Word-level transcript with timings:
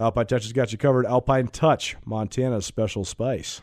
Alpine 0.00 0.26
Touch 0.26 0.44
has 0.44 0.52
got 0.54 0.72
you 0.72 0.78
covered. 0.78 1.04
Alpine 1.04 1.48
Touch, 1.48 1.94
Montana's 2.06 2.64
special 2.64 3.04
spice. 3.04 3.60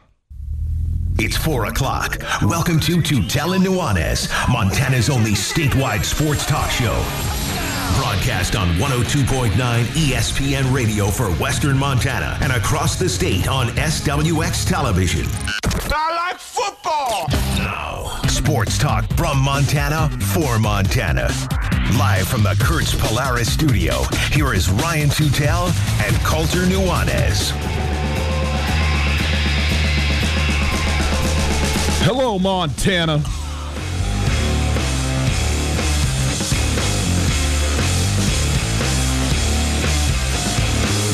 It's 1.17 1.35
4 1.35 1.65
o'clock. 1.65 2.19
Welcome 2.43 2.79
to 2.81 2.97
Tutela 2.97 3.57
Nuanez, 3.57 4.29
Montana's 4.47 5.09
only 5.09 5.31
statewide 5.31 6.05
sports 6.05 6.45
talk 6.45 6.69
show. 6.69 6.93
Broadcast 7.97 8.55
on 8.55 8.67
102.9 8.75 9.49
ESPN 9.55 10.71
radio 10.71 11.07
for 11.07 11.31
Western 11.41 11.75
Montana 11.75 12.37
and 12.41 12.51
across 12.51 12.99
the 12.99 13.09
state 13.09 13.47
on 13.47 13.69
SWX 13.69 14.69
television. 14.69 15.25
I 15.91 16.29
like 16.29 16.37
football. 16.37 17.25
Now, 17.57 18.21
sports 18.27 18.77
talk 18.77 19.11
from 19.13 19.39
Montana 19.39 20.07
for 20.19 20.59
Montana. 20.59 21.29
Live 21.95 22.27
from 22.27 22.43
the 22.43 22.55
Kurtz 22.59 22.93
Polaris 22.93 23.51
studio, 23.51 24.03
here 24.31 24.53
is 24.53 24.69
Ryan 24.69 25.09
Tutel 25.09 25.67
and 26.05 26.15
Colter 26.25 26.63
Nuanez. 26.63 27.51
Hello, 32.03 32.37
Montana. 32.37 33.17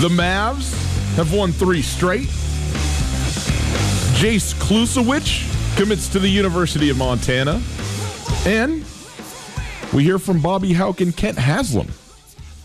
The 0.02 0.10
Mavs 0.10 0.74
have 1.16 1.34
won 1.34 1.52
three 1.52 1.82
straight. 1.82 2.28
Jace 4.20 4.54
Klusowicz 4.56 5.78
commits 5.78 6.08
to 6.10 6.20
the 6.20 6.28
University 6.30 6.90
of 6.90 6.98
Montana. 6.98 7.62
And 8.46 8.84
we 9.94 10.04
hear 10.04 10.18
from 10.18 10.42
Bobby 10.42 10.74
Hauk 10.74 11.02
and 11.02 11.16
Kent 11.16 11.38
Haslam 11.38 11.88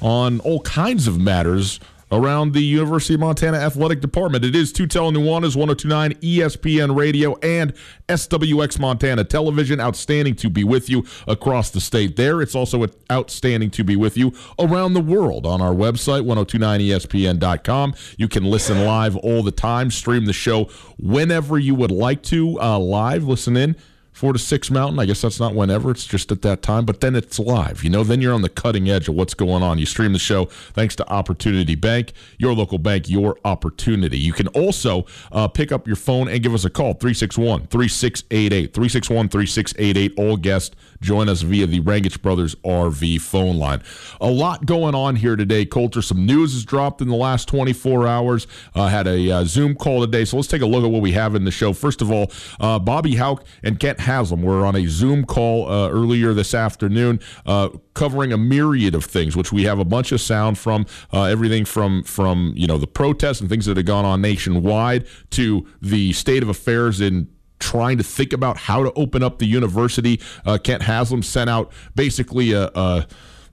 on 0.00 0.41
all 0.41 0.61
kinds 0.61 1.06
of 1.06 1.21
matters 1.21 1.78
around 2.11 2.55
the 2.55 2.62
University 2.62 3.12
of 3.12 3.21
Montana 3.21 3.59
Athletic 3.59 4.00
Department. 4.00 4.47
It 4.47 4.56
is 4.56 4.72
Tutel 4.72 5.12
Nuanez, 5.12 5.55
1029 5.55 6.15
ESPN 6.15 6.97
Radio 6.97 7.37
and 7.43 7.75
SWX 8.09 8.81
Montana 8.81 9.25
Television. 9.25 9.78
Outstanding 9.78 10.37
to 10.37 10.49
be 10.49 10.65
with 10.65 10.88
you 10.88 11.05
across 11.26 11.69
the 11.69 11.82
state 11.82 12.17
there. 12.17 12.41
It's 12.41 12.55
also 12.55 12.87
outstanding 13.12 13.70
to 13.73 13.85
be 13.85 13.94
with 13.94 14.17
you 14.17 14.32
around 14.58 14.94
the 14.94 15.03
world 15.03 15.44
on 15.44 15.61
our 15.61 15.75
website, 15.75 16.25
1029ESPN.com. 16.25 17.94
You 18.17 18.29
can 18.29 18.44
listen 18.44 18.87
live 18.87 19.17
all 19.17 19.43
the 19.43 19.53
time, 19.53 19.91
stream 19.91 20.25
the 20.25 20.32
show 20.32 20.64
whenever 20.99 21.58
you 21.58 21.75
would 21.75 21.91
like 21.91 22.23
to 22.25 22.58
uh, 22.58 22.79
live, 22.79 23.25
listen 23.25 23.55
in 23.55 23.76
four 24.19 24.32
to 24.32 24.38
six 24.38 24.69
mountain. 24.69 24.99
I 24.99 25.06
guess 25.06 25.23
that's 25.23 25.38
not 25.38 25.55
whenever, 25.55 25.93
it's 25.93 26.05
just 26.05 26.32
at 26.32 26.43
that 26.43 26.61
time, 26.61 26.85
but 26.85 27.00
then 27.00 27.15
it's 27.15 27.38
live. 27.38 27.85
You 27.85 27.91
know, 27.91 28.03
then 28.03 28.20
you're 28.20 28.35
on 28.35 28.43
the 28.43 28.49
cutting 28.49 28.91
edge 28.91 29.09
of 29.09 29.15
what's 29.15 29.32
going 29.32 29.62
on. 29.62 29.79
You 29.79 29.87
stream 29.87 30.12
the 30.12 30.19
show 30.19 30.47
thanks 30.47 30.97
to 30.97 31.09
Opportunity 31.09 31.76
Bank, 31.76 32.12
your 32.37 32.53
local 32.53 32.79
bank, 32.79 33.09
your 33.09 33.38
opportunity. 33.44 34.19
You 34.19 34.32
can 34.32 34.49
also 34.49 35.06
uh, 35.31 35.47
pick 35.47 35.70
up 35.70 35.87
your 35.87 35.94
phone 35.94 36.26
and 36.29 36.43
give 36.43 36.53
us 36.53 36.65
a 36.65 36.70
call 36.70 36.94
361 36.94 37.69
3688. 37.69 38.75
361 38.75 39.29
3688. 39.29 40.19
All 40.19 40.37
guests 40.37 40.75
join 41.00 41.29
us 41.29 41.43
via 41.43 41.67
the 41.67 41.81
Rangitsch 41.81 42.20
Brothers 42.20 42.56
RV 42.56 43.20
phone 43.20 43.56
line. 43.56 43.82
A 44.20 44.29
lot 44.29 44.67
going 44.67 44.97
on 44.97 45.15
here 45.15 45.37
today, 45.37 45.65
Colter. 45.65 46.03
Some 46.03 46.26
news 46.26 46.55
has 46.55 46.65
dropped 46.65 47.00
in 47.00 47.09
the 47.09 47.15
last 47.15 47.47
24 47.47 48.09
hours. 48.09 48.49
Uh, 48.75 48.88
had 48.88 49.06
a 49.06 49.31
uh, 49.31 49.44
Zoom 49.44 49.76
call 49.76 50.00
today, 50.00 50.25
so 50.25 50.37
let's 50.37 50.49
take 50.49 50.62
a 50.62 50.67
look 50.67 50.85
at 50.85 50.91
what 50.91 51.03
we 51.03 51.12
have 51.12 51.37
in 51.37 51.44
the 51.44 51.53
show. 51.53 51.73
First 51.73 52.03
of 52.03 52.11
all, 52.11 52.32
uh, 52.59 52.81
Bobby 52.81 53.15
Hauck 53.15 53.44
and 53.62 53.79
Kent 53.79 54.00
Haslam 54.08 54.40
we 54.40 54.49
were 54.49 54.64
on 54.64 54.75
a 54.75 54.87
Zoom 54.87 55.25
call 55.25 55.70
uh, 55.70 55.90
earlier 55.90 56.32
this 56.32 56.55
afternoon, 56.55 57.20
uh, 57.46 57.69
covering 57.94 58.32
a 58.32 58.38
myriad 58.38 58.94
of 58.94 59.05
things, 59.05 59.37
which 59.37 59.52
we 59.52 59.64
have 59.64 59.78
a 59.78 59.84
bunch 59.84 60.12
of 60.12 60.20
sound 60.20 60.58
from. 60.58 60.87
Uh, 61.12 61.25
everything 61.25 61.64
from 61.64 62.02
from 62.02 62.52
you 62.56 62.66
know 62.66 62.78
the 62.78 62.87
protests 62.87 63.40
and 63.40 63.50
things 63.50 63.66
that 63.66 63.76
have 63.76 63.87
gone 63.87 64.05
on 64.05 64.20
nationwide 64.20 65.06
to 65.31 65.66
the 65.82 66.12
state 66.14 66.43
of 66.43 66.49
affairs 66.49 67.00
in 67.00 67.28
trying 67.58 67.99
to 67.99 68.05
think 68.05 68.32
about 68.32 68.56
how 68.56 68.82
to 68.82 68.93
open 68.94 69.22
up 69.22 69.38
the 69.38 69.46
university. 69.46 70.20
Uh, 70.46 70.58
Kent 70.58 70.82
Haslam 70.82 71.22
sent 71.22 71.50
out 71.50 71.72
basically 71.94 72.52
a, 72.52 72.70
a 72.75 73.06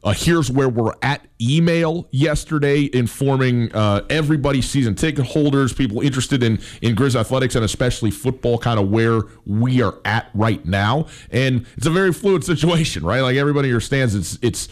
uh, 0.06 0.14
here's 0.14 0.52
where 0.52 0.70
we're 0.70 0.94
at 1.02 1.26
email 1.42 2.08
yesterday 2.12 2.88
informing 2.94 3.74
uh, 3.74 4.06
everybody, 4.10 4.62
season 4.62 4.94
ticket 4.94 5.26
holders, 5.26 5.74
people 5.74 6.00
interested 6.02 6.44
in, 6.44 6.60
in 6.82 6.96
Grizz 6.96 7.20
athletics 7.20 7.56
and 7.56 7.66
especially 7.66 8.12
football, 8.12 8.60
kind 8.60 8.80
of 8.80 8.90
where 8.90 9.22
we 9.48 9.82
are 9.82 9.96
at 10.06 10.30
right 10.36 10.64
now. 10.64 11.08
And 11.32 11.66
it's 11.76 11.88
a 11.88 11.92
very 11.92 12.14
fluid 12.14 12.44
situation, 12.46 13.04
right? 13.04 13.22
Like 13.22 13.36
everybody 13.36 13.70
understands 13.70 14.14
it's, 14.14 14.38
it's, 14.44 14.70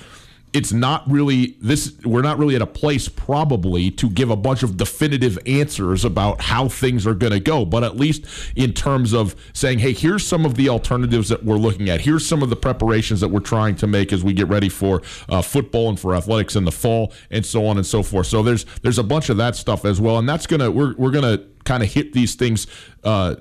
it's 0.54 0.72
not 0.72 1.10
really 1.10 1.58
this 1.62 1.94
we're 2.06 2.22
not 2.22 2.38
really 2.38 2.56
at 2.56 2.62
a 2.62 2.68
place 2.68 3.10
probably 3.10 3.90
to 3.92 4.10
give 4.10 4.30
a 4.30 4.36
bunch 4.36 4.64
of 4.64 4.78
definitive 4.78 5.38
answers 5.46 6.06
about 6.06 6.42
how 6.42 6.68
things 6.68 7.08
are 7.08 7.16
going 7.16 7.34
to 7.34 7.40
go. 7.40 7.66
But 7.66 7.84
at 7.84 7.98
least 7.98 8.26
in 8.56 8.74
terms 8.74 9.14
of 9.14 9.36
saying 9.54 9.80
hey 9.80 9.94
here's 9.94 10.26
some 10.26 10.46
of 10.46 10.56
the 10.56 10.70
alternatives 10.70 11.30
that 11.30 11.44
we're 11.44 11.58
looking 11.58 11.90
at. 11.90 12.02
Here's 12.02 12.26
some 12.26 12.44
of 12.44 12.50
the 12.50 12.56
preparations 12.56 13.20
that 13.22 13.30
we're 13.30 13.40
trying 13.40 13.76
to 13.78 13.88
make 13.88 14.14
as 14.14 14.24
we 14.24 14.34
get 14.34 14.48
ready 14.48 14.70
for 14.70 15.02
uh, 15.30 15.42
football 15.42 15.90
and 15.90 16.00
for 16.00 16.16
athletics 16.16 16.56
in 16.56 16.66
the 16.66 16.72
fall 16.72 17.14
and 17.32 17.46
so 17.46 17.66
on 17.66 17.78
and 17.78 17.86
so 17.86 18.04
forth. 18.04 18.28
So 18.28 18.44
there's 18.44 18.66
there's 18.82 19.00
a 19.00 19.04
bunch 19.04 19.30
of 19.30 19.38
that 19.38 19.56
stuff 19.56 19.86
as 19.86 20.00
well. 20.00 20.20
And 20.20 20.30
that's 20.30 20.48
gonna 20.48 20.70
we're, 20.70 20.96
we're 20.96 21.12
gonna 21.12 21.44
kind 21.64 21.84
of 21.84 21.92
hit 21.92 22.14
these 22.14 22.36
things 22.36 22.68
uh, 23.04 23.36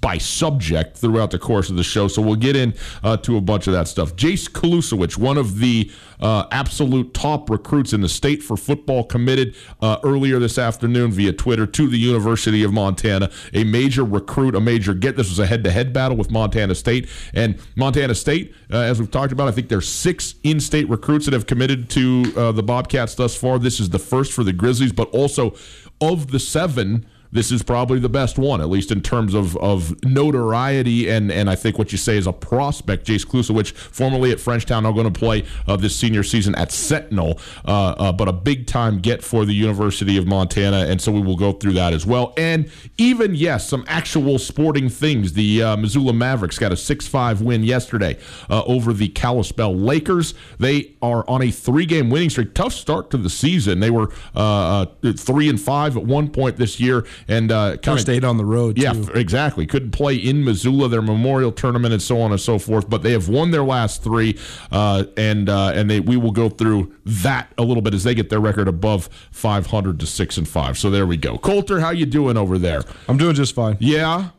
by 0.00 0.18
subject 0.18 0.96
throughout 0.96 1.30
the 1.30 1.38
course 1.38 1.70
of 1.70 1.76
the 1.76 1.84
show. 1.84 2.08
So 2.08 2.20
we'll 2.20 2.34
get 2.34 2.56
in 2.56 2.74
uh, 3.02 3.16
to 3.18 3.36
a 3.36 3.40
bunch 3.40 3.66
of 3.66 3.72
that 3.72 3.88
stuff. 3.88 4.16
Jace 4.16 4.48
Klusowicz, 4.50 5.16
one 5.16 5.38
of 5.38 5.58
the 5.58 5.90
uh, 6.20 6.46
absolute 6.50 7.14
top 7.14 7.50
recruits 7.50 7.92
in 7.92 8.00
the 8.00 8.08
state 8.08 8.42
for 8.42 8.56
football, 8.56 9.04
committed 9.04 9.54
uh, 9.80 9.98
earlier 10.02 10.38
this 10.38 10.58
afternoon 10.58 11.12
via 11.12 11.32
Twitter 11.32 11.66
to 11.66 11.88
the 11.88 11.98
University 11.98 12.62
of 12.62 12.72
Montana. 12.72 13.30
A 13.52 13.64
major 13.64 14.04
recruit, 14.04 14.54
a 14.54 14.60
major 14.60 14.94
get. 14.94 15.16
This 15.16 15.28
was 15.28 15.38
a 15.38 15.46
head-to-head 15.46 15.92
battle 15.92 16.16
with 16.16 16.30
Montana 16.30 16.74
State 16.74 17.08
and 17.34 17.58
Montana 17.76 18.14
State. 18.14 18.54
Uh, 18.70 18.78
as 18.78 18.98
we've 18.98 19.10
talked 19.10 19.32
about, 19.32 19.48
I 19.48 19.52
think 19.52 19.68
there's 19.68 19.88
six 19.88 20.34
in-state 20.42 20.88
recruits 20.88 21.26
that 21.26 21.34
have 21.34 21.46
committed 21.46 21.88
to 21.90 22.32
uh, 22.36 22.52
the 22.52 22.62
Bobcats 22.62 23.14
thus 23.14 23.36
far. 23.36 23.58
This 23.58 23.78
is 23.78 23.90
the 23.90 23.98
first 23.98 24.32
for 24.32 24.44
the 24.44 24.52
Grizzlies, 24.52 24.92
but 24.92 25.08
also 25.10 25.54
of 26.00 26.30
the 26.32 26.40
seven 26.40 27.06
this 27.32 27.50
is 27.50 27.62
probably 27.62 27.98
the 27.98 28.08
best 28.08 28.38
one, 28.38 28.60
at 28.60 28.68
least 28.68 28.92
in 28.92 29.00
terms 29.00 29.34
of, 29.34 29.56
of 29.56 29.94
notoriety 30.04 31.08
and, 31.08 31.32
and 31.32 31.48
I 31.48 31.56
think 31.56 31.78
what 31.78 31.90
you 31.90 31.98
say 31.98 32.16
is 32.16 32.26
a 32.26 32.32
prospect. 32.32 33.06
Jace 33.06 33.26
Klusowicz, 33.26 33.72
formerly 33.72 34.30
at 34.30 34.38
Frenchtown, 34.38 34.82
now 34.82 34.92
going 34.92 35.10
to 35.10 35.18
play 35.18 35.44
uh, 35.66 35.76
this 35.76 35.96
senior 35.96 36.22
season 36.22 36.54
at 36.54 36.70
Sentinel, 36.70 37.40
uh, 37.64 37.94
uh, 37.98 38.12
but 38.12 38.28
a 38.28 38.32
big 38.32 38.66
time 38.66 38.98
get 38.98 39.24
for 39.24 39.44
the 39.44 39.54
University 39.54 40.16
of 40.18 40.26
Montana, 40.26 40.86
and 40.88 41.00
so 41.00 41.10
we 41.10 41.22
will 41.22 41.36
go 41.36 41.52
through 41.52 41.72
that 41.72 41.92
as 41.92 42.04
well. 42.04 42.34
And 42.36 42.70
even 42.98 43.34
yes, 43.34 43.68
some 43.68 43.84
actual 43.88 44.38
sporting 44.38 44.88
things. 44.88 45.32
The 45.32 45.62
uh, 45.62 45.76
Missoula 45.76 46.12
Mavericks 46.12 46.58
got 46.58 46.72
a 46.72 46.76
six-five 46.76 47.40
win 47.40 47.62
yesterday 47.64 48.18
uh, 48.50 48.62
over 48.64 48.92
the 48.92 49.08
Kalispell 49.08 49.74
Lakers. 49.74 50.34
They 50.58 50.96
are 51.00 51.24
on 51.28 51.42
a 51.42 51.50
three-game 51.50 52.10
winning 52.10 52.30
streak. 52.30 52.54
Tough 52.54 52.72
start 52.72 53.10
to 53.10 53.16
the 53.16 53.30
season. 53.30 53.80
They 53.80 53.90
were 53.90 54.12
uh, 54.34 54.86
three 55.16 55.48
and 55.48 55.60
five 55.60 55.96
at 55.96 56.04
one 56.04 56.28
point 56.28 56.56
this 56.56 56.78
year 56.78 57.06
and 57.28 57.50
uh, 57.50 57.76
kind 57.78 57.98
of 57.98 58.00
stayed 58.00 58.24
on 58.24 58.36
the 58.36 58.44
road. 58.44 58.78
Yeah, 58.78 58.92
too. 58.92 59.12
exactly. 59.12 59.66
Couldn't 59.66 59.92
play 59.92 60.16
in 60.16 60.44
Missoula, 60.44 60.88
their 60.88 61.02
memorial 61.02 61.52
tournament, 61.52 61.92
and 61.92 62.02
so 62.02 62.20
on 62.20 62.30
and 62.30 62.40
so 62.40 62.58
forth. 62.58 62.88
But 62.88 63.02
they 63.02 63.12
have 63.12 63.28
won 63.28 63.50
their 63.50 63.62
last 63.62 64.02
three, 64.02 64.38
uh, 64.70 65.04
and 65.16 65.48
uh, 65.48 65.72
and 65.74 65.90
they 65.90 66.00
we 66.00 66.16
will 66.16 66.30
go 66.32 66.48
through 66.48 66.94
that 67.04 67.52
a 67.58 67.62
little 67.62 67.82
bit 67.82 67.94
as 67.94 68.04
they 68.04 68.14
get 68.14 68.30
their 68.30 68.40
record 68.40 68.68
above 68.68 69.08
500 69.30 70.00
to 70.00 70.06
six 70.06 70.36
and 70.36 70.48
five. 70.48 70.78
So 70.78 70.90
there 70.90 71.06
we 71.06 71.16
go. 71.16 71.38
Colter, 71.38 71.80
how 71.80 71.90
you 71.90 72.06
doing 72.06 72.36
over 72.36 72.58
there? 72.58 72.82
I'm 73.08 73.16
doing 73.16 73.34
just 73.34 73.54
fine. 73.54 73.76
Yeah. 73.80 74.30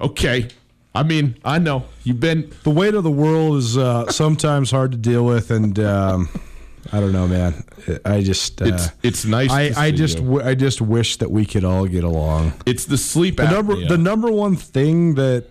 Okay. 0.00 0.48
I 0.94 1.02
mean, 1.02 1.36
I 1.44 1.58
know 1.58 1.84
you've 2.04 2.20
been. 2.20 2.50
The 2.62 2.70
weight 2.70 2.94
of 2.94 3.04
the 3.04 3.10
world 3.10 3.58
is 3.58 3.76
uh, 3.76 4.10
sometimes 4.10 4.70
hard 4.70 4.92
to 4.92 4.98
deal 4.98 5.24
with, 5.24 5.50
and. 5.50 5.78
Um, 5.78 6.28
I 6.92 7.00
don't 7.00 7.12
know, 7.12 7.26
man. 7.26 7.64
I 8.04 8.22
just 8.22 8.60
uh, 8.62 8.66
it's 8.66 8.88
it's 9.02 9.24
nice. 9.24 9.50
I, 9.50 9.72
I 9.76 9.90
just 9.90 10.16
w- 10.18 10.42
I 10.42 10.54
just 10.54 10.80
wish 10.80 11.16
that 11.18 11.30
we 11.30 11.44
could 11.46 11.64
all 11.64 11.86
get 11.86 12.04
along. 12.04 12.52
It's 12.66 12.84
the 12.86 12.98
sleep. 12.98 13.36
The 13.36 13.50
number 13.50 13.74
the 13.88 13.98
number 13.98 14.30
one 14.30 14.56
thing 14.56 15.14
that 15.14 15.46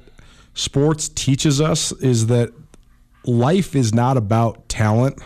sports 0.54 1.10
teaches 1.10 1.60
us 1.62 1.92
is 1.94 2.28
that 2.28 2.52
life 3.26 3.76
is 3.76 3.94
not 3.94 4.18
about 4.18 4.70
talent. 4.70 5.20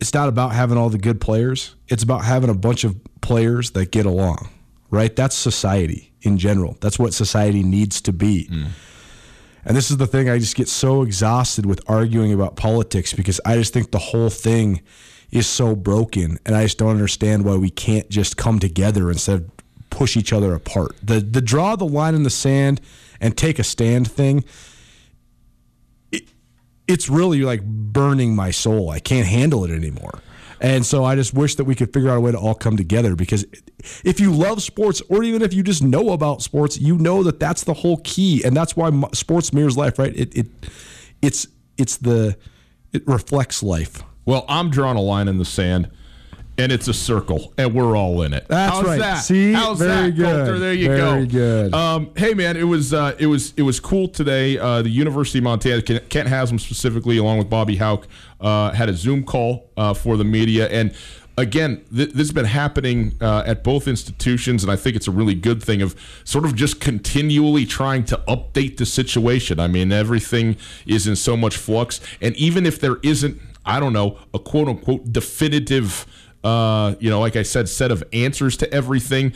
It's 0.00 0.14
not 0.14 0.28
about 0.28 0.52
having 0.52 0.78
all 0.78 0.88
the 0.88 0.98
good 0.98 1.20
players. 1.20 1.74
It's 1.88 2.02
about 2.02 2.24
having 2.24 2.48
a 2.50 2.54
bunch 2.54 2.84
of 2.84 2.96
players 3.20 3.72
that 3.72 3.90
get 3.90 4.06
along. 4.06 4.48
Right? 4.90 5.14
That's 5.14 5.36
society 5.36 6.12
in 6.22 6.36
general. 6.38 6.76
That's 6.80 6.98
what 6.98 7.14
society 7.14 7.62
needs 7.62 8.00
to 8.02 8.12
be. 8.12 8.48
Mm. 8.50 8.68
And 9.64 9.76
this 9.76 9.90
is 9.90 9.98
the 9.98 10.06
thing 10.06 10.28
I 10.28 10.38
just 10.38 10.56
get 10.56 10.68
so 10.68 11.02
exhausted 11.02 11.66
with 11.66 11.82
arguing 11.88 12.32
about 12.32 12.56
politics 12.56 13.12
because 13.12 13.40
I 13.44 13.56
just 13.56 13.72
think 13.72 13.90
the 13.90 13.98
whole 13.98 14.30
thing 14.30 14.80
is 15.30 15.46
so 15.46 15.76
broken 15.76 16.38
and 16.44 16.56
I 16.56 16.64
just 16.64 16.78
don't 16.78 16.90
understand 16.90 17.44
why 17.44 17.56
we 17.56 17.70
can't 17.70 18.08
just 18.08 18.36
come 18.36 18.58
together 18.58 19.10
instead 19.10 19.36
of 19.36 19.50
push 19.90 20.16
each 20.16 20.32
other 20.32 20.54
apart. 20.54 20.96
The 21.02 21.20
the 21.20 21.40
draw 21.40 21.76
the 21.76 21.86
line 21.86 22.14
in 22.14 22.22
the 22.22 22.30
sand 22.30 22.80
and 23.20 23.36
take 23.36 23.58
a 23.58 23.64
stand 23.64 24.10
thing 24.10 24.44
it, 26.10 26.24
it's 26.88 27.08
really 27.08 27.42
like 27.42 27.62
burning 27.62 28.34
my 28.34 28.50
soul. 28.50 28.90
I 28.90 28.98
can't 28.98 29.26
handle 29.26 29.64
it 29.64 29.70
anymore. 29.70 30.20
And 30.60 30.84
so 30.84 31.04
I 31.04 31.14
just 31.14 31.32
wish 31.32 31.54
that 31.54 31.64
we 31.64 31.74
could 31.74 31.92
figure 31.92 32.10
out 32.10 32.18
a 32.18 32.20
way 32.20 32.32
to 32.32 32.38
all 32.38 32.54
come 32.54 32.76
together 32.76 33.16
because 33.16 33.46
if 34.04 34.20
you 34.20 34.30
love 34.30 34.62
sports 34.62 35.00
or 35.08 35.22
even 35.22 35.40
if 35.40 35.54
you 35.54 35.62
just 35.62 35.82
know 35.82 36.10
about 36.10 36.42
sports, 36.42 36.78
you 36.78 36.98
know 36.98 37.22
that 37.22 37.40
that's 37.40 37.64
the 37.64 37.72
whole 37.72 37.96
key 38.04 38.42
and 38.44 38.54
that's 38.54 38.76
why 38.76 38.90
sports 39.12 39.52
mirrors 39.54 39.76
life, 39.78 39.98
right? 39.98 40.14
It 40.14 40.36
it 40.36 40.46
it's 41.22 41.46
it's 41.78 41.96
the 41.96 42.36
it 42.92 43.06
reflects 43.06 43.62
life. 43.62 44.02
Well, 44.26 44.44
I'm 44.48 44.70
drawing 44.70 44.98
a 44.98 45.00
line 45.00 45.28
in 45.28 45.38
the 45.38 45.46
sand 45.46 45.90
and 46.60 46.70
it's 46.70 46.88
a 46.88 46.94
circle, 46.94 47.54
and 47.56 47.74
we're 47.74 47.96
all 47.96 48.20
in 48.22 48.34
it. 48.34 48.46
That's 48.48 48.76
How's 48.76 48.84
right. 48.84 48.98
That? 48.98 49.14
See, 49.14 49.52
How's 49.52 49.78
very 49.78 50.10
that, 50.10 50.16
good. 50.16 50.46
Colter? 50.46 50.58
There 50.58 50.74
you 50.74 50.88
very 50.88 50.98
go. 50.98 51.10
Very 51.12 51.26
good. 51.26 51.74
Um, 51.74 52.10
hey, 52.16 52.34
man, 52.34 52.56
it 52.58 52.64
was 52.64 52.92
uh, 52.92 53.16
it 53.18 53.26
was 53.26 53.54
it 53.56 53.62
was 53.62 53.80
cool 53.80 54.08
today. 54.08 54.58
Uh, 54.58 54.82
the 54.82 54.90
University 54.90 55.38
of 55.38 55.44
Montana, 55.44 55.80
Kent 55.82 56.28
Haslam 56.28 56.58
specifically, 56.58 57.16
along 57.16 57.38
with 57.38 57.48
Bobby 57.48 57.76
Hauck, 57.76 58.06
uh, 58.40 58.72
had 58.72 58.90
a 58.90 58.94
Zoom 58.94 59.24
call 59.24 59.70
uh, 59.78 59.94
for 59.94 60.18
the 60.18 60.24
media, 60.24 60.68
and 60.68 60.94
again, 61.38 61.82
th- 61.94 62.10
this 62.10 62.18
has 62.18 62.32
been 62.32 62.44
happening 62.44 63.14
uh, 63.22 63.42
at 63.46 63.64
both 63.64 63.88
institutions, 63.88 64.62
and 64.62 64.70
I 64.70 64.76
think 64.76 64.96
it's 64.96 65.08
a 65.08 65.12
really 65.12 65.34
good 65.34 65.62
thing 65.62 65.80
of 65.80 65.96
sort 66.24 66.44
of 66.44 66.54
just 66.54 66.78
continually 66.78 67.64
trying 67.64 68.04
to 68.04 68.18
update 68.28 68.76
the 68.76 68.84
situation. 68.84 69.58
I 69.58 69.66
mean, 69.66 69.92
everything 69.92 70.56
is 70.84 71.06
in 71.06 71.16
so 71.16 71.38
much 71.38 71.56
flux, 71.56 72.00
and 72.20 72.36
even 72.36 72.66
if 72.66 72.78
there 72.78 72.96
isn't, 73.02 73.40
I 73.64 73.80
don't 73.80 73.94
know, 73.94 74.18
a 74.34 74.38
quote 74.38 74.68
unquote 74.68 75.10
definitive 75.10 76.06
uh, 76.44 76.94
you 77.00 77.10
know, 77.10 77.20
like 77.20 77.36
I 77.36 77.42
said, 77.42 77.68
set 77.68 77.90
of 77.90 78.02
answers 78.12 78.56
to 78.58 78.72
everything. 78.72 79.32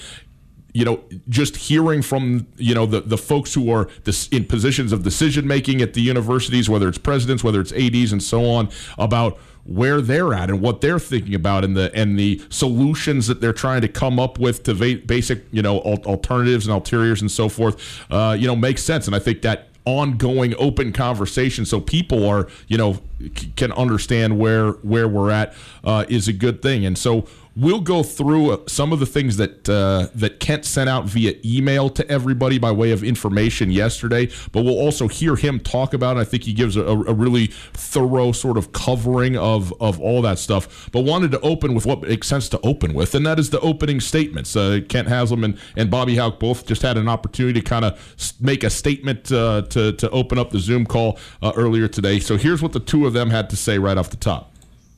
You 0.73 0.84
know, 0.84 1.04
just 1.28 1.56
hearing 1.56 2.02
from 2.02 2.49
you 2.56 2.75
know 2.75 2.84
the 2.84 3.00
the 3.00 3.18
folks 3.18 3.54
who 3.54 3.70
are 3.70 3.88
this, 4.04 4.26
in 4.28 4.44
positions 4.44 4.92
of 4.92 5.04
decision 5.04 5.46
making 5.46 5.80
at 5.82 5.94
the 5.94 6.00
universities, 6.00 6.68
whether 6.68 6.88
it's 6.88 6.99
presidents, 6.99 7.44
whether 7.44 7.61
it's 7.61 7.73
ads, 7.73 8.12
and 8.12 8.23
so 8.23 8.44
on, 8.50 8.68
about 8.99 9.38
where 9.64 10.00
they're 10.00 10.34
at 10.34 10.50
and 10.50 10.61
what 10.61 10.80
they're 10.80 10.99
thinking 10.99 11.34
about 11.34 11.64
and 11.64 11.76
the 11.76 11.94
and 11.94 12.18
the 12.18 12.40
solutions 12.50 13.26
that 13.26 13.40
they're 13.40 13.52
trying 13.52 13.80
to 13.80 13.88
come 13.88 14.18
up 14.18 14.38
with 14.38 14.62
to 14.62 14.75
va- 14.75 15.00
basic 15.06 15.44
you 15.52 15.62
know 15.62 15.78
alternatives 15.78 16.66
and 16.66 16.75
ulteriors 16.75 17.20
and 17.20 17.30
so 17.30 17.49
forth 17.49 18.04
uh, 18.11 18.37
you 18.38 18.46
know 18.46 18.54
makes 18.54 18.82
sense 18.82 19.06
and 19.06 19.16
I 19.16 19.18
think 19.18 19.42
that 19.42 19.68
ongoing 19.87 20.55
open 20.59 20.93
conversation 20.93 21.67
so 21.67 21.79
people 21.79 22.26
are 22.26 22.49
you 22.69 22.79
know 22.79 22.95
c- 23.37 23.53
can 23.57 23.71
understand 23.73 24.38
where 24.38 24.73
where 24.73 25.07
we're 25.09 25.31
at 25.31 25.55
uh, 25.85 26.05
is 26.09 26.29
a 26.29 26.33
good 26.33 26.62
thing. 26.62 26.85
And 26.87 26.97
so 26.97 27.26
We'll 27.56 27.80
go 27.80 28.02
through 28.02 28.50
uh, 28.50 28.58
some 28.66 28.92
of 28.92 28.99
the 28.99 29.06
things 29.06 29.37
that 29.37 29.68
uh, 29.68 30.08
that 30.16 30.40
Kent 30.40 30.64
sent 30.64 30.90
out 30.90 31.04
via 31.04 31.34
email 31.44 31.88
to 31.90 32.08
everybody 32.11 32.58
by 32.58 32.73
way 32.73 32.90
of 32.90 33.04
information 33.04 33.70
yesterday, 33.70 34.28
but 34.50 34.64
we'll 34.64 34.78
also 34.78 35.06
hear 35.06 35.37
him 35.37 35.61
talk 35.61 35.94
about. 35.94 36.16
It. 36.16 36.20
I 36.20 36.25
think 36.25 36.42
he 36.42 36.52
gives 36.52 36.76
a, 36.76 36.82
a, 36.82 37.14
really 37.14 37.46
thorough 37.73 38.32
sort 38.32 38.58
of 38.58 38.73
covering 38.73 39.37
of 39.37 39.73
of 39.80 40.00
all 40.00 40.20
that 40.23 40.40
stuff. 40.40 40.90
But 40.90 41.02
wanted 41.02 41.30
to 41.30 41.40
open 41.40 41.75
with 41.75 41.87
what 41.87 42.02
makes 42.02 42.26
sense 42.26 42.49
to 42.49 42.61
open 42.64 42.92
with, 42.92 43.14
and 43.14 43.25
that 43.25 43.38
is 43.38 43.50
the 43.50 43.61
opening 43.61 44.00
statements. 44.00 44.56
Uh, 44.56 44.80
Kent 44.88 45.06
Haslam 45.06 45.44
and, 45.44 45.56
and 45.76 45.92
Bobby 45.92 46.16
Hauck 46.16 46.40
both 46.40 46.66
just 46.66 46.82
had 46.82 46.96
an 46.96 47.08
opportunity 47.08 47.61
to 47.61 47.64
kind 47.64 47.84
of 47.84 48.34
make 48.40 48.64
a 48.64 48.70
statement 48.70 49.30
uh, 49.30 49.62
to 49.70 49.92
to 49.92 50.11
open 50.11 50.38
up 50.38 50.50
the 50.50 50.58
Zoom 50.58 50.84
call 50.84 51.20
uh, 51.40 51.52
earlier 51.54 51.87
today. 51.87 52.18
So 52.18 52.37
here's 52.37 52.62
what 52.62 52.73
the 52.73 52.80
two 52.80 53.06
of 53.06 53.12
them 53.12 53.30
had 53.30 53.49
to 53.50 53.56
say 53.56 53.78
right 53.78 53.96
off 53.96 54.11
the 54.11 54.16
top. 54.16 54.52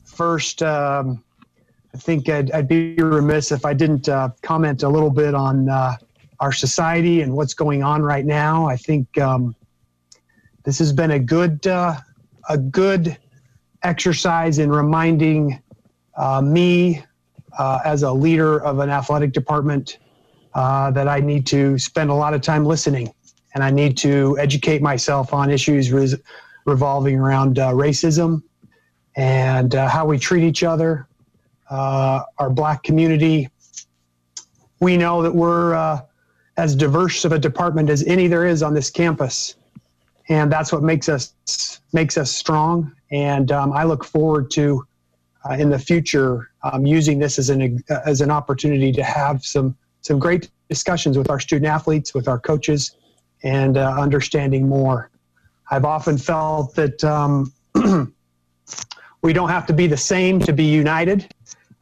First. 0.05 0.63
Um 0.63 1.23
I 1.93 1.97
think 1.97 2.29
I'd, 2.29 2.51
I'd, 2.51 2.67
be 2.67 2.95
remiss 2.95 3.51
if 3.51 3.65
I 3.65 3.73
didn't 3.73 4.09
uh, 4.09 4.29
comment 4.41 4.83
a 4.83 4.89
little 4.89 5.09
bit 5.09 5.33
on 5.33 5.69
uh, 5.69 5.95
our 6.39 6.51
society 6.51 7.21
and 7.21 7.33
what's 7.33 7.53
going 7.53 7.81
on 7.83 8.01
right 8.01 8.25
now. 8.25 8.67
I 8.67 8.75
think 8.75 9.17
um, 9.17 9.55
this 10.63 10.79
has 10.79 10.91
been 10.91 11.11
a 11.11 11.19
good 11.19 11.65
uh, 11.65 11.95
a 12.49 12.57
good 12.57 13.17
exercise 13.83 14.59
in 14.59 14.69
reminding 14.69 15.61
uh, 16.15 16.41
me 16.41 17.03
uh, 17.57 17.79
as 17.85 18.03
a 18.03 18.11
leader 18.11 18.61
of 18.63 18.79
an 18.79 18.89
athletic 18.89 19.31
department 19.31 19.99
uh, 20.53 20.91
that 20.91 21.07
I 21.07 21.19
need 21.19 21.45
to 21.47 21.77
spend 21.77 22.09
a 22.09 22.13
lot 22.13 22.33
of 22.33 22.41
time 22.41 22.65
listening 22.65 23.13
and 23.53 23.63
I 23.63 23.71
need 23.71 23.97
to 23.97 24.37
educate 24.39 24.81
myself 24.81 25.33
on 25.33 25.49
issues 25.49 25.91
res- 25.91 26.15
revolving 26.65 27.17
around 27.17 27.55
racism 27.55 28.43
and 29.15 29.73
how 29.73 30.05
we 30.05 30.19
treat 30.19 30.43
each 30.43 30.63
other, 30.63 31.07
uh, 31.69 32.23
our 32.37 32.49
black 32.49 32.83
community. 32.83 33.49
We 34.79 34.97
know 34.97 35.21
that 35.21 35.33
we're 35.33 35.73
uh, 35.73 36.01
as 36.57 36.75
diverse 36.75 37.25
of 37.25 37.31
a 37.31 37.39
department 37.39 37.89
as 37.89 38.03
any 38.03 38.27
there 38.27 38.45
is 38.45 38.63
on 38.63 38.73
this 38.73 38.89
campus, 38.89 39.55
and 40.29 40.51
that's 40.51 40.71
what 40.71 40.83
makes 40.83 41.09
us 41.09 41.33
makes 41.93 42.17
us 42.17 42.31
strong. 42.31 42.91
And 43.11 43.51
um, 43.51 43.71
I 43.73 43.83
look 43.83 44.03
forward 44.03 44.51
to 44.51 44.85
uh, 45.49 45.53
in 45.53 45.69
the 45.69 45.79
future 45.79 46.49
um, 46.63 46.85
using 46.85 47.19
this 47.19 47.39
as 47.39 47.49
an 47.49 47.83
as 48.05 48.21
an 48.21 48.31
opportunity 48.31 48.91
to 48.91 49.03
have 49.03 49.43
some 49.43 49.75
some 50.01 50.19
great 50.19 50.49
discussions 50.69 51.17
with 51.17 51.29
our 51.29 51.39
student 51.39 51.67
athletes, 51.67 52.13
with 52.13 52.27
our 52.27 52.39
coaches, 52.39 52.95
and 53.43 53.77
uh, 53.77 53.95
understanding 53.97 54.67
more. 54.67 55.09
I've 55.69 55.85
often 55.85 56.17
felt 56.17 56.75
that 56.75 57.03
um, 57.03 57.53
we 59.21 59.33
don't 59.33 59.49
have 59.49 59.65
to 59.67 59.73
be 59.73 59.87
the 59.87 59.97
same 59.97 60.39
to 60.41 60.53
be 60.53 60.63
united, 60.63 61.27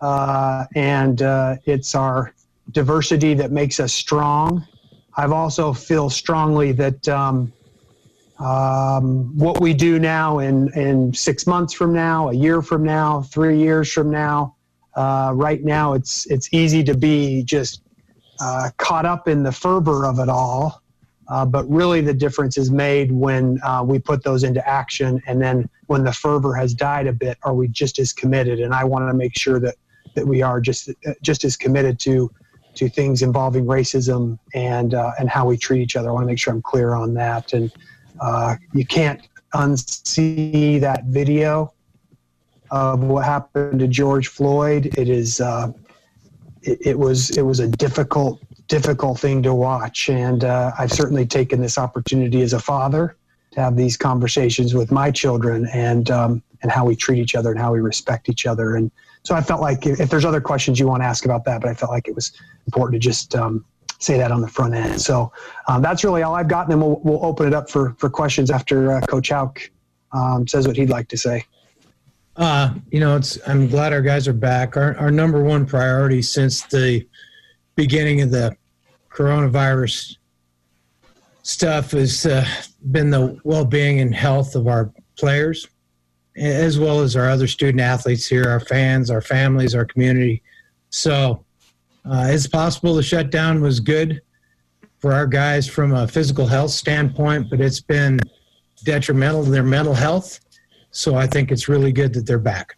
uh, 0.02 0.66
and 0.76 1.22
uh, 1.22 1.56
it's 1.66 1.96
our 1.96 2.34
diversity 2.72 3.34
that 3.36 3.52
makes 3.52 3.80
us 3.80 3.94
strong. 3.94 4.66
I've 5.18 5.32
also 5.32 5.74
feel 5.74 6.10
strongly 6.10 6.72
that 6.74 7.08
um, 7.08 7.54
um, 8.40 9.38
what 9.38 9.62
we 9.62 9.74
do 9.74 9.98
now 9.98 10.40
in, 10.40 10.72
in 10.78 11.14
six 11.14 11.48
months 11.48 11.74
from 11.74 11.94
now, 11.94 12.30
a 12.30 12.34
year 12.34 12.62
from 12.62 12.84
now, 12.84 13.22
three 13.22 13.58
years 13.58 13.92
from 13.92 14.12
now, 14.12 14.56
uh, 14.96 15.32
right 15.36 15.64
now 15.64 15.94
it's 15.94 16.26
it's 16.28 16.54
easy 16.54 16.84
to 16.84 16.96
be 16.96 17.44
just 17.44 17.82
uh, 18.40 18.70
caught 18.78 19.06
up 19.06 19.28
in 19.28 19.44
the 19.44 19.52
fervor 19.52 20.06
of 20.06 20.20
it 20.20 20.30
all. 20.30 20.82
Uh, 21.28 21.44
but 21.44 21.68
really, 21.70 22.02
the 22.02 22.14
difference 22.14 22.56
is 22.56 22.70
made 22.70 23.12
when 23.12 23.60
uh, 23.64 23.84
we 23.84 23.98
put 23.98 24.24
those 24.24 24.44
into 24.44 24.66
action, 24.68 25.20
and 25.26 25.42
then 25.42 25.68
when 25.88 26.04
the 26.04 26.14
fervor 26.14 26.54
has 26.54 26.74
died 26.74 27.08
a 27.08 27.14
bit, 27.14 27.38
are 27.44 27.56
we 27.56 27.68
just 27.68 27.98
as 27.98 28.14
committed? 28.14 28.60
And 28.60 28.74
I 28.76 28.84
want 28.84 29.10
to 29.10 29.14
make 29.14 29.36
sure 29.36 29.60
that 29.60 29.76
that 30.16 30.26
we 30.26 30.42
are 30.42 30.60
just 30.60 30.90
just 31.22 31.44
as 31.44 31.56
committed 31.56 32.00
to 32.00 32.32
to 32.76 32.90
things 32.90 33.22
involving 33.22 33.66
racism 33.66 34.38
and 34.54 34.94
uh, 34.94 35.12
and 35.20 35.30
how 35.30 35.46
we 35.46 35.58
treat 35.58 35.82
each 35.82 35.96
other. 35.96 36.10
I 36.10 36.12
want 36.12 36.24
to 36.24 36.28
make 36.28 36.40
sure 36.40 36.54
I'm 36.54 36.62
clear 36.62 36.94
on 36.94 37.14
that. 37.16 37.54
And 37.54 37.72
uh, 38.20 38.56
you 38.74 38.86
can't 38.86 39.22
unsee 39.54 40.80
that 40.82 41.06
video 41.06 41.74
of 42.72 43.04
what 43.04 43.26
happened 43.26 43.80
to 43.80 43.88
George 43.88 44.28
Floyd. 44.28 44.98
It 44.98 45.10
is 45.10 45.42
uh, 45.42 45.72
it, 46.62 46.80
it 46.82 47.00
was 47.00 47.32
it 47.38 47.44
was 47.44 47.60
a 47.60 47.68
difficult 47.68 48.42
difficult 48.68 49.20
thing 49.20 49.44
to 49.44 49.54
watch. 49.54 50.10
And 50.10 50.44
uh, 50.44 50.72
I've 50.78 50.92
certainly 50.92 51.26
taken 51.26 51.62
this 51.62 51.78
opportunity 51.78 52.42
as 52.42 52.54
a 52.54 52.60
father 52.60 53.16
to 53.52 53.62
have 53.62 53.76
these 53.76 53.96
conversations 53.96 54.74
with 54.74 54.92
my 54.92 55.12
children 55.12 55.68
and 55.74 56.10
um, 56.12 56.44
and 56.62 56.72
how 56.72 56.86
we 56.86 56.96
treat 56.96 57.20
each 57.20 57.36
other 57.36 57.52
and 57.52 57.60
how 57.60 57.72
we 57.72 57.80
respect 57.80 58.30
each 58.30 58.46
other. 58.46 58.76
And 58.76 58.92
so 59.26 59.34
I 59.34 59.42
felt 59.42 59.60
like 59.60 59.86
if, 59.88 60.00
if 60.00 60.10
there's 60.10 60.24
other 60.24 60.40
questions 60.40 60.80
you 60.80 60.88
want 60.88 61.02
to 61.02 61.08
ask 61.08 61.26
about 61.26 61.44
that, 61.46 61.60
but 61.60 61.70
I 61.70 61.74
felt 61.74 61.92
like 61.92 62.08
it 62.08 62.14
was 62.14 62.32
important 62.68 63.02
to 63.02 63.06
just 63.06 63.36
um, 63.36 63.66
say 63.98 64.18
that 64.20 64.32
on 64.32 64.40
the 64.40 64.48
front 64.48 64.76
end. 64.76 65.02
So 65.02 65.32
um, 65.68 65.82
that's 65.82 66.04
really 66.04 66.22
all 66.22 66.36
I've 66.36 66.48
got, 66.48 66.70
and 66.70 66.80
we'll, 66.80 67.02
we'll 67.04 67.26
open 67.26 67.48
it 67.48 67.54
up 67.54 67.68
for, 67.68 67.96
for 67.98 68.08
questions 68.08 68.52
after 68.52 68.92
uh, 68.92 69.02
Coach 69.02 69.30
Hauck 69.30 69.60
um, 70.12 70.48
says 70.48 70.68
what 70.68 70.78
he'd 70.78 70.92
like 70.92 71.08
to 71.08 71.18
say. 71.18 71.44
Uh, 72.36 72.76
you 72.92 73.00
know, 73.00 73.16
it's 73.16 73.40
I'm 73.48 73.68
glad 73.68 73.94
our 73.94 74.02
guys 74.02 74.28
are 74.28 74.34
back. 74.34 74.78
Our, 74.78 74.96
our 74.98 75.10
number 75.10 75.42
one 75.44 75.66
priority 75.66 76.22
since 76.22 76.64
the 76.64 77.08
beginning 77.76 78.22
of 78.22 78.30
the 78.30 78.56
coronavirus 79.10 80.18
stuff 81.42 81.92
has 81.92 82.28
uh, 82.28 82.46
been 82.92 83.10
the 83.10 83.40
well-being 83.44 84.02
and 84.02 84.14
health 84.14 84.54
of 84.56 84.68
our 84.68 84.92
players 85.18 85.68
as 86.36 86.78
well 86.78 87.00
as 87.00 87.16
our 87.16 87.30
other 87.30 87.48
student 87.48 87.80
athletes 87.80 88.28
here 88.28 88.46
our 88.50 88.60
fans 88.60 89.10
our 89.10 89.22
families 89.22 89.74
our 89.76 89.86
community. 89.86 90.42
So 90.90 91.44
uh, 92.06 92.28
it's 92.30 92.48
possible 92.48 92.94
the 92.94 93.04
shutdown 93.04 93.62
was 93.62 93.80
good 93.80 94.22
for 95.00 95.14
our 95.14 95.28
guys 95.28 95.68
from 95.68 95.94
a 95.94 96.08
physical 96.08 96.46
health 96.48 96.72
standpoint 96.72 97.50
but 97.50 97.62
it's 97.62 97.80
been 97.80 98.20
detrimental 98.84 99.44
to 99.44 99.50
their 99.50 99.64
mental 99.64 99.94
health. 99.94 100.40
So 100.92 101.16
i 101.16 101.28
think 101.28 101.52
it's 101.52 101.68
really 101.68 101.92
good 101.92 102.14
that 102.14 102.26
they're 102.26 102.40
back. 102.40 102.78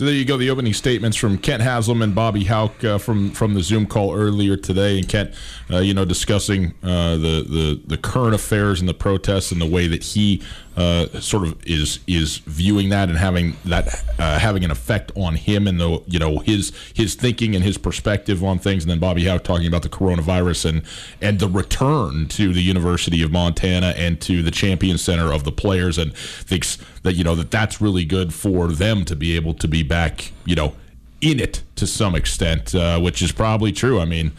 So 0.00 0.06
there 0.06 0.14
you 0.14 0.24
go, 0.24 0.38
the 0.38 0.48
opening 0.48 0.72
statements 0.72 1.14
from 1.14 1.36
Kent 1.36 1.62
Haslam 1.62 2.00
and 2.00 2.14
Bobby 2.14 2.44
Hauck 2.44 2.82
uh, 2.82 2.96
from 2.96 3.32
from 3.32 3.52
the 3.52 3.62
Zoom 3.62 3.84
call 3.84 4.14
earlier 4.14 4.56
today, 4.56 4.98
and 4.98 5.06
Kent, 5.06 5.34
uh, 5.70 5.80
you 5.80 5.92
know, 5.92 6.06
discussing 6.06 6.72
uh, 6.82 7.16
the 7.16 7.44
the 7.46 7.82
the 7.84 7.98
current 7.98 8.34
affairs 8.34 8.80
and 8.80 8.88
the 8.88 8.94
protests 8.94 9.52
and 9.52 9.60
the 9.60 9.66
way 9.66 9.88
that 9.88 10.02
he 10.02 10.42
uh, 10.76 11.06
sort 11.20 11.46
of 11.46 11.66
is 11.66 11.98
is 12.06 12.38
viewing 12.38 12.90
that 12.90 13.08
and 13.08 13.18
having 13.18 13.56
that 13.64 14.02
uh, 14.18 14.38
having 14.38 14.64
an 14.64 14.70
effect 14.70 15.10
on 15.16 15.34
him 15.34 15.66
and 15.66 15.80
the 15.80 16.02
you 16.06 16.18
know 16.18 16.38
his 16.38 16.72
his 16.94 17.14
thinking 17.14 17.56
and 17.56 17.64
his 17.64 17.76
perspective 17.76 18.44
on 18.44 18.58
things, 18.58 18.84
and 18.84 18.90
then 18.90 18.98
Bobby 18.98 19.24
Hauck 19.24 19.42
talking 19.42 19.66
about 19.66 19.82
the 19.82 19.88
coronavirus 19.88 20.66
and 20.66 20.82
and 21.20 21.40
the 21.40 21.48
return 21.48 22.28
to 22.28 22.52
the 22.52 22.62
University 22.62 23.20
of 23.22 23.32
Montana 23.32 23.94
and 23.96 24.20
to 24.22 24.42
the 24.42 24.50
Champion 24.50 24.96
Center 24.96 25.32
of 25.32 25.44
the 25.44 25.52
players, 25.52 25.98
and 25.98 26.14
thinks 26.14 26.78
that 27.02 27.14
you 27.14 27.24
know 27.24 27.34
that 27.34 27.50
that's 27.50 27.80
really 27.80 28.04
good 28.04 28.32
for 28.32 28.68
them 28.68 29.04
to 29.06 29.16
be 29.16 29.34
able 29.34 29.54
to 29.54 29.66
be 29.66 29.82
back, 29.82 30.32
you 30.44 30.54
know, 30.54 30.74
in 31.20 31.40
it 31.40 31.62
to 31.76 31.86
some 31.86 32.14
extent, 32.14 32.74
uh, 32.74 33.00
which 33.00 33.22
is 33.22 33.32
probably 33.32 33.72
true. 33.72 34.00
I 34.00 34.04
mean. 34.04 34.32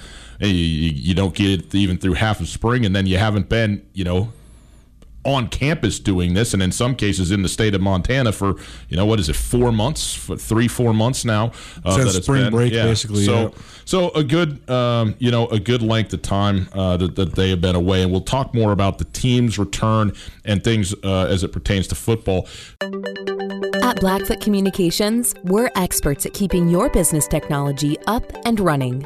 You 0.44 1.14
don't 1.14 1.36
get 1.36 1.52
it 1.52 1.76
even 1.76 2.00
through 2.00 2.14
half 2.14 2.40
of 2.40 2.48
spring, 2.48 2.84
and 2.84 2.96
then 2.96 3.06
you 3.06 3.20
haven't 3.20 3.48
been, 3.48 3.86
you 3.94 4.04
know, 4.04 4.34
on 5.24 5.48
campus 5.48 6.00
doing 6.00 6.34
this, 6.34 6.54
and 6.54 6.64
in 6.64 6.72
some 6.72 6.96
cases 6.96 7.32
in 7.32 7.44
the 7.44 7.50
state 7.50 7.76
of 7.76 7.82
Montana 7.82 8.32
for 8.32 8.56
you 8.90 8.98
know 8.98 9.06
what 9.06 9.20
is 9.20 9.30
it 9.30 9.36
four 9.36 9.72
months, 9.72 10.16
for 10.16 10.36
three 10.36 10.68
four 10.68 10.94
months 10.94 11.24
now 11.26 11.52
uh, 11.86 11.96
Since 11.96 12.16
that 12.16 12.24
spring 12.24 12.46
been. 12.46 12.54
break 12.54 12.74
yeah. 12.74 12.86
basically. 12.86 13.26
So 13.26 13.42
yeah. 13.42 13.50
so 13.86 14.10
a 14.12 14.24
good 14.24 14.68
um, 14.70 15.16
you 15.20 15.32
know 15.32 15.48
a 15.48 15.60
good 15.60 15.82
length 15.82 16.14
of 16.14 16.22
time 16.22 16.70
uh, 16.74 16.98
that, 16.98 17.16
that, 17.16 17.36
they 17.36 17.50
have 17.52 17.62
been 17.62 17.76
away, 17.76 18.02
and 18.02 18.12
we'll 18.12 18.22
talk 18.22 18.54
more 18.54 18.72
about 18.72 18.98
the 18.98 19.06
team's 19.06 19.60
return 19.60 20.14
and 20.44 20.64
things 20.64 20.94
uh, 21.04 21.26
as 21.26 21.44
it 21.44 21.52
pertains 21.52 21.88
to 21.88 21.96
football. 21.96 22.48
At 23.84 24.00
Blackfoot 24.00 24.42
Communications, 24.42 25.36
we're 25.44 25.70
experts 25.76 26.26
at 26.26 26.34
keeping 26.34 26.68
your 26.68 26.90
business 26.90 27.28
technology 27.28 27.98
up 28.08 28.24
and 28.46 28.60
running. 28.60 29.06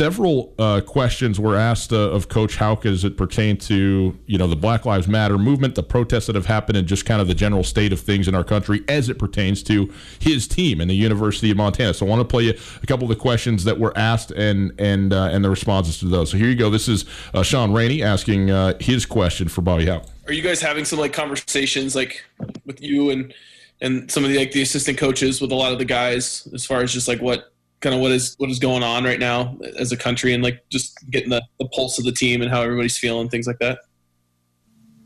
several 0.00 0.54
uh, 0.58 0.80
questions 0.80 1.38
were 1.38 1.54
asked 1.54 1.92
uh, 1.92 1.98
of 1.98 2.26
Coach 2.26 2.56
Hauck 2.56 2.86
as 2.86 3.04
it 3.04 3.18
pertained 3.18 3.60
to 3.62 4.18
you 4.26 4.38
know 4.38 4.46
the 4.46 4.56
Black 4.56 4.86
Lives 4.86 5.06
Matter 5.06 5.36
movement, 5.36 5.74
the 5.74 5.82
protests 5.82 6.24
that 6.24 6.34
have 6.36 6.46
happened, 6.46 6.78
and 6.78 6.88
just 6.88 7.04
kind 7.04 7.20
of 7.20 7.28
the 7.28 7.34
general 7.34 7.62
state 7.62 7.92
of 7.92 8.00
things 8.00 8.26
in 8.26 8.34
our 8.34 8.42
country 8.42 8.82
as 8.88 9.10
it 9.10 9.18
pertains 9.18 9.62
to 9.64 9.92
his 10.18 10.48
team 10.48 10.80
and 10.80 10.88
the 10.88 10.94
University 10.94 11.50
of 11.50 11.58
Montana. 11.58 11.92
So 11.92 12.06
I 12.06 12.08
want 12.08 12.20
to 12.20 12.24
play 12.24 12.44
you 12.44 12.54
a 12.82 12.86
couple 12.86 13.04
of 13.04 13.10
the 13.10 13.20
questions 13.20 13.64
that 13.64 13.78
were 13.78 13.92
asked 13.94 14.30
and 14.30 14.72
and 14.78 15.12
uh, 15.12 15.24
and 15.24 15.44
the 15.44 15.50
responses 15.50 15.98
to 15.98 16.06
those. 16.06 16.30
So 16.30 16.38
here 16.38 16.48
you 16.48 16.56
go. 16.56 16.70
This 16.70 16.88
is 16.88 17.04
uh, 17.34 17.42
Sean 17.42 17.70
Rainey 17.70 18.02
asking 18.02 18.50
uh, 18.50 18.78
his 18.80 19.04
question 19.04 19.48
for 19.48 19.60
Bobby 19.60 19.84
Hauck. 19.84 20.06
Are 20.26 20.32
you 20.32 20.42
guys 20.42 20.62
having 20.62 20.86
some 20.86 20.98
like 20.98 21.12
conversations 21.12 21.94
like 21.94 22.24
with 22.64 22.80
you 22.80 23.10
and 23.10 23.34
and 23.82 24.10
some 24.10 24.24
of 24.24 24.30
the 24.30 24.38
like 24.38 24.52
the 24.52 24.62
assistant 24.62 24.96
coaches 24.96 25.42
with 25.42 25.52
a 25.52 25.54
lot 25.54 25.74
of 25.74 25.78
the 25.78 25.84
guys 25.84 26.48
as 26.54 26.64
far 26.64 26.80
as 26.80 26.90
just 26.90 27.06
like 27.06 27.20
what 27.20 27.52
kind 27.80 27.94
of 27.94 28.00
what 28.00 28.12
is 28.12 28.34
what 28.38 28.50
is 28.50 28.58
going 28.58 28.82
on 28.82 29.04
right 29.04 29.18
now 29.18 29.56
as 29.78 29.92
a 29.92 29.96
country 29.96 30.34
and 30.34 30.42
like 30.42 30.62
just 30.68 30.98
getting 31.10 31.30
the, 31.30 31.42
the 31.58 31.66
pulse 31.68 31.98
of 31.98 32.04
the 32.04 32.12
team 32.12 32.42
and 32.42 32.50
how 32.50 32.62
everybody's 32.62 32.98
feeling 32.98 33.28
things 33.28 33.46
like 33.46 33.58
that? 33.58 33.78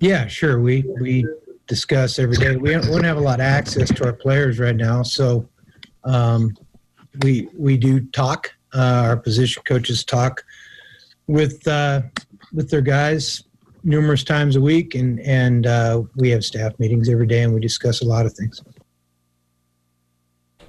Yeah 0.00 0.26
sure. 0.26 0.60
We 0.60 0.84
we 1.00 1.26
discuss 1.66 2.18
every 2.18 2.36
day. 2.36 2.56
We 2.56 2.72
don't, 2.72 2.84
we 2.86 2.90
don't 2.90 3.04
have 3.04 3.16
a 3.16 3.20
lot 3.20 3.40
of 3.40 3.46
access 3.46 3.88
to 3.88 4.04
our 4.04 4.12
players 4.12 4.58
right 4.58 4.76
now 4.76 5.02
so 5.02 5.48
um, 6.04 6.56
we 7.22 7.48
we 7.56 7.76
do 7.76 8.00
talk. 8.00 8.52
Uh, 8.74 9.04
our 9.06 9.16
position 9.16 9.62
coaches 9.66 10.04
talk 10.04 10.44
with 11.26 11.66
uh, 11.68 12.02
with 12.52 12.70
their 12.70 12.80
guys 12.80 13.44
numerous 13.84 14.24
times 14.24 14.56
a 14.56 14.60
week, 14.60 14.94
and 14.94 15.20
and 15.20 15.66
uh, 15.66 16.02
we 16.16 16.30
have 16.30 16.44
staff 16.44 16.78
meetings 16.78 17.08
every 17.08 17.26
day, 17.26 17.42
and 17.42 17.54
we 17.54 17.60
discuss 17.60 18.02
a 18.02 18.04
lot 18.04 18.26
of 18.26 18.32
things. 18.32 18.62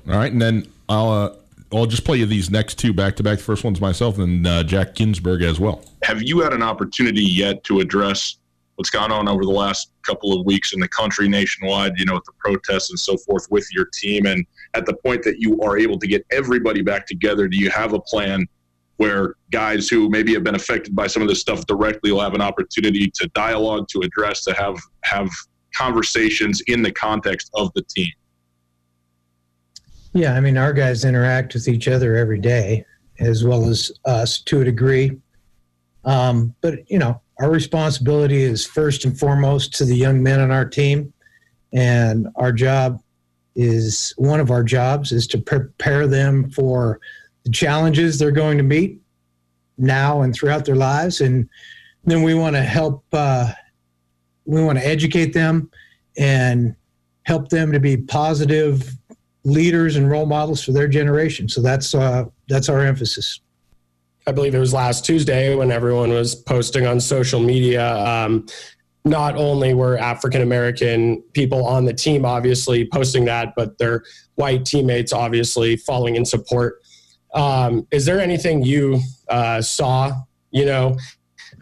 All 0.07 0.15
right, 0.15 0.31
and 0.31 0.41
then 0.41 0.67
I'll 0.87 1.09
uh, 1.09 1.35
I'll 1.73 1.85
just 1.85 2.05
play 2.05 2.17
you 2.17 2.25
these 2.25 2.49
next 2.49 2.75
two 2.79 2.93
back 2.93 3.15
to 3.17 3.23
back. 3.23 3.39
The 3.39 3.43
first 3.43 3.63
one's 3.63 3.81
myself, 3.81 4.17
and 4.19 4.45
uh, 4.45 4.63
Jack 4.63 4.95
Ginsburg 4.95 5.41
as 5.41 5.59
well. 5.59 5.83
Have 6.03 6.21
you 6.21 6.39
had 6.39 6.53
an 6.53 6.63
opportunity 6.63 7.23
yet 7.23 7.63
to 7.65 7.79
address 7.79 8.37
what's 8.75 8.89
gone 8.89 9.11
on 9.11 9.27
over 9.27 9.43
the 9.43 9.51
last 9.51 9.91
couple 10.03 10.37
of 10.37 10.45
weeks 10.45 10.73
in 10.73 10.79
the 10.79 10.87
country 10.87 11.27
nationwide? 11.27 11.93
You 11.97 12.05
know, 12.05 12.15
with 12.15 12.25
the 12.25 12.33
protests 12.37 12.91
and 12.91 12.99
so 12.99 13.17
forth 13.17 13.47
with 13.49 13.67
your 13.73 13.85
team, 13.93 14.25
and 14.25 14.45
at 14.73 14.85
the 14.85 14.93
point 14.93 15.23
that 15.23 15.39
you 15.39 15.59
are 15.61 15.77
able 15.77 15.97
to 15.99 16.07
get 16.07 16.25
everybody 16.31 16.81
back 16.81 17.07
together, 17.07 17.47
do 17.47 17.57
you 17.57 17.69
have 17.69 17.93
a 17.93 17.99
plan? 17.99 18.47
Where 18.97 19.35
guys 19.51 19.89
who 19.89 20.09
maybe 20.09 20.33
have 20.35 20.45
been 20.45 20.55
affected 20.55 20.95
by 20.95 21.07
some 21.07 21.21
of 21.21 21.27
this 21.27 21.41
stuff 21.41 21.65
directly 21.65 22.13
will 22.13 22.21
have 22.21 22.33
an 22.33 22.41
opportunity 22.41 23.11
to 23.15 23.27
dialogue, 23.29 23.89
to 23.89 23.99
address, 23.99 24.45
to 24.45 24.53
have 24.53 24.77
have 25.03 25.29
conversations 25.75 26.61
in 26.67 26.81
the 26.81 26.91
context 26.91 27.49
of 27.55 27.73
the 27.73 27.81
team. 27.81 28.11
Yeah, 30.15 30.33
I 30.33 30.39
mean, 30.39 30.57
our 30.57 30.71
guys 30.71 31.03
interact 31.03 31.55
with 31.55 31.67
each 31.67 31.89
other 31.89 32.15
every 32.15 32.39
day, 32.39 32.85
as 33.19 33.43
well 33.43 33.67
as 33.67 33.91
us 34.05 34.39
to 34.43 34.61
a 34.61 34.63
degree. 34.63 35.11
Um, 36.05 36.55
but 36.61 36.89
you 36.89 36.97
know, 36.97 37.21
our 37.41 37.51
responsibility 37.51 38.41
is 38.41 38.65
first 38.65 39.03
and 39.03 39.19
foremost 39.19 39.73
to 39.75 39.83
the 39.83 39.93
young 39.93 40.23
men 40.23 40.39
on 40.39 40.51
our 40.51 40.63
team, 40.63 41.11
and 41.73 42.29
our 42.37 42.53
job 42.53 43.01
is 43.57 44.13
one 44.15 44.39
of 44.39 44.51
our 44.51 44.63
jobs 44.63 45.11
is 45.11 45.27
to 45.27 45.37
prepare 45.37 46.07
them 46.07 46.49
for 46.49 47.01
the 47.43 47.51
challenges 47.51 48.17
they're 48.17 48.31
going 48.31 48.57
to 48.57 48.63
meet 48.63 49.01
now 49.77 50.21
and 50.21 50.33
throughout 50.33 50.63
their 50.63 50.77
lives, 50.77 51.19
and 51.19 51.49
then 52.05 52.23
we 52.23 52.33
want 52.33 52.55
to 52.55 52.63
help. 52.63 53.03
Uh, 53.11 53.51
we 54.45 54.63
want 54.63 54.79
to 54.79 54.87
educate 54.87 55.33
them 55.33 55.69
and 56.17 56.73
help 57.23 57.49
them 57.49 57.73
to 57.73 57.81
be 57.81 57.97
positive 57.97 58.95
leaders 59.45 59.95
and 59.95 60.09
role 60.09 60.25
models 60.25 60.63
for 60.63 60.71
their 60.73 60.87
generation. 60.87 61.47
So 61.47 61.61
that's 61.61 61.95
uh, 61.95 62.25
that's 62.49 62.67
our 62.67 62.81
emphasis. 62.81 63.39
I 64.27 64.31
believe 64.31 64.55
it 64.55 64.59
was 64.59 64.73
last 64.73 65.05
Tuesday 65.05 65.55
when 65.55 65.71
everyone 65.71 66.09
was 66.09 66.35
posting 66.35 66.87
on 66.87 66.99
social 66.99 67.39
media. 67.39 67.95
Um, 67.95 68.47
not 69.05 69.35
only 69.35 69.75
were 69.75 69.99
African 69.99 70.41
American 70.41 71.21
people 71.33 71.63
on 71.65 71.85
the 71.85 71.93
team 71.93 72.25
obviously 72.25 72.89
posting 72.91 73.25
that, 73.25 73.53
but 73.55 73.77
their 73.77 74.03
white 74.33 74.65
teammates 74.65 75.13
obviously 75.13 75.77
following 75.77 76.15
in 76.15 76.25
support. 76.25 76.81
Um, 77.35 77.87
is 77.91 78.05
there 78.05 78.19
anything 78.19 78.63
you 78.63 78.99
uh, 79.29 79.61
saw, 79.61 80.11
you 80.49 80.65
know, 80.65 80.97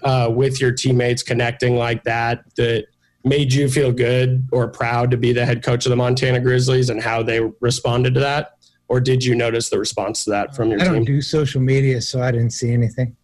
uh, 0.03 0.31
with 0.33 0.61
your 0.61 0.71
teammates 0.71 1.21
connecting 1.21 1.75
like 1.75 2.03
that 2.05 2.43
that 2.55 2.85
made 3.23 3.53
you 3.53 3.69
feel 3.69 3.91
good 3.91 4.47
or 4.51 4.67
proud 4.67 5.11
to 5.11 5.17
be 5.17 5.31
the 5.31 5.45
head 5.45 5.63
coach 5.63 5.85
of 5.85 5.89
the 5.89 5.95
Montana 5.95 6.39
Grizzlies 6.39 6.89
and 6.89 7.01
how 7.01 7.23
they 7.23 7.39
responded 7.59 8.13
to 8.15 8.19
that? 8.19 8.57
Or 8.89 8.99
did 8.99 9.23
you 9.23 9.33
notice 9.33 9.69
the 9.69 9.79
response 9.79 10.25
to 10.25 10.31
that 10.31 10.55
from 10.55 10.69
your 10.69 10.79
team? 10.79 10.87
I 10.87 10.89
team? 10.89 10.95
don't 10.97 11.05
do 11.05 11.21
social 11.21 11.61
media, 11.61 12.01
so 12.01 12.21
I 12.21 12.31
didn't 12.31 12.51
see 12.51 12.71
anything. 12.71 13.15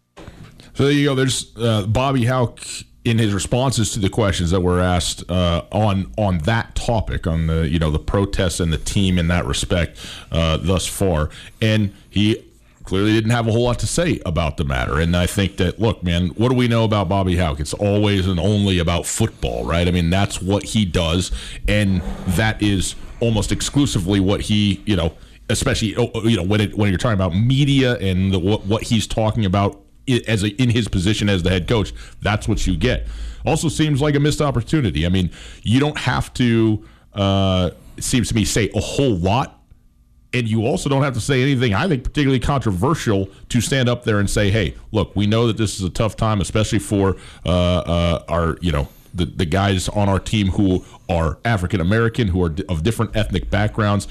So 0.74 0.84
there 0.84 0.92
you 0.92 1.08
go. 1.08 1.14
There's 1.14 1.54
uh, 1.56 1.86
Bobby 1.86 2.24
Hauck 2.24 2.60
in 3.04 3.18
his 3.18 3.32
responses 3.32 3.92
to 3.92 3.98
the 3.98 4.08
questions 4.08 4.50
that 4.50 4.60
were 4.60 4.80
asked 4.80 5.28
uh, 5.30 5.64
on 5.70 6.12
on 6.16 6.38
that 6.38 6.74
topic, 6.74 7.26
on 7.26 7.46
the 7.46 7.68
you 7.68 7.78
know 7.78 7.90
the 7.90 7.98
protests 7.98 8.60
and 8.60 8.72
the 8.72 8.78
team 8.78 9.18
in 9.18 9.28
that 9.28 9.46
respect 9.46 9.98
uh, 10.32 10.56
thus 10.56 10.86
far, 10.86 11.30
and 11.60 11.94
he 12.08 12.49
clearly 12.90 13.12
didn't 13.12 13.30
have 13.30 13.46
a 13.46 13.52
whole 13.52 13.62
lot 13.62 13.78
to 13.78 13.86
say 13.86 14.20
about 14.26 14.56
the 14.56 14.64
matter. 14.64 14.98
And 14.98 15.16
I 15.16 15.26
think 15.26 15.58
that, 15.58 15.78
look, 15.78 16.02
man, 16.02 16.30
what 16.30 16.48
do 16.48 16.56
we 16.56 16.66
know 16.66 16.82
about 16.82 17.08
Bobby 17.08 17.36
Hauck? 17.36 17.60
It's 17.60 17.72
always 17.72 18.26
and 18.26 18.40
only 18.40 18.80
about 18.80 19.06
football, 19.06 19.64
right? 19.64 19.86
I 19.86 19.92
mean, 19.92 20.10
that's 20.10 20.42
what 20.42 20.64
he 20.64 20.84
does, 20.84 21.30
and 21.68 22.02
that 22.30 22.60
is 22.60 22.96
almost 23.20 23.52
exclusively 23.52 24.18
what 24.18 24.40
he, 24.40 24.82
you 24.86 24.96
know, 24.96 25.12
especially 25.48 25.94
oh, 25.96 26.10
you 26.24 26.36
know 26.36 26.42
when 26.42 26.60
it, 26.60 26.76
when 26.76 26.88
you're 26.88 26.98
talking 26.98 27.14
about 27.14 27.32
media 27.32 27.96
and 27.98 28.32
the, 28.32 28.40
what 28.40 28.66
what 28.66 28.82
he's 28.82 29.06
talking 29.06 29.44
about 29.44 29.80
as 30.26 30.42
a, 30.42 30.48
in 30.60 30.68
his 30.68 30.88
position 30.88 31.28
as 31.28 31.44
the 31.44 31.50
head 31.50 31.68
coach, 31.68 31.92
that's 32.22 32.48
what 32.48 32.66
you 32.66 32.76
get. 32.76 33.06
Also, 33.46 33.68
seems 33.68 34.00
like 34.00 34.16
a 34.16 34.20
missed 34.20 34.40
opportunity. 34.40 35.06
I 35.06 35.10
mean, 35.10 35.30
you 35.62 35.78
don't 35.78 35.96
have 35.96 36.34
to. 36.34 36.84
Uh, 37.14 37.70
it 37.96 38.02
seems 38.02 38.28
to 38.30 38.34
me 38.34 38.44
say 38.44 38.68
a 38.74 38.80
whole 38.80 39.14
lot 39.14 39.59
and 40.32 40.48
you 40.48 40.64
also 40.64 40.88
don't 40.88 41.02
have 41.02 41.14
to 41.14 41.20
say 41.20 41.42
anything 41.42 41.74
I 41.74 41.88
think 41.88 42.04
particularly 42.04 42.40
controversial 42.40 43.28
to 43.48 43.60
stand 43.60 43.88
up 43.88 44.04
there 44.04 44.18
and 44.18 44.28
say, 44.28 44.50
"Hey, 44.50 44.74
look, 44.92 45.14
we 45.16 45.26
know 45.26 45.46
that 45.46 45.56
this 45.56 45.76
is 45.78 45.84
a 45.84 45.90
tough 45.90 46.16
time, 46.16 46.40
especially 46.40 46.78
for 46.78 47.16
uh, 47.44 47.48
uh, 47.48 48.24
our 48.28 48.58
you 48.60 48.72
know 48.72 48.88
the 49.12 49.24
the 49.24 49.46
guys 49.46 49.88
on 49.88 50.08
our 50.08 50.20
team 50.20 50.48
who 50.48 50.84
are 51.08 51.38
African 51.44 51.80
American, 51.80 52.28
who 52.28 52.44
are 52.44 52.54
of 52.68 52.82
different 52.82 53.16
ethnic 53.16 53.50
backgrounds." 53.50 54.06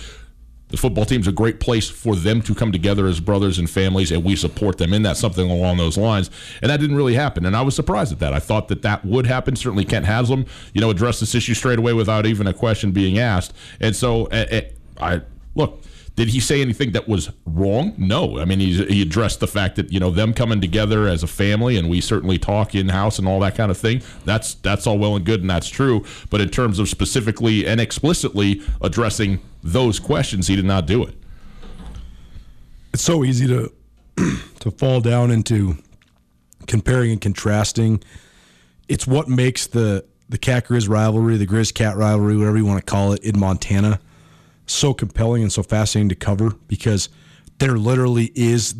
The 0.69 0.77
football 0.77 1.03
team's 1.03 1.25
a 1.25 1.31
great 1.31 1.59
place 1.59 1.89
for 1.89 2.15
them 2.15 2.43
to 2.43 2.53
come 2.53 2.71
together 2.71 3.07
as 3.07 3.19
brothers 3.19 3.57
and 3.57 3.67
families, 3.67 4.11
and 4.11 4.23
we 4.23 4.35
support 4.35 4.77
them 4.77 4.93
in 4.93 5.01
that, 5.01 5.17
something 5.17 5.49
along 5.49 5.77
those 5.77 5.97
lines. 5.97 6.29
And 6.61 6.69
that 6.69 6.79
didn't 6.79 6.95
really 6.95 7.15
happen, 7.15 7.43
and 7.43 7.57
I 7.57 7.63
was 7.63 7.75
surprised 7.75 8.11
at 8.11 8.19
that. 8.19 8.33
I 8.33 8.39
thought 8.39 8.67
that 8.67 8.83
that 8.83 9.03
would 9.03 9.25
happen. 9.25 9.55
Certainly, 9.55 9.85
Kent 9.85 10.05
Haslam, 10.05 10.45
you 10.75 10.81
know, 10.81 10.91
addressed 10.91 11.21
this 11.21 11.33
issue 11.33 11.55
straight 11.55 11.79
away 11.79 11.93
without 11.93 12.27
even 12.27 12.45
a 12.45 12.53
question 12.53 12.91
being 12.91 13.17
asked. 13.17 13.51
And 13.79 13.95
so, 13.95 14.27
uh, 14.27 14.61
I 15.01 15.21
look 15.55 15.81
did 16.19 16.27
he 16.27 16.41
say 16.41 16.59
anything 16.59 16.91
that 16.91 17.07
was 17.07 17.31
wrong? 17.45 17.93
No. 17.97 18.39
I 18.39 18.43
mean, 18.43 18.59
he 18.59 19.01
addressed 19.01 19.39
the 19.39 19.47
fact 19.47 19.77
that 19.77 19.93
you 19.93 20.01
know 20.01 20.09
them 20.09 20.33
coming 20.33 20.59
together 20.59 21.07
as 21.07 21.23
a 21.23 21.27
family, 21.27 21.77
and 21.77 21.89
we 21.89 22.01
certainly 22.01 22.37
talk 22.37 22.75
in 22.75 22.89
house 22.89 23.19
and 23.19 23.25
all 23.25 23.39
that 23.39 23.55
kind 23.55 23.71
of 23.71 23.77
thing. 23.77 24.01
That's 24.25 24.55
that's 24.55 24.85
all 24.85 24.97
well 24.97 25.15
and 25.15 25.25
good, 25.25 25.39
and 25.39 25.49
that's 25.49 25.69
true. 25.69 26.03
But 26.29 26.41
in 26.41 26.49
terms 26.49 26.77
of 26.77 26.89
specifically 26.89 27.65
and 27.65 27.79
explicitly 27.79 28.61
addressing 28.81 29.39
those 29.63 29.97
questions, 29.97 30.47
he 30.47 30.57
did 30.57 30.65
not 30.65 30.85
do 30.85 31.05
it. 31.05 31.15
It's 32.93 33.03
so 33.03 33.23
easy 33.23 33.47
to 33.47 33.71
to 34.59 34.71
fall 34.71 34.99
down 34.99 35.31
into 35.31 35.77
comparing 36.67 37.11
and 37.11 37.21
contrasting. 37.21 38.03
It's 38.89 39.07
what 39.07 39.29
makes 39.29 39.67
the 39.67 40.03
the 40.27 40.37
Cat 40.37 40.67
Grizz 40.67 40.89
rivalry, 40.89 41.37
the 41.37 41.47
Grizz 41.47 41.73
Cat 41.73 41.95
rivalry, 41.95 42.35
whatever 42.35 42.57
you 42.57 42.65
want 42.65 42.85
to 42.85 42.91
call 42.91 43.13
it, 43.13 43.23
in 43.23 43.39
Montana 43.39 44.01
so 44.69 44.93
compelling 44.93 45.43
and 45.43 45.51
so 45.51 45.63
fascinating 45.63 46.09
to 46.09 46.15
cover 46.15 46.51
because 46.67 47.09
there 47.59 47.77
literally 47.77 48.31
is. 48.35 48.75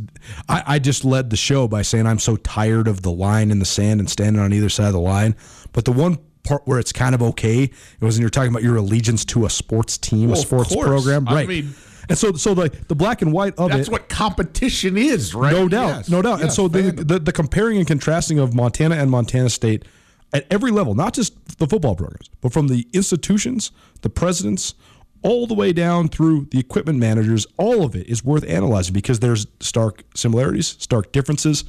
I, 0.48 0.64
I, 0.66 0.80
just 0.80 1.04
led 1.04 1.30
the 1.30 1.38
show 1.38 1.68
by 1.68 1.82
saying 1.82 2.08
I'm 2.08 2.20
so 2.20 2.38
tired 2.38 2.88
of 2.88 3.02
the 3.02 3.12
line 3.12 3.52
in 3.52 3.60
the 3.60 3.66
sand 3.66 4.00
and 4.00 4.10
standing 4.10 4.42
on 4.42 4.54
either 4.54 4.70
side 4.70 4.88
of 4.88 4.94
the 4.94 5.00
line. 5.00 5.36
But 5.74 5.86
the 5.86 5.92
one 5.92 6.18
part 6.44 6.62
where 6.66 6.80
it's 6.80 6.94
kind 6.94 7.14
of 7.14 7.22
okay 7.22 7.64
it 7.64 7.74
was 8.00 8.16
when 8.16 8.22
you're 8.22 8.30
talking 8.30 8.50
about 8.50 8.64
your 8.64 8.78
allegiance 8.78 9.26
to 9.26 9.46
a 9.46 9.50
sports 9.50 9.98
team, 9.98 10.30
well, 10.30 10.40
a 10.40 10.42
sports 10.42 10.74
program, 10.74 11.26
right? 11.26 11.44
I 11.44 11.48
mean, 11.48 11.74
and 12.08 12.18
so, 12.18 12.34
so 12.34 12.54
the 12.54 12.70
the 12.88 12.96
black 12.96 13.22
and 13.22 13.32
white 13.32 13.54
of 13.58 13.70
that's 13.70 13.88
it. 13.88 13.92
what 13.92 14.10
competition 14.10 14.98
is, 14.98 15.36
right? 15.36 15.54
No 15.54 15.68
doubt, 15.68 15.88
yes. 15.88 16.10
no 16.10 16.22
doubt. 16.22 16.40
Yes, 16.40 16.42
and 16.42 16.54
so 16.54 16.68
the, 16.68 16.92
the 16.92 17.20
the 17.20 17.32
comparing 17.32 17.78
and 17.78 17.88
contrasting 17.88 18.40
of 18.40 18.56
Montana 18.56 18.96
and 18.96 19.12
Montana 19.12 19.50
State 19.50 19.86
at 20.34 20.46
every 20.52 20.72
level, 20.72 20.96
not 20.96 21.14
just 21.14 21.58
the 21.58 21.68
football 21.68 21.96
programs, 21.96 22.30
but 22.42 22.54
from 22.54 22.68
the 22.68 22.88
institutions, 22.94 23.72
the 24.02 24.10
presidents, 24.10 24.74
all 25.22 25.48
the 25.48 25.54
way 25.54 25.74
down 25.74 26.08
through 26.08 26.48
the 26.52 26.60
equipment 26.60 27.00
managers, 27.00 27.46
all 27.58 27.84
of 27.84 27.96
it 27.96 28.08
is 28.08 28.24
worth 28.24 28.44
analyzing 28.48 28.94
because 28.94 29.20
there's 29.20 29.48
stark 29.60 30.04
similarities, 30.16 30.78
stark 30.80 31.12
differences. 31.12 31.66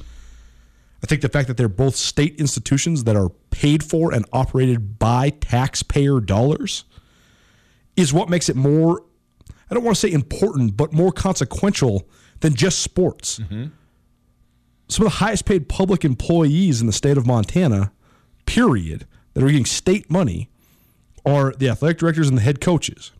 I 1.03 1.07
think 1.07 1.21
the 1.21 1.29
fact 1.29 1.47
that 1.47 1.57
they're 1.57 1.67
both 1.67 1.95
state 1.95 2.39
institutions 2.39 3.03
that 3.05 3.15
are 3.15 3.29
paid 3.49 3.83
for 3.83 4.13
and 4.13 4.25
operated 4.31 4.99
by 4.99 5.31
taxpayer 5.31 6.19
dollars 6.19 6.85
is 7.97 8.13
what 8.13 8.29
makes 8.29 8.49
it 8.49 8.55
more, 8.55 9.03
I 9.69 9.73
don't 9.73 9.83
want 9.83 9.97
to 9.97 10.07
say 10.07 10.13
important, 10.13 10.77
but 10.77 10.93
more 10.93 11.11
consequential 11.11 12.07
than 12.39 12.55
just 12.55 12.79
sports. 12.79 13.39
Mm-hmm. 13.39 13.65
Some 14.87 15.05
of 15.05 15.11
the 15.11 15.17
highest 15.17 15.45
paid 15.45 15.67
public 15.69 16.05
employees 16.05 16.81
in 16.81 16.87
the 16.87 16.93
state 16.93 17.17
of 17.17 17.25
Montana, 17.25 17.91
period, 18.45 19.07
that 19.33 19.43
are 19.43 19.47
getting 19.47 19.65
state 19.65 20.11
money 20.11 20.49
are 21.25 21.53
the 21.53 21.69
athletic 21.69 21.97
directors 21.97 22.27
and 22.27 22.37
the 22.37 22.41
head 22.41 22.61
coaches. 22.61 23.11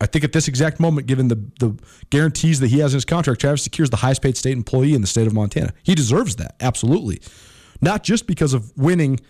I 0.00 0.06
think 0.06 0.24
at 0.24 0.32
this 0.32 0.46
exact 0.46 0.78
moment, 0.78 1.06
given 1.06 1.28
the, 1.28 1.36
the 1.58 1.76
guarantees 2.10 2.60
that 2.60 2.68
he 2.68 2.78
has 2.78 2.92
in 2.92 2.98
his 2.98 3.04
contract, 3.04 3.40
Travis 3.40 3.66
DeCuire 3.66 3.84
is 3.84 3.90
the 3.90 3.96
highest 3.96 4.22
paid 4.22 4.36
state 4.36 4.52
employee 4.56 4.94
in 4.94 5.00
the 5.00 5.06
state 5.06 5.26
of 5.26 5.34
Montana. 5.34 5.72
He 5.82 5.94
deserves 5.94 6.36
that, 6.36 6.54
absolutely. 6.60 7.20
Not 7.80 8.04
just 8.04 8.26
because 8.26 8.54
of 8.54 8.76
winning 8.76 9.20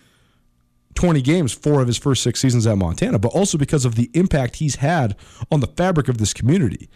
20 0.95 1.23
games, 1.23 1.53
four 1.53 1.81
of 1.81 1.87
his 1.87 1.97
first 1.97 2.23
six 2.23 2.41
seasons 2.41 2.67
at 2.67 2.77
Montana, 2.77 3.19
but 3.19 3.33
also 3.33 3.57
because 3.57 3.85
of 3.85 3.95
the 3.95 4.11
impact 4.15 4.57
he's 4.57 4.77
had 4.77 5.17
on 5.51 5.61
the 5.61 5.67
fabric 5.67 6.09
of 6.09 6.19
this 6.19 6.35
community. 6.35 6.91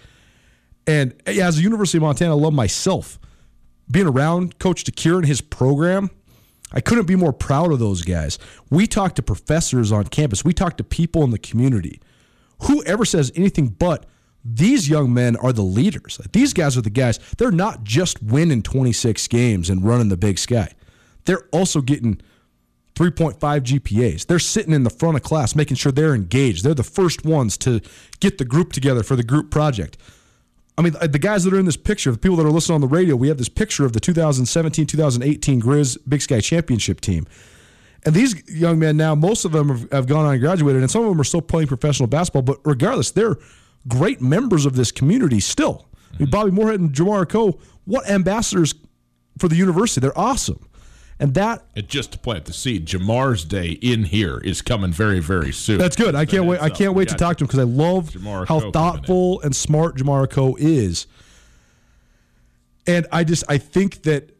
And 0.86 1.14
as 1.26 1.58
a 1.58 1.62
University 1.62 1.98
of 1.98 2.02
Montana 2.02 2.34
alum 2.34 2.54
myself, 2.54 3.18
being 3.90 4.06
around 4.06 4.58
Coach 4.58 4.84
DeCuire 4.84 5.18
and 5.18 5.26
his 5.26 5.40
program, 5.40 6.10
I 6.72 6.80
couldn't 6.80 7.06
be 7.06 7.16
more 7.16 7.32
proud 7.32 7.72
of 7.72 7.78
those 7.78 8.02
guys. 8.02 8.38
We 8.70 8.86
talk 8.86 9.14
to 9.16 9.22
professors 9.22 9.92
on 9.92 10.04
campus, 10.04 10.44
we 10.44 10.52
talk 10.52 10.76
to 10.78 10.84
people 10.84 11.22
in 11.24 11.30
the 11.30 11.38
community 11.38 12.00
whoever 12.64 13.04
says 13.04 13.32
anything 13.34 13.68
but 13.68 14.06
these 14.44 14.88
young 14.88 15.14
men 15.14 15.36
are 15.36 15.52
the 15.52 15.62
leaders. 15.62 16.20
These 16.32 16.52
guys 16.52 16.76
are 16.76 16.82
the 16.82 16.90
guys. 16.90 17.18
They're 17.38 17.52
not 17.52 17.84
just 17.84 18.22
winning 18.22 18.62
26 18.62 19.28
games 19.28 19.70
and 19.70 19.84
running 19.84 20.08
the 20.08 20.16
big 20.16 20.38
sky. 20.38 20.72
They're 21.24 21.46
also 21.52 21.80
getting 21.80 22.20
3.5 22.94 23.38
GPAs. 23.38 24.26
They're 24.26 24.38
sitting 24.38 24.72
in 24.72 24.82
the 24.82 24.90
front 24.90 25.16
of 25.16 25.22
class 25.22 25.54
making 25.54 25.76
sure 25.76 25.92
they're 25.92 26.14
engaged. 26.14 26.64
They're 26.64 26.74
the 26.74 26.82
first 26.82 27.24
ones 27.24 27.56
to 27.58 27.80
get 28.20 28.38
the 28.38 28.44
group 28.44 28.72
together 28.72 29.02
for 29.02 29.16
the 29.16 29.22
group 29.22 29.50
project. 29.50 29.96
I 30.76 30.82
mean, 30.82 30.94
the 31.00 31.18
guys 31.18 31.44
that 31.44 31.52
are 31.52 31.58
in 31.58 31.66
this 31.66 31.76
picture, 31.76 32.10
the 32.10 32.18
people 32.18 32.36
that 32.38 32.46
are 32.46 32.50
listening 32.50 32.76
on 32.76 32.80
the 32.80 32.86
radio, 32.86 33.14
we 33.14 33.28
have 33.28 33.38
this 33.38 33.48
picture 33.48 33.84
of 33.84 33.92
the 33.92 34.00
2017 34.00 34.86
2018 34.86 35.60
Grizz 35.60 35.98
Big 36.08 36.22
Sky 36.22 36.40
Championship 36.40 37.00
team. 37.00 37.26
And 38.04 38.14
these 38.14 38.48
young 38.50 38.78
men 38.78 38.96
now, 38.96 39.14
most 39.14 39.44
of 39.44 39.52
them 39.52 39.68
have, 39.68 39.92
have 39.92 40.06
gone 40.06 40.26
on 40.26 40.32
and 40.32 40.40
graduated, 40.40 40.82
and 40.82 40.90
some 40.90 41.02
of 41.02 41.08
them 41.08 41.20
are 41.20 41.24
still 41.24 41.40
playing 41.40 41.68
professional 41.68 42.08
basketball. 42.08 42.42
But 42.42 42.58
regardless, 42.64 43.12
they're 43.12 43.36
great 43.86 44.20
members 44.20 44.66
of 44.66 44.74
this 44.74 44.90
community 44.90 45.40
still. 45.40 45.86
I 45.92 46.18
mean, 46.18 46.26
mm-hmm. 46.26 46.30
Bobby 46.30 46.50
Moorhead 46.50 46.80
and 46.80 46.92
Jamar 46.92 47.24
Akoh, 47.24 47.60
what 47.84 48.08
ambassadors 48.08 48.74
for 49.38 49.48
the 49.48 49.56
university? 49.56 50.00
They're 50.00 50.18
awesome. 50.18 50.68
And 51.18 51.34
that 51.34 51.62
and 51.76 51.86
just 51.86 52.12
to 52.12 52.18
plant 52.18 52.46
the 52.46 52.52
seed, 52.52 52.86
Jamar's 52.86 53.44
day 53.44 53.78
in 53.80 54.02
here 54.02 54.38
is 54.38 54.60
coming 54.60 54.90
very, 54.90 55.20
very 55.20 55.52
soon. 55.52 55.78
That's 55.78 55.94
good. 55.94 56.16
I 56.16 56.24
can't 56.24 56.46
wait. 56.46 56.60
I 56.60 56.66
uh, 56.66 56.70
can't 56.70 56.94
wait 56.94 57.08
to 57.10 57.14
talk 57.14 57.36
to 57.36 57.44
him 57.44 57.46
because 57.46 57.60
I 57.60 57.62
love 57.62 58.10
Jamar 58.10 58.48
how 58.48 58.58
Akoh 58.58 58.72
thoughtful 58.72 59.40
and 59.42 59.54
smart 59.54 59.96
Jamar 59.96 60.26
Akoh 60.26 60.56
is. 60.58 61.06
And 62.88 63.06
I 63.12 63.22
just 63.22 63.44
I 63.48 63.58
think 63.58 64.02
that 64.02 64.31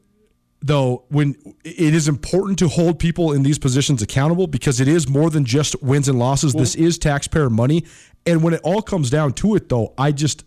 though 0.62 1.04
when 1.08 1.34
it 1.64 1.94
is 1.94 2.08
important 2.08 2.58
to 2.60 2.68
hold 2.68 2.98
people 2.98 3.32
in 3.32 3.42
these 3.42 3.58
positions 3.58 4.00
accountable 4.00 4.46
because 4.46 4.80
it 4.80 4.88
is 4.88 5.08
more 5.08 5.28
than 5.28 5.44
just 5.44 5.80
wins 5.82 6.08
and 6.08 6.18
losses. 6.18 6.52
this 6.52 6.74
is 6.74 6.98
taxpayer 6.98 7.50
money, 7.50 7.84
and 8.24 8.42
when 8.42 8.54
it 8.54 8.60
all 8.62 8.80
comes 8.80 9.10
down 9.10 9.32
to 9.34 9.54
it, 9.56 9.68
though, 9.68 9.92
I 9.98 10.12
just 10.12 10.44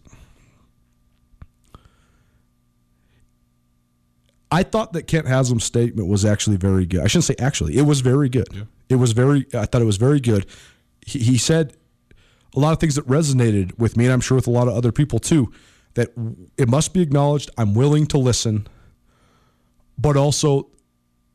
I 4.52 4.64
thought 4.64 4.94
that 4.94 5.04
Kent 5.04 5.28
Haslam's 5.28 5.66
statement 5.66 6.08
was 6.08 6.24
actually 6.24 6.58
very 6.58 6.86
good. 6.86 7.02
I 7.02 7.08
shouldn't 7.08 7.26
say 7.26 7.36
actually; 7.40 7.78
it 7.78 7.84
was 7.84 8.02
very 8.02 8.30
good. 8.30 8.68
It 8.90 8.96
was 8.96 9.12
very. 9.12 9.46
I 9.54 9.66
thought 9.66 9.82
it 9.82 9.86
was 9.86 9.98
very 9.98 10.20
good. 10.20 10.46
He, 11.06 11.20
he 11.20 11.38
said 11.38 11.76
a 12.56 12.60
lot 12.60 12.72
of 12.72 12.80
things 12.80 12.96
that 12.96 13.06
resonated 13.06 13.78
with 13.78 13.98
me, 13.98 14.06
and 14.06 14.14
I'm 14.14 14.22
sure 14.22 14.36
with 14.36 14.48
a 14.48 14.52
lot 14.52 14.68
of 14.68 14.76
other 14.76 14.92
people 14.92 15.20
too. 15.20 15.52
That 15.96 16.10
it 16.58 16.70
must 16.70 16.94
be 16.94 17.02
acknowledged. 17.02 17.50
I'm 17.58 17.74
willing 17.74 18.06
to 18.08 18.18
listen, 18.18 18.68
but 19.98 20.18
also 20.18 20.70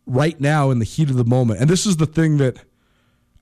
right 0.06 0.40
now 0.40 0.70
in 0.70 0.78
the 0.78 0.84
heat 0.84 1.10
of 1.10 1.16
the 1.16 1.24
moment. 1.24 1.60
And 1.60 1.70
this 1.70 1.86
is 1.86 1.96
the 1.96 2.06
thing 2.06 2.38
that 2.38 2.58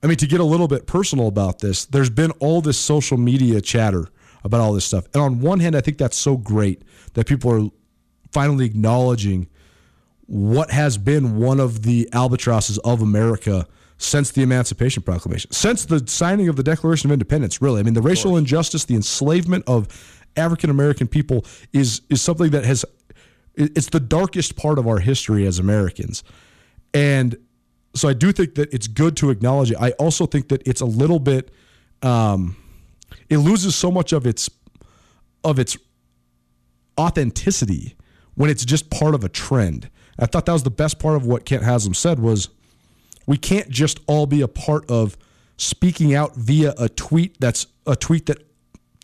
I 0.03 0.07
mean 0.07 0.17
to 0.17 0.27
get 0.27 0.39
a 0.39 0.45
little 0.45 0.67
bit 0.67 0.87
personal 0.87 1.27
about 1.27 1.59
this. 1.59 1.85
There's 1.85 2.09
been 2.09 2.31
all 2.39 2.61
this 2.61 2.77
social 2.77 3.17
media 3.17 3.61
chatter 3.61 4.07
about 4.43 4.61
all 4.61 4.73
this 4.73 4.85
stuff, 4.85 5.05
and 5.13 5.21
on 5.21 5.41
one 5.41 5.59
hand, 5.59 5.75
I 5.75 5.81
think 5.81 5.97
that's 5.97 6.17
so 6.17 6.37
great 6.37 6.83
that 7.13 7.27
people 7.27 7.51
are 7.51 7.69
finally 8.31 8.65
acknowledging 8.65 9.47
what 10.27 10.71
has 10.71 10.97
been 10.97 11.37
one 11.37 11.59
of 11.59 11.81
the 11.81 12.07
albatrosses 12.13 12.77
of 12.79 13.01
America 13.01 13.67
since 13.97 14.31
the 14.31 14.43
Emancipation 14.43 15.03
Proclamation, 15.03 15.51
since 15.51 15.85
the 15.85 16.07
signing 16.07 16.47
of 16.47 16.55
the 16.55 16.63
Declaration 16.63 17.09
of 17.09 17.13
Independence. 17.13 17.61
Really, 17.61 17.81
I 17.81 17.83
mean, 17.83 17.95
the 17.95 18.01
racial 18.01 18.37
injustice, 18.37 18.85
the 18.85 18.95
enslavement 18.95 19.65
of 19.67 19.87
African 20.37 20.69
American 20.69 21.07
people 21.07 21.45
is 21.73 22.01
is 22.09 22.21
something 22.21 22.51
that 22.51 22.63
has 22.63 22.85
it's 23.59 23.89
the 23.89 23.99
darkest 23.99 24.55
part 24.55 24.79
of 24.79 24.87
our 24.87 24.99
history 24.99 25.45
as 25.45 25.59
Americans, 25.59 26.23
and 26.93 27.37
so 27.93 28.07
I 28.07 28.13
do 28.13 28.31
think 28.31 28.55
that 28.55 28.73
it's 28.73 28.87
good 28.87 29.17
to 29.17 29.29
acknowledge 29.29 29.71
it. 29.71 29.77
I 29.79 29.91
also 29.91 30.25
think 30.25 30.49
that 30.49 30.65
it's 30.67 30.81
a 30.81 30.85
little 30.85 31.19
bit, 31.19 31.51
um, 32.01 32.55
it 33.29 33.37
loses 33.37 33.75
so 33.75 33.91
much 33.91 34.13
of 34.13 34.25
its 34.25 34.49
of 35.43 35.57
its 35.57 35.77
authenticity 36.99 37.95
when 38.35 38.49
it's 38.49 38.65
just 38.65 38.89
part 38.89 39.15
of 39.15 39.23
a 39.23 39.29
trend. 39.29 39.89
I 40.17 40.25
thought 40.25 40.45
that 40.45 40.53
was 40.53 40.63
the 40.63 40.69
best 40.69 40.99
part 40.99 41.15
of 41.15 41.25
what 41.25 41.45
Kent 41.45 41.63
Haslam 41.63 41.93
said 41.93 42.19
was 42.19 42.49
we 43.25 43.37
can't 43.37 43.69
just 43.69 43.99
all 44.07 44.25
be 44.25 44.41
a 44.41 44.47
part 44.47 44.89
of 44.89 45.17
speaking 45.55 46.13
out 46.13 46.35
via 46.35 46.73
a 46.77 46.89
tweet 46.89 47.39
that's 47.39 47.67
a 47.85 47.95
tweet 47.95 48.25
that 48.25 48.39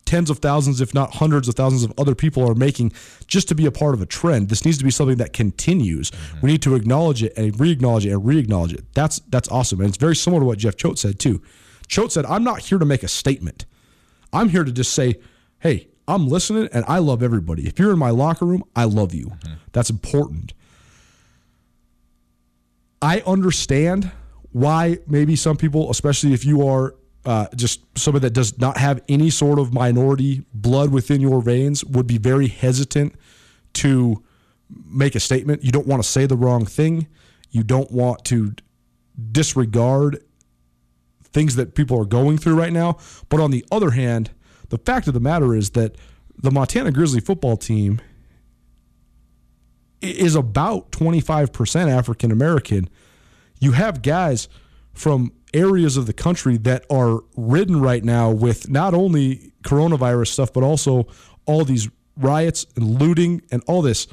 tens 0.06 0.30
of 0.30 0.40
thousands 0.40 0.82
if 0.82 0.94
not 0.94 1.16
hundreds 1.16 1.48
of 1.48 1.56
thousands 1.56 1.84
of 1.84 1.92
other 1.98 2.16
people 2.16 2.48
are 2.50 2.56
making 2.56 2.92
just 3.28 3.48
to 3.50 3.56
be 3.56 3.66
a 3.66 3.72
part 3.72 3.94
of 3.94 4.02
a 4.02 4.06
trend. 4.06 4.50
This 4.50 4.64
needs 4.64 4.78
to 4.78 4.84
be 4.84 4.92
something 4.92 5.18
that 5.18 5.34
continues. 5.34 6.12
Mm-hmm. 6.12 6.40
We 6.42 6.52
need 6.52 6.62
to 6.62 6.76
acknowledge 6.76 7.24
it 7.24 7.34
and 7.38 7.60
re-acknowledge 7.60 8.06
it 8.06 8.12
and 8.12 8.26
re-acknowledge 8.26 8.74
it. 8.74 8.86
That's 8.94 9.20
that's 9.30 9.50
awesome. 9.50 9.80
And 9.82 9.90
it's 9.90 9.98
very 9.98 10.16
similar 10.16 10.42
to 10.42 10.46
what 10.46 10.60
Jeff 10.60 10.76
Choate 10.76 11.00
said 11.00 11.20
too. 11.20 11.42
Choate 11.88 12.12
said, 12.12 12.26
I'm 12.26 12.44
not 12.44 12.60
here 12.60 12.78
to 12.78 12.86
make 12.86 13.04
a 13.04 13.08
statement. 13.08 13.66
I'm 14.32 14.50
here 14.50 14.64
to 14.64 14.72
just 14.72 14.94
say, 14.94 15.16
hey, 15.60 15.88
I'm 16.08 16.28
listening 16.28 16.70
and 16.72 16.86
I 16.88 17.00
love 17.00 17.24
everybody. 17.24 17.68
If 17.68 17.80
you're 17.80 17.92
in 17.92 18.00
my 18.00 18.12
locker 18.12 18.46
room, 18.46 18.64
I 18.76 18.84
love 18.86 19.14
you. 19.14 19.28
Mm-hmm. 19.28 19.54
That's 19.72 19.90
important. 19.90 20.54
I 23.02 23.22
understand 23.22 24.12
why 24.52 25.00
maybe 25.08 25.36
some 25.36 25.58
people, 25.58 25.92
especially 25.92 26.34
if 26.34 26.46
you 26.46 26.68
are 26.68 26.96
uh, 27.26 27.48
just 27.56 27.82
somebody 27.98 28.24
that 28.24 28.34
does 28.34 28.58
not 28.60 28.78
have 28.78 29.02
any 29.10 29.30
sort 29.30 29.60
of 29.60 29.74
minority 29.74 30.46
blood 30.54 30.92
within 30.92 31.22
your 31.22 31.42
veins, 31.42 31.84
would 31.86 32.08
be 32.08 32.18
very 32.18 32.48
hesitant 32.48 33.16
to 33.74 34.24
make 34.70 35.16
a 35.16 35.20
statement. 35.20 35.64
You 35.64 35.72
don't 35.72 35.88
want 35.88 36.04
to 36.04 36.08
say 36.08 36.26
the 36.26 36.38
wrong 36.38 36.66
thing. 36.66 37.08
You 37.52 37.64
don't 37.64 37.92
want 37.92 38.26
to 38.26 38.54
disregard 39.32 40.24
things 41.24 41.56
that 41.56 41.76
people 41.76 42.00
are 42.00 42.06
going 42.06 42.38
through 42.38 42.56
right 42.56 42.74
now. 42.74 42.98
But 43.30 43.40
on 43.40 43.52
the 43.52 43.66
other 43.72 43.92
hand, 43.92 44.32
the 44.70 44.78
fact 44.78 45.08
of 45.08 45.14
the 45.14 45.20
matter 45.20 45.56
is 45.56 45.72
that 45.72 45.96
the 46.38 46.52
Montana 46.52 46.92
Grizzly 46.92 47.20
football 47.20 47.58
team 47.58 48.02
is 50.02 50.36
about 50.36 50.92
25% 50.92 51.90
African 51.90 52.32
American. 52.32 52.90
You 53.60 53.72
have 53.72 54.02
guys 54.02 54.48
from 54.96 55.32
areas 55.54 55.98
of 55.98 56.06
the 56.06 56.14
country 56.14 56.58
that 56.58 56.86
are 56.90 57.22
ridden 57.38 57.80
right 57.80 58.04
now 58.04 58.32
with 58.32 58.70
not 58.70 58.94
only 58.94 59.52
coronavirus 59.64 60.28
stuff, 60.28 60.52
but 60.52 60.64
also 60.64 61.08
all 61.46 61.64
these 61.64 61.90
riots 62.18 62.66
and 62.76 63.00
looting 63.00 63.42
and 63.52 63.64
all 63.68 63.82
this. 63.82 64.08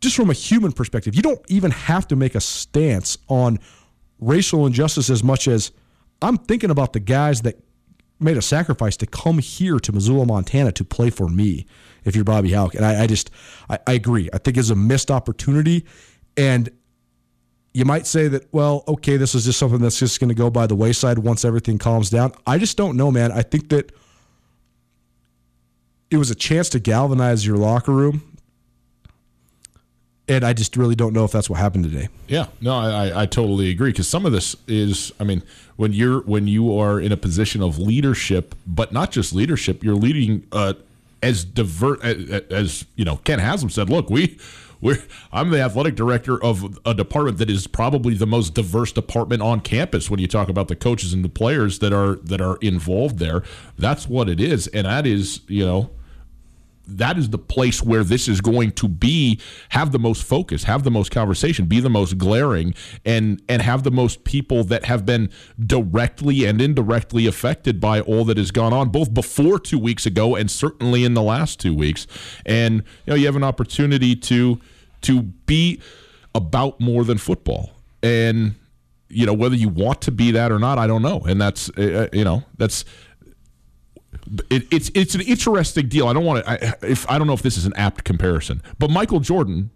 Just 0.00 0.16
from 0.16 0.30
a 0.30 0.34
human 0.34 0.72
perspective, 0.72 1.14
you 1.14 1.22
don't 1.22 1.40
even 1.48 1.70
have 1.70 2.08
to 2.08 2.16
make 2.16 2.34
a 2.34 2.40
stance 2.40 3.16
on 3.28 3.58
racial 4.18 4.66
injustice 4.66 5.08
as 5.08 5.22
much 5.22 5.48
as 5.48 5.70
I'm 6.20 6.38
thinking 6.38 6.70
about 6.70 6.92
the 6.92 7.00
guys 7.00 7.42
that 7.42 7.58
made 8.20 8.36
a 8.36 8.42
sacrifice 8.42 8.96
to 8.98 9.06
come 9.06 9.38
here 9.38 9.78
to 9.78 9.92
Missoula, 9.92 10.26
Montana 10.26 10.72
to 10.72 10.84
play 10.84 11.10
for 11.10 11.28
me. 11.28 11.66
If 12.04 12.14
you're 12.14 12.24
Bobby 12.24 12.52
Hauck, 12.52 12.74
and 12.74 12.84
I, 12.84 13.04
I 13.04 13.06
just 13.06 13.30
I, 13.68 13.78
I 13.86 13.92
agree. 13.94 14.28
I 14.32 14.38
think 14.38 14.56
it's 14.56 14.70
a 14.70 14.76
missed 14.76 15.10
opportunity, 15.10 15.86
and 16.36 16.70
you 17.74 17.84
might 17.84 18.06
say 18.06 18.28
that 18.28 18.50
well, 18.54 18.84
okay, 18.86 19.16
this 19.16 19.34
is 19.34 19.44
just 19.44 19.58
something 19.58 19.80
that's 19.80 19.98
just 19.98 20.20
going 20.20 20.28
to 20.28 20.34
go 20.34 20.48
by 20.48 20.66
the 20.66 20.76
wayside 20.76 21.18
once 21.18 21.44
everything 21.44 21.76
calms 21.76 22.08
down. 22.08 22.32
I 22.46 22.56
just 22.56 22.76
don't 22.76 22.96
know, 22.96 23.10
man. 23.10 23.32
I 23.32 23.42
think 23.42 23.68
that 23.70 23.92
it 26.10 26.16
was 26.16 26.30
a 26.30 26.34
chance 26.36 26.68
to 26.70 26.78
galvanize 26.78 27.44
your 27.44 27.56
locker 27.56 27.92
room. 27.92 28.22
And 30.26 30.42
I 30.42 30.54
just 30.54 30.76
really 30.78 30.94
don't 30.94 31.12
know 31.12 31.24
if 31.24 31.32
that's 31.32 31.50
what 31.50 31.58
happened 31.58 31.84
today. 31.84 32.08
Yeah, 32.28 32.46
no, 32.62 32.74
I, 32.74 33.22
I 33.22 33.26
totally 33.26 33.68
agree 33.68 33.90
because 33.90 34.08
some 34.08 34.24
of 34.24 34.32
this 34.32 34.56
is, 34.66 35.12
I 35.20 35.24
mean, 35.24 35.42
when 35.76 35.92
you're 35.92 36.20
when 36.22 36.46
you 36.46 36.78
are 36.78 36.98
in 36.98 37.12
a 37.12 37.16
position 37.16 37.62
of 37.62 37.78
leadership, 37.78 38.54
but 38.66 38.90
not 38.90 39.10
just 39.10 39.34
leadership, 39.34 39.84
you're 39.84 39.96
leading 39.96 40.46
uh, 40.50 40.74
as 41.22 41.44
divert 41.44 42.02
as, 42.02 42.42
as 42.50 42.84
you 42.96 43.04
know. 43.04 43.16
Ken 43.16 43.38
Haslam 43.38 43.68
said, 43.68 43.90
"Look, 43.90 44.08
we 44.08 44.38
we're 44.84 45.02
I'm 45.32 45.50
the 45.50 45.60
athletic 45.60 45.96
director 45.96 46.40
of 46.40 46.78
a 46.86 46.94
department 46.94 47.38
that 47.38 47.50
is 47.50 47.66
probably 47.66 48.14
the 48.14 48.26
most 48.26 48.54
diverse 48.54 48.92
department 48.92 49.42
on 49.42 49.60
campus. 49.60 50.10
When 50.10 50.20
you 50.20 50.28
talk 50.28 50.48
about 50.48 50.68
the 50.68 50.76
coaches 50.76 51.12
and 51.12 51.24
the 51.24 51.28
players 51.28 51.80
that 51.80 51.92
are 51.92 52.16
that 52.16 52.40
are 52.40 52.58
involved 52.60 53.18
there, 53.18 53.42
that's 53.78 54.08
what 54.08 54.28
it 54.28 54.40
is, 54.40 54.68
and 54.68 54.86
that 54.86 55.06
is 55.06 55.40
you 55.48 55.66
know." 55.66 55.90
that 56.86 57.16
is 57.16 57.30
the 57.30 57.38
place 57.38 57.82
where 57.82 58.04
this 58.04 58.28
is 58.28 58.42
going 58.42 58.70
to 58.70 58.88
be 58.88 59.40
have 59.70 59.92
the 59.92 59.98
most 59.98 60.22
focus 60.22 60.64
have 60.64 60.84
the 60.84 60.90
most 60.90 61.10
conversation 61.10 61.64
be 61.64 61.80
the 61.80 61.88
most 61.88 62.18
glaring 62.18 62.74
and 63.04 63.42
and 63.48 63.62
have 63.62 63.84
the 63.84 63.90
most 63.90 64.24
people 64.24 64.64
that 64.64 64.84
have 64.84 65.06
been 65.06 65.30
directly 65.64 66.44
and 66.44 66.60
indirectly 66.60 67.26
affected 67.26 67.80
by 67.80 68.00
all 68.00 68.24
that 68.24 68.36
has 68.36 68.50
gone 68.50 68.74
on 68.74 68.90
both 68.90 69.14
before 69.14 69.58
2 69.58 69.78
weeks 69.78 70.04
ago 70.04 70.36
and 70.36 70.50
certainly 70.50 71.04
in 71.04 71.14
the 71.14 71.22
last 71.22 71.58
2 71.58 71.74
weeks 71.74 72.06
and 72.44 72.82
you 73.06 73.12
know 73.12 73.14
you 73.14 73.24
have 73.24 73.36
an 73.36 73.44
opportunity 73.44 74.14
to 74.14 74.60
to 75.04 75.22
be 75.22 75.80
about 76.34 76.80
more 76.80 77.04
than 77.04 77.16
football 77.18 77.70
and 78.02 78.54
you 79.08 79.24
know 79.24 79.32
whether 79.32 79.54
you 79.54 79.68
want 79.68 80.00
to 80.02 80.10
be 80.10 80.32
that 80.32 80.50
or 80.50 80.58
not 80.58 80.78
I 80.78 80.86
don't 80.86 81.02
know 81.02 81.20
and 81.20 81.40
that's 81.40 81.70
uh, 81.70 82.08
you 82.12 82.24
know 82.24 82.42
that's 82.58 82.84
it, 84.50 84.66
it's 84.72 84.90
it's 84.94 85.14
an 85.14 85.20
interesting 85.22 85.88
deal. 85.88 86.08
I 86.08 86.12
don't 86.12 86.24
want 86.24 86.44
to. 86.44 86.50
I, 86.50 86.74
if 86.86 87.08
I 87.10 87.18
don't 87.18 87.26
know 87.26 87.34
if 87.34 87.42
this 87.42 87.56
is 87.58 87.66
an 87.66 87.74
apt 87.76 88.04
comparison, 88.04 88.62
but 88.78 88.88
Michael 88.90 89.20
Jordan 89.20 89.70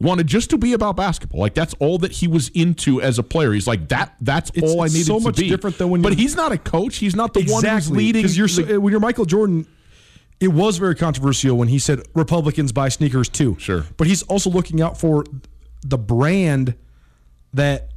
wanted 0.00 0.26
just 0.26 0.50
to 0.50 0.58
be 0.58 0.72
about 0.72 0.96
basketball. 0.96 1.40
Like 1.40 1.54
that's 1.54 1.74
all 1.74 1.98
that 1.98 2.12
he 2.12 2.26
was 2.28 2.48
into 2.50 3.02
as 3.02 3.18
a 3.18 3.22
player. 3.22 3.52
He's 3.52 3.66
like 3.66 3.88
that. 3.88 4.14
That's 4.20 4.50
It's- 4.54 4.70
all 4.70 4.80
I 4.82 4.86
needed 4.86 5.06
so 5.06 5.18
to 5.18 5.24
much 5.24 5.36
different 5.36 5.78
than 5.78 5.90
when 5.90 6.00
But 6.02 6.14
he's 6.14 6.34
not 6.34 6.52
a 6.52 6.58
coach. 6.58 6.96
He's 6.96 7.14
not 7.14 7.34
the 7.34 7.44
one 7.44 7.64
who's 7.64 7.90
leading. 7.90 8.22
because 8.22 8.36
you're 8.36 8.48
so, 8.48 8.80
when 8.80 8.90
you're 8.90 9.00
Michael 9.00 9.26
Jordan. 9.26 9.66
It 10.44 10.52
was 10.52 10.76
very 10.76 10.94
controversial 10.94 11.56
when 11.56 11.68
he 11.68 11.78
said 11.78 12.02
Republicans 12.14 12.70
buy 12.70 12.90
sneakers 12.90 13.30
too. 13.30 13.56
Sure, 13.58 13.84
but 13.96 14.06
he's 14.06 14.22
also 14.24 14.50
looking 14.50 14.82
out 14.82 15.00
for 15.00 15.24
the 15.80 15.96
brand 15.96 16.74
that 17.54 17.88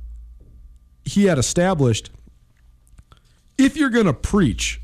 he 1.03 1.25
had 1.25 1.37
established 1.37 2.09
if 3.57 3.75
you're 3.75 3.89
going 3.89 4.05
to 4.05 4.13
preach 4.13 4.79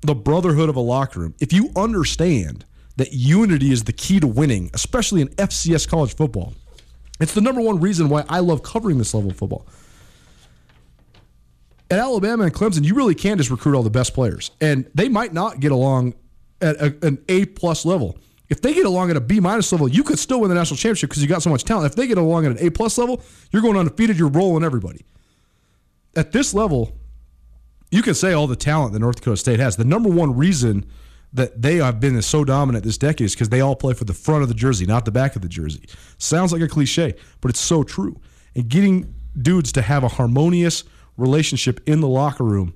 the 0.00 0.14
brotherhood 0.14 0.70
of 0.70 0.76
a 0.76 0.80
locker 0.80 1.20
room, 1.20 1.34
if 1.40 1.52
you 1.52 1.70
understand 1.76 2.64
that 2.96 3.12
unity 3.12 3.70
is 3.70 3.84
the 3.84 3.92
key 3.92 4.18
to 4.20 4.26
winning, 4.26 4.70
especially 4.72 5.20
in 5.20 5.28
FCS 5.28 5.86
college 5.86 6.16
football, 6.16 6.54
it's 7.20 7.34
the 7.34 7.40
number 7.42 7.60
one 7.60 7.80
reason 7.80 8.08
why 8.08 8.24
I 8.30 8.38
love 8.38 8.62
covering 8.62 8.96
this 8.96 9.12
level 9.12 9.30
of 9.30 9.36
football. 9.36 9.66
At 11.90 11.98
Alabama 11.98 12.44
and 12.44 12.54
Clemson, 12.54 12.82
you 12.82 12.94
really 12.94 13.14
can 13.14 13.36
just 13.36 13.50
recruit 13.50 13.76
all 13.76 13.82
the 13.82 13.90
best 13.90 14.14
players, 14.14 14.52
and 14.60 14.88
they 14.94 15.10
might 15.10 15.34
not 15.34 15.60
get 15.60 15.70
along 15.70 16.14
at 16.64 16.76
a, 16.76 17.06
an 17.06 17.22
A 17.28 17.44
plus 17.44 17.84
level. 17.84 18.18
If 18.48 18.60
they 18.60 18.74
get 18.74 18.86
along 18.86 19.10
at 19.10 19.16
a 19.16 19.20
B 19.20 19.40
minus 19.40 19.72
level, 19.72 19.88
you 19.88 20.02
could 20.02 20.18
still 20.18 20.40
win 20.40 20.48
the 20.48 20.54
national 20.54 20.76
championship 20.76 21.10
because 21.10 21.22
you 21.22 21.28
got 21.28 21.42
so 21.42 21.50
much 21.50 21.64
talent. 21.64 21.86
If 21.86 21.96
they 21.96 22.06
get 22.06 22.18
along 22.18 22.46
at 22.46 22.52
an 22.52 22.58
A 22.60 22.70
plus 22.70 22.98
level, 22.98 23.22
you're 23.50 23.62
going 23.62 23.76
undefeated. 23.76 24.18
You're 24.18 24.28
rolling 24.28 24.64
everybody. 24.64 25.04
At 26.14 26.32
this 26.32 26.54
level, 26.54 26.92
you 27.90 28.02
can 28.02 28.14
say 28.14 28.32
all 28.32 28.46
the 28.46 28.56
talent 28.56 28.92
that 28.92 28.98
North 28.98 29.16
Dakota 29.16 29.36
State 29.36 29.60
has. 29.60 29.76
The 29.76 29.84
number 29.84 30.08
one 30.08 30.36
reason 30.36 30.86
that 31.32 31.60
they 31.60 31.76
have 31.76 31.98
been 31.98 32.20
so 32.22 32.44
dominant 32.44 32.84
this 32.84 32.98
decade 32.98 33.24
is 33.26 33.34
because 33.34 33.48
they 33.48 33.60
all 33.60 33.74
play 33.74 33.92
for 33.92 34.04
the 34.04 34.14
front 34.14 34.42
of 34.42 34.48
the 34.48 34.54
jersey, 34.54 34.86
not 34.86 35.04
the 35.04 35.10
back 35.10 35.34
of 35.34 35.42
the 35.42 35.48
jersey. 35.48 35.88
Sounds 36.18 36.52
like 36.52 36.62
a 36.62 36.68
cliche, 36.68 37.14
but 37.40 37.50
it's 37.50 37.60
so 37.60 37.82
true. 37.82 38.20
And 38.54 38.68
getting 38.68 39.14
dudes 39.40 39.72
to 39.72 39.82
have 39.82 40.04
a 40.04 40.08
harmonious 40.08 40.84
relationship 41.16 41.80
in 41.86 42.00
the 42.00 42.08
locker 42.08 42.44
room, 42.44 42.74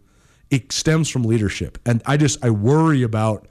it 0.51 0.73
stems 0.73 1.09
from 1.09 1.23
leadership. 1.23 1.79
And 1.87 2.03
I 2.05 2.17
just 2.17 2.45
I 2.45 2.51
worry 2.51 3.03
about 3.03 3.47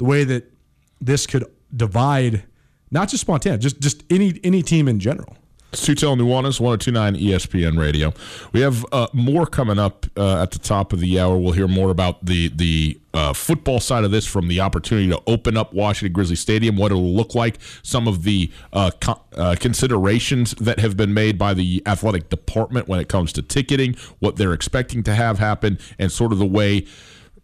the 0.00 0.04
way 0.06 0.24
that 0.24 0.50
this 0.98 1.26
could 1.26 1.44
divide 1.76 2.44
not 2.90 3.08
just 3.08 3.28
Montana, 3.28 3.58
just 3.58 3.80
just 3.80 4.02
any 4.10 4.40
any 4.42 4.62
team 4.62 4.88
in 4.88 4.98
general. 4.98 5.36
It's 5.72 5.86
Tutel 5.86 6.16
Nuanez, 6.16 6.58
1029 6.58 7.14
ESPN 7.16 7.78
Radio. 7.78 8.12
We 8.52 8.60
have 8.60 8.84
uh, 8.90 9.06
more 9.12 9.46
coming 9.46 9.78
up 9.78 10.04
uh, 10.16 10.42
at 10.42 10.50
the 10.50 10.58
top 10.58 10.92
of 10.92 10.98
the 10.98 11.20
hour. 11.20 11.36
We'll 11.36 11.52
hear 11.52 11.68
more 11.68 11.90
about 11.90 12.24
the 12.24 12.48
the 12.48 12.98
uh, 13.12 13.34
football 13.34 13.78
side 13.78 14.04
of 14.04 14.10
this 14.10 14.26
from 14.26 14.48
the 14.48 14.60
opportunity 14.60 15.08
to 15.10 15.20
open 15.26 15.58
up 15.58 15.74
Washington 15.74 16.14
Grizzly 16.14 16.34
Stadium, 16.34 16.76
what 16.76 16.92
it'll 16.92 17.14
look 17.14 17.34
like, 17.34 17.58
some 17.82 18.08
of 18.08 18.22
the 18.22 18.50
uh, 18.72 18.90
co- 19.00 19.20
uh, 19.36 19.54
considerations 19.60 20.52
that 20.54 20.80
have 20.80 20.96
been 20.96 21.12
made 21.12 21.36
by 21.38 21.52
the 21.52 21.82
athletic 21.84 22.30
department 22.30 22.88
when 22.88 23.00
it 23.00 23.08
comes 23.08 23.34
to 23.34 23.42
ticketing, 23.42 23.96
what 24.18 24.36
they're 24.36 24.54
expecting 24.54 25.02
to 25.02 25.14
have 25.14 25.38
happen, 25.38 25.78
and 25.98 26.10
sort 26.10 26.32
of 26.32 26.38
the 26.38 26.46
way 26.46 26.86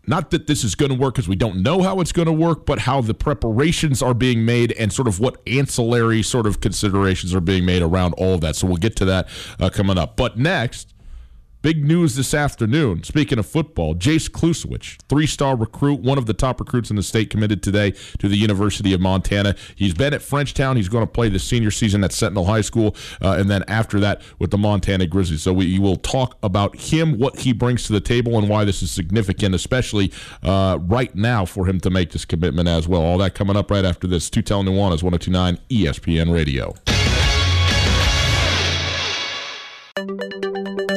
not 0.07 0.31
that 0.31 0.47
this 0.47 0.64
is 0.64 0.75
going 0.75 0.90
to 0.90 0.97
work 0.97 1.14
because 1.14 1.29
we 1.29 1.37
don't 1.37 1.62
know 1.62 1.83
how 1.83 2.01
it's 2.01 2.12
going 2.12 2.27
to 2.27 2.33
work, 2.33 2.66
but 2.66 2.81
how 2.81 3.01
the 3.01 3.14
preparations 3.14 4.03
are 4.03 4.14
being 4.14 4.45
made 4.45 4.73
and 4.73 4.92
sort 4.92 5.09
of 5.09 5.21
what 5.21 5.40
ancillary 5.47 6.23
sort 6.23 6.47
of 6.47 6.61
considerations 6.61 7.35
are 7.35 7.40
being 7.40 7.64
made 7.64 7.83
around 7.83 8.14
all 8.14 8.35
of 8.35 8.40
that. 8.42 8.57
So 8.57 8.66
we'll 8.66 8.77
get 8.77 8.97
to 8.97 9.05
that 9.07 9.29
uh, 9.61 9.71
coming 9.71 9.99
up. 9.99 10.16
But 10.16 10.38
next, 10.38 10.95
Big 11.67 11.85
news 11.85 12.15
this 12.15 12.33
afternoon. 12.33 13.03
Speaking 13.03 13.41
of 13.41 13.47
football, 13.47 13.97
Jace 13.97 14.31
Klusowicz, 14.31 14.99
three-star 15.09 15.57
recruit, 15.57 15.99
one 15.99 16.17
of 16.17 16.27
the 16.27 16.33
top 16.33 16.61
recruits 16.61 16.91
in 16.91 16.97
the 16.97 17.03
state, 17.03 17.29
committed 17.29 17.61
today 17.61 17.93
to 18.21 18.29
the 18.29 18.37
University 18.37 18.95
of 18.95 19.01
Montana. 19.01 19.57
He's 19.75 19.93
been 19.93 20.15
at 20.15 20.21
Frenchtown. 20.21 20.77
He's 20.77 20.89
going 20.89 21.03
to 21.03 21.11
play 21.11 21.29
the 21.29 21.41
senior 21.41 21.73
season 21.73 22.05
at 22.05 22.13
Sentinel 22.13 22.45
High 22.45 22.61
School, 22.61 22.95
uh, 23.21 23.33
and 23.33 23.51
then 23.51 23.65
after 23.67 23.99
that 23.99 24.23
with 24.39 24.53
the 24.53 24.59
Montana 24.59 25.09
Grizzlies. 25.09 25.43
So 25.43 25.53
we 25.53 25.81
will 25.81 25.97
talk 25.97 26.39
about 26.45 26.77
him, 26.77 27.19
what 27.19 27.41
he 27.41 27.53
brings 27.53 27.89
to 27.89 27.93
the 27.93 28.01
table, 28.01 28.39
and 28.39 28.49
why 28.49 28.65
this 28.65 28.81
is 28.81 28.93
significant, 28.93 29.53
especially 29.53 30.13
uh, 30.45 30.79
right 30.83 31.13
now 31.17 31.45
for 31.45 31.67
him 31.67 31.81
to 31.81 31.91
make 31.91 32.13
this 32.13 32.25
commitment 32.25 32.69
as 32.69 32.87
well. 32.87 33.03
All 33.03 33.19
that 33.19 33.35
coming 33.35 33.57
up 33.57 33.73
right 33.73 33.85
after 33.85 34.07
this. 34.07 34.31
Tutel 34.31 34.63
Nuanez 34.63 35.03
1029 35.03 35.59
ESPN 35.69 36.33
Radio. 36.33 36.77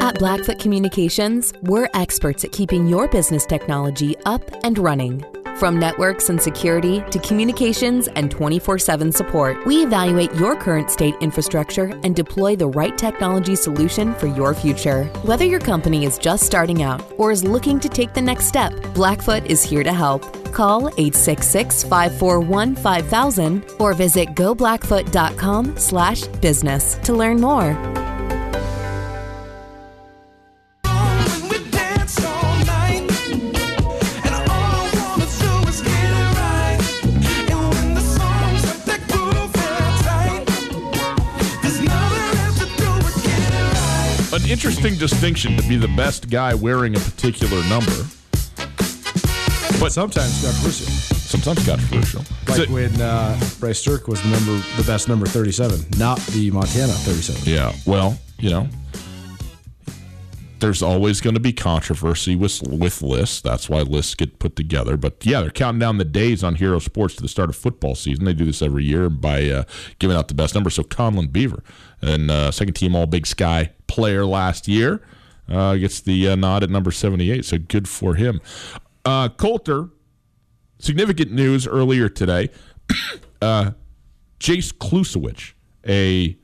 At 0.09 0.17
Blackfoot 0.17 0.57
Communications, 0.57 1.53
we're 1.61 1.87
experts 1.93 2.43
at 2.43 2.51
keeping 2.51 2.87
your 2.87 3.07
business 3.07 3.45
technology 3.45 4.17
up 4.25 4.41
and 4.63 4.75
running. 4.79 5.23
From 5.57 5.77
networks 5.77 6.29
and 6.29 6.41
security 6.41 7.03
to 7.11 7.19
communications 7.19 8.07
and 8.07 8.31
24 8.31 8.79
7 8.79 9.11
support, 9.11 9.63
we 9.67 9.83
evaluate 9.83 10.33
your 10.33 10.55
current 10.55 10.89
state 10.89 11.13
infrastructure 11.21 11.93
and 12.03 12.15
deploy 12.15 12.55
the 12.55 12.69
right 12.69 12.97
technology 12.97 13.55
solution 13.55 14.15
for 14.15 14.25
your 14.25 14.55
future. 14.55 15.03
Whether 15.21 15.45
your 15.45 15.59
company 15.59 16.05
is 16.05 16.17
just 16.17 16.43
starting 16.43 16.81
out 16.81 17.03
or 17.19 17.31
is 17.31 17.43
looking 17.43 17.79
to 17.79 17.87
take 17.87 18.15
the 18.15 18.21
next 18.21 18.47
step, 18.47 18.73
Blackfoot 18.95 19.45
is 19.45 19.61
here 19.61 19.83
to 19.83 19.93
help. 19.93 20.23
Call 20.51 20.87
866 20.97 21.83
541 21.83 22.75
5000 22.77 23.63
or 23.77 23.93
visit 23.93 24.29
goblackfoot.com 24.29 25.77
slash 25.77 26.23
business 26.41 26.95
to 27.03 27.13
learn 27.13 27.39
more. 27.39 28.18
An 44.49 44.53
interesting 44.53 44.95
distinction 44.95 45.55
to 45.57 45.69
be 45.69 45.75
the 45.77 45.87
best 45.89 46.27
guy 46.27 46.55
wearing 46.55 46.95
a 46.95 46.99
particular 46.99 47.61
number. 47.69 47.91
But 49.79 49.91
sometimes 49.91 50.41
controversial. 50.43 50.87
Sometimes 50.87 51.63
controversial. 51.67 52.23
Like 52.47 52.65
So- 52.67 52.73
when 52.73 52.99
uh, 52.99 53.39
Bryce 53.59 53.77
Stirk 53.77 54.07
was 54.07 54.19
the 54.23 54.29
number, 54.29 54.57
the 54.75 54.83
best 54.87 55.07
number 55.07 55.27
thirty-seven, 55.27 55.85
not 55.99 56.17
the 56.31 56.49
Montana 56.49 56.93
thirty-seven. 56.93 57.43
Yeah. 57.45 57.73
Well, 57.85 58.17
you 58.39 58.49
know, 58.49 58.67
there's 60.59 60.81
always 60.81 61.21
going 61.21 61.33
to 61.33 61.39
be 61.39 61.53
controversy 61.53 62.35
with 62.35 62.61
with 62.63 63.01
lists. 63.01 63.41
That's 63.41 63.69
why 63.69 63.81
lists 63.81 64.15
get 64.15 64.39
put 64.39 64.55
together. 64.55 64.97
But 64.97 65.25
yeah, 65.25 65.41
they're 65.41 65.49
counting 65.49 65.79
down 65.79 65.97
the 65.97 66.05
days 66.05 66.43
on 66.43 66.55
Hero 66.55 66.79
Sports 66.79 67.15
to 67.15 67.21
the 67.21 67.27
start 67.27 67.49
of 67.49 67.55
football 67.55 67.95
season. 67.95 68.25
They 68.25 68.33
do 68.33 68.45
this 68.45 68.61
every 68.61 68.83
year 68.83 69.09
by 69.09 69.49
uh, 69.49 69.63
giving 69.99 70.15
out 70.15 70.27
the 70.27 70.33
best 70.33 70.55
number. 70.55 70.69
So 70.69 70.83
Conlan 70.83 71.31
Beaver, 71.31 71.63
and 72.01 72.29
uh, 72.29 72.51
second 72.51 72.73
team 72.73 72.95
All 72.95 73.05
Big 73.05 73.27
Sky 73.27 73.71
player 73.87 74.25
last 74.25 74.67
year, 74.67 75.01
uh, 75.49 75.75
gets 75.75 76.01
the 76.01 76.29
uh, 76.29 76.35
nod 76.35 76.63
at 76.63 76.69
number 76.69 76.91
78. 76.91 77.45
So 77.45 77.57
good 77.57 77.87
for 77.87 78.15
him. 78.15 78.41
Uh, 79.05 79.29
Colter, 79.29 79.89
significant 80.79 81.31
news 81.31 81.67
earlier 81.67 82.09
today. 82.09 82.49
uh, 83.41 83.71
Jace 84.39 84.73
Klusowicz, 84.73 85.53
a 85.87 86.37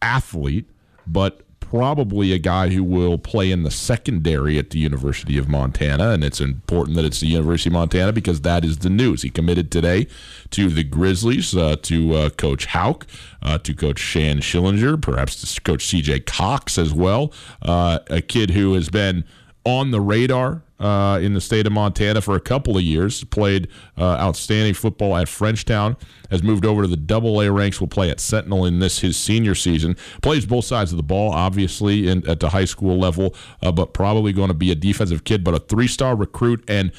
athlete, 0.00 0.70
but 1.06 1.42
probably 1.70 2.32
a 2.32 2.38
guy 2.38 2.68
who 2.68 2.82
will 2.82 3.18
play 3.18 3.50
in 3.50 3.62
the 3.62 3.70
secondary 3.70 4.58
at 4.58 4.70
the 4.70 4.78
University 4.78 5.36
of 5.36 5.48
Montana. 5.48 6.10
And 6.10 6.24
it's 6.24 6.40
important 6.40 6.96
that 6.96 7.04
it's 7.04 7.20
the 7.20 7.26
University 7.26 7.68
of 7.68 7.74
Montana 7.74 8.12
because 8.12 8.40
that 8.40 8.64
is 8.64 8.78
the 8.78 8.88
news. 8.88 9.22
He 9.22 9.30
committed 9.30 9.70
today 9.70 10.06
to 10.50 10.70
the 10.70 10.82
Grizzlies, 10.82 11.54
uh, 11.54 11.76
to 11.82 12.14
uh, 12.14 12.30
Coach 12.30 12.66
Hauck, 12.66 13.06
uh, 13.42 13.58
to 13.58 13.74
Coach 13.74 13.98
Shann 13.98 14.38
Schillinger, 14.38 15.00
perhaps 15.00 15.54
to 15.54 15.60
Coach 15.60 15.86
CJ 15.86 16.24
Cox 16.24 16.78
as 16.78 16.94
well. 16.94 17.32
Uh, 17.60 17.98
a 18.08 18.22
kid 18.22 18.50
who 18.50 18.72
has 18.74 18.88
been 18.88 19.24
on 19.64 19.90
the 19.90 20.00
radar 20.00 20.62
uh, 20.78 21.18
in 21.20 21.34
the 21.34 21.40
state 21.40 21.66
of 21.66 21.72
Montana 21.72 22.20
for 22.20 22.36
a 22.36 22.40
couple 22.40 22.76
of 22.76 22.82
years. 22.82 23.24
Played 23.24 23.68
uh, 23.96 24.16
outstanding 24.18 24.74
football 24.74 25.16
at 25.16 25.26
Frenchtown. 25.26 25.96
Has 26.30 26.42
moved 26.42 26.66
over 26.66 26.82
to 26.82 26.88
the 26.88 26.96
Double 26.96 27.40
A 27.40 27.50
ranks. 27.50 27.80
Will 27.80 27.88
play 27.88 28.10
at 28.10 28.20
Sentinel 28.20 28.64
in 28.64 28.78
this 28.80 29.00
his 29.00 29.16
senior 29.16 29.54
season. 29.54 29.96
Plays 30.22 30.46
both 30.46 30.64
sides 30.64 30.92
of 30.92 30.96
the 30.96 31.02
ball, 31.02 31.32
obviously, 31.32 32.08
in, 32.08 32.28
at 32.28 32.40
the 32.40 32.50
high 32.50 32.66
school 32.66 32.98
level, 32.98 33.34
uh, 33.62 33.72
but 33.72 33.92
probably 33.94 34.32
going 34.32 34.48
to 34.48 34.54
be 34.54 34.70
a 34.70 34.74
defensive 34.74 35.24
kid, 35.24 35.42
but 35.42 35.54
a 35.54 35.58
three 35.58 35.88
star 35.88 36.14
recruit 36.14 36.62
and 36.68 36.92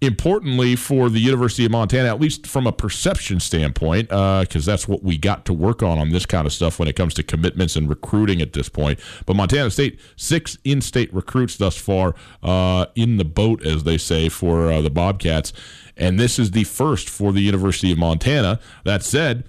importantly 0.00 0.76
for 0.76 1.10
the 1.10 1.18
University 1.18 1.64
of 1.64 1.72
Montana, 1.72 2.08
at 2.08 2.20
least 2.20 2.46
from 2.46 2.66
a 2.66 2.72
perception 2.72 3.40
standpoint, 3.40 4.08
because 4.08 4.64
that's 4.64 4.86
what 4.86 5.02
we 5.02 5.18
got 5.18 5.44
to 5.46 5.52
work 5.52 5.82
on 5.82 5.98
on 5.98 6.10
this 6.10 6.24
kind 6.24 6.46
of 6.46 6.52
stuff 6.52 6.78
when 6.78 6.86
it 6.86 6.94
comes 6.94 7.14
to 7.14 7.22
commitments 7.22 7.74
and 7.74 7.88
recruiting 7.88 8.40
at 8.40 8.52
this 8.52 8.68
point. 8.68 9.00
But 9.26 9.34
Montana 9.34 9.70
State, 9.70 9.98
six 10.16 10.56
in 10.64 10.80
state 10.80 11.12
recruits 11.12 11.56
thus 11.56 11.76
far 11.76 12.14
uh, 12.42 12.86
in 12.94 13.16
the 13.16 13.24
boat, 13.24 13.64
as 13.66 13.84
they 13.84 13.98
say, 13.98 14.28
for 14.28 14.70
uh, 14.70 14.80
the 14.80 14.90
Bobcats. 14.90 15.52
And 15.96 16.18
this 16.18 16.38
is 16.38 16.52
the 16.52 16.64
first 16.64 17.08
for 17.08 17.32
the 17.32 17.40
University 17.40 17.90
of 17.90 17.98
Montana. 17.98 18.60
That 18.84 19.02
said, 19.02 19.44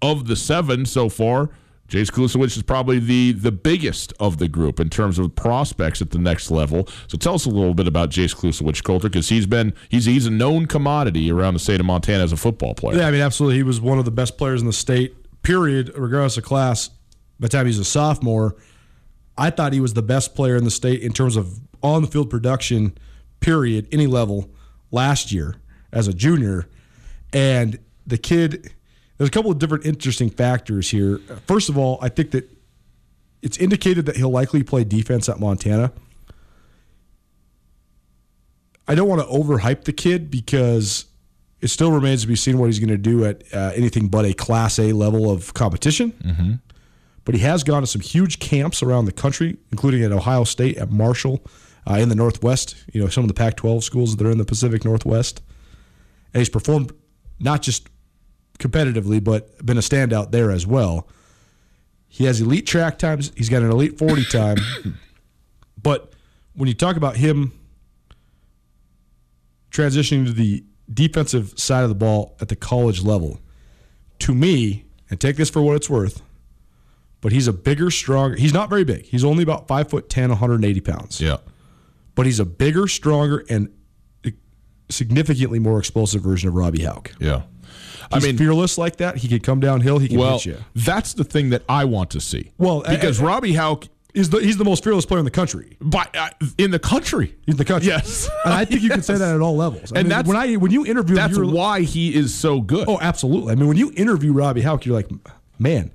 of 0.00 0.26
the 0.26 0.36
seven 0.36 0.86
so 0.86 1.10
far, 1.10 1.50
Jace 1.92 2.10
Klusowicz 2.10 2.56
is 2.56 2.62
probably 2.62 2.98
the 2.98 3.32
the 3.32 3.52
biggest 3.52 4.14
of 4.18 4.38
the 4.38 4.48
group 4.48 4.80
in 4.80 4.88
terms 4.88 5.18
of 5.18 5.36
prospects 5.36 6.00
at 6.00 6.08
the 6.08 6.18
next 6.18 6.50
level. 6.50 6.88
So 7.06 7.18
tell 7.18 7.34
us 7.34 7.44
a 7.44 7.50
little 7.50 7.74
bit 7.74 7.86
about 7.86 8.08
Jace 8.08 8.34
Klusowicz, 8.34 8.82
Colter, 8.82 9.10
because 9.10 9.28
he's 9.28 9.44
been 9.44 9.74
he's 9.90 10.06
he's 10.06 10.24
a 10.24 10.30
known 10.30 10.64
commodity 10.64 11.30
around 11.30 11.52
the 11.52 11.60
state 11.60 11.80
of 11.80 11.84
Montana 11.84 12.24
as 12.24 12.32
a 12.32 12.38
football 12.38 12.74
player. 12.74 12.98
Yeah, 12.98 13.08
I 13.08 13.10
mean, 13.10 13.20
absolutely. 13.20 13.56
He 13.56 13.62
was 13.62 13.78
one 13.78 13.98
of 13.98 14.06
the 14.06 14.10
best 14.10 14.38
players 14.38 14.62
in 14.62 14.66
the 14.66 14.72
state, 14.72 15.14
period, 15.42 15.92
regardless 15.94 16.38
of 16.38 16.44
class. 16.44 16.88
By 16.88 16.94
the 17.40 17.48
time 17.50 17.66
he's 17.66 17.78
a 17.78 17.84
sophomore, 17.84 18.56
I 19.36 19.50
thought 19.50 19.74
he 19.74 19.80
was 19.80 19.92
the 19.92 20.02
best 20.02 20.34
player 20.34 20.56
in 20.56 20.64
the 20.64 20.70
state 20.70 21.02
in 21.02 21.12
terms 21.12 21.36
of 21.36 21.60
on 21.82 22.00
the 22.00 22.08
field 22.08 22.30
production, 22.30 22.96
period, 23.40 23.86
any 23.92 24.06
level, 24.06 24.48
last 24.90 25.30
year 25.30 25.56
as 25.92 26.08
a 26.08 26.14
junior. 26.14 26.68
And 27.34 27.78
the 28.06 28.16
kid, 28.16 28.72
there's 29.22 29.28
a 29.28 29.30
couple 29.30 29.52
of 29.52 29.60
different 29.60 29.86
interesting 29.86 30.30
factors 30.30 30.90
here. 30.90 31.18
First 31.46 31.68
of 31.68 31.78
all, 31.78 31.96
I 32.02 32.08
think 32.08 32.32
that 32.32 32.50
it's 33.40 33.56
indicated 33.56 34.06
that 34.06 34.16
he'll 34.16 34.32
likely 34.32 34.64
play 34.64 34.82
defense 34.82 35.28
at 35.28 35.38
Montana. 35.38 35.92
I 38.88 38.96
don't 38.96 39.08
want 39.08 39.20
to 39.20 39.28
overhype 39.28 39.84
the 39.84 39.92
kid 39.92 40.28
because 40.28 41.04
it 41.60 41.68
still 41.68 41.92
remains 41.92 42.22
to 42.22 42.26
be 42.26 42.34
seen 42.34 42.58
what 42.58 42.66
he's 42.66 42.80
going 42.80 42.88
to 42.88 42.96
do 42.96 43.24
at 43.24 43.44
uh, 43.54 43.70
anything 43.76 44.08
but 44.08 44.24
a 44.24 44.34
Class 44.34 44.80
A 44.80 44.90
level 44.90 45.30
of 45.30 45.54
competition. 45.54 46.10
Mm-hmm. 46.10 46.52
But 47.24 47.36
he 47.36 47.42
has 47.42 47.62
gone 47.62 47.82
to 47.82 47.86
some 47.86 48.00
huge 48.00 48.40
camps 48.40 48.82
around 48.82 49.04
the 49.04 49.12
country, 49.12 49.56
including 49.70 50.02
at 50.02 50.10
Ohio 50.10 50.42
State, 50.42 50.78
at 50.78 50.90
Marshall, 50.90 51.44
uh, 51.88 51.94
in 51.94 52.08
the 52.08 52.16
Northwest. 52.16 52.74
You 52.92 53.00
know, 53.00 53.06
some 53.06 53.22
of 53.22 53.28
the 53.28 53.34
Pac-12 53.34 53.84
schools 53.84 54.16
that 54.16 54.26
are 54.26 54.32
in 54.32 54.38
the 54.38 54.44
Pacific 54.44 54.84
Northwest, 54.84 55.42
and 56.34 56.40
he's 56.40 56.48
performed 56.48 56.92
not 57.38 57.62
just 57.62 57.88
competitively, 58.58 59.22
but 59.22 59.64
been 59.64 59.78
a 59.78 59.82
standout 59.82 60.30
there 60.30 60.50
as 60.50 60.66
well. 60.66 61.08
He 62.08 62.24
has 62.24 62.40
elite 62.40 62.66
track 62.66 62.98
times. 62.98 63.32
He's 63.36 63.48
got 63.48 63.62
an 63.62 63.70
elite 63.70 63.98
40 63.98 64.24
time. 64.26 64.58
but 65.82 66.12
when 66.54 66.68
you 66.68 66.74
talk 66.74 66.96
about 66.96 67.16
him 67.16 67.52
transitioning 69.70 70.26
to 70.26 70.32
the 70.32 70.64
defensive 70.92 71.58
side 71.58 71.82
of 71.82 71.88
the 71.88 71.94
ball 71.94 72.36
at 72.40 72.48
the 72.48 72.56
college 72.56 73.02
level, 73.02 73.40
to 74.20 74.34
me, 74.34 74.84
and 75.10 75.20
take 75.20 75.36
this 75.36 75.50
for 75.50 75.62
what 75.62 75.76
it's 75.76 75.90
worth, 75.90 76.22
but 77.20 77.32
he's 77.32 77.46
a 77.46 77.52
bigger, 77.52 77.90
stronger. 77.90 78.36
He's 78.36 78.52
not 78.52 78.68
very 78.68 78.84
big. 78.84 79.04
He's 79.04 79.24
only 79.24 79.42
about 79.42 79.68
five 79.68 79.88
foot 79.88 80.08
10, 80.08 80.30
180 80.30 80.80
pounds. 80.80 81.20
Yeah. 81.20 81.38
But 82.14 82.26
he's 82.26 82.40
a 82.40 82.44
bigger, 82.44 82.88
stronger, 82.88 83.44
and 83.48 83.70
significantly 84.90 85.58
more 85.58 85.78
explosive 85.78 86.22
version 86.22 86.48
of 86.48 86.54
Robbie 86.54 86.84
Hauck. 86.84 87.12
Yeah. 87.18 87.42
I 88.10 88.18
mean, 88.20 88.36
fearless 88.38 88.78
like 88.78 88.96
that. 88.96 89.16
He 89.18 89.28
could 89.28 89.42
come 89.42 89.60
downhill. 89.60 89.98
He 89.98 90.08
can 90.08 90.18
well, 90.18 90.32
hit 90.38 90.46
you. 90.46 90.56
that's 90.74 91.14
the 91.14 91.24
thing 91.24 91.50
that 91.50 91.62
I 91.68 91.84
want 91.84 92.10
to 92.10 92.20
see. 92.20 92.50
Well, 92.58 92.82
because 92.88 93.20
I- 93.20 93.24
I- 93.24 93.26
Robbie 93.26 93.54
Hauck 93.54 93.86
is 94.14 94.28
the 94.30 94.38
he's 94.38 94.56
the 94.58 94.64
most 94.64 94.84
fearless 94.84 95.06
player 95.06 95.18
in 95.20 95.24
the 95.24 95.30
country. 95.30 95.76
by, 95.80 96.06
uh, 96.14 96.28
in 96.58 96.70
the 96.70 96.78
country. 96.78 97.34
In 97.46 97.56
the 97.56 97.64
country. 97.64 97.88
Yes. 97.88 98.28
and 98.44 98.52
I 98.52 98.64
think 98.64 98.82
you 98.82 98.90
can 98.90 99.02
say 99.02 99.14
that 99.18 99.34
at 99.34 99.40
all 99.40 99.56
levels. 99.56 99.92
I 99.92 100.00
And 100.00 100.08
mean, 100.08 100.10
that's- 100.10 100.26
when 100.26 100.36
I 100.36 100.56
when 100.56 100.70
you 100.72 100.84
interview, 100.84 101.16
That's 101.16 101.34
you're- 101.36 101.48
why 101.50 101.80
he 101.82 102.14
is 102.14 102.34
so 102.34 102.60
good. 102.60 102.86
Oh, 102.88 102.98
absolutely. 103.00 103.52
I 103.52 103.54
mean, 103.54 103.68
when 103.68 103.76
you 103.78 103.92
interview 103.96 104.32
Robbie 104.32 104.62
Hauck, 104.62 104.84
you're 104.84 104.94
like, 104.96 105.08
man, 105.58 105.90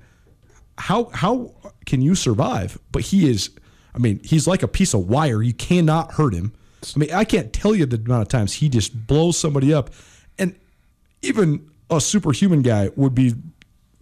how 0.78 1.10
how 1.12 1.52
can 1.86 2.02
you 2.02 2.14
survive? 2.14 2.78
But 2.92 3.02
he 3.02 3.28
is. 3.30 3.50
I 3.94 3.98
mean, 3.98 4.20
he's 4.22 4.46
like 4.46 4.62
a 4.62 4.68
piece 4.68 4.94
of 4.94 5.08
wire. 5.08 5.42
You 5.42 5.52
cannot 5.54 6.12
hurt 6.12 6.34
him. 6.34 6.52
I 6.94 6.98
mean, 6.98 7.12
I 7.12 7.24
can't 7.24 7.52
tell 7.52 7.74
you 7.74 7.86
the 7.86 7.96
amount 7.96 8.22
of 8.22 8.28
times 8.28 8.52
he 8.54 8.68
just 8.68 9.06
blows 9.08 9.36
somebody 9.38 9.72
up, 9.74 9.90
and 10.38 10.54
even 11.22 11.68
a 11.90 12.00
superhuman 12.00 12.62
guy 12.62 12.90
would 12.96 13.14
be 13.14 13.34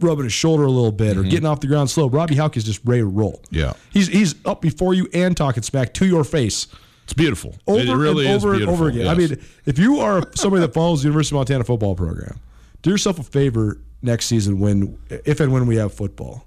rubbing 0.00 0.24
his 0.24 0.32
shoulder 0.32 0.64
a 0.64 0.70
little 0.70 0.92
bit 0.92 1.16
or 1.16 1.20
mm-hmm. 1.20 1.30
getting 1.30 1.46
off 1.46 1.60
the 1.60 1.66
ground 1.66 1.90
slow. 1.90 2.08
Robbie 2.08 2.36
Hauck 2.36 2.56
is 2.56 2.64
just 2.64 2.80
ready 2.84 3.00
to 3.00 3.06
roll. 3.06 3.42
Yeah. 3.50 3.72
he's 3.90 4.08
he's 4.08 4.34
up 4.44 4.60
before 4.60 4.94
you 4.94 5.08
and 5.14 5.36
talking 5.36 5.62
smack 5.62 5.94
to 5.94 6.06
your 6.06 6.24
face 6.24 6.66
It's 7.04 7.14
beautiful. 7.14 7.54
over 7.66 7.80
it 7.80 7.96
really 7.96 8.26
and 8.26 8.36
is 8.36 8.44
over 8.44 8.54
and 8.54 8.68
over 8.68 8.88
again. 8.88 9.08
I 9.08 9.14
mean, 9.14 9.40
if 9.64 9.78
you 9.78 10.00
are 10.00 10.22
somebody 10.34 10.60
that 10.60 10.74
follows 10.74 11.02
the 11.02 11.08
University 11.08 11.34
of 11.34 11.38
Montana 11.38 11.64
football 11.64 11.94
program, 11.94 12.38
do 12.82 12.90
yourself 12.90 13.18
a 13.18 13.22
favor 13.22 13.80
next 14.02 14.26
season 14.26 14.58
when, 14.58 14.98
if 15.08 15.40
and 15.40 15.52
when 15.52 15.66
we 15.66 15.76
have 15.76 15.94
football, 15.94 16.46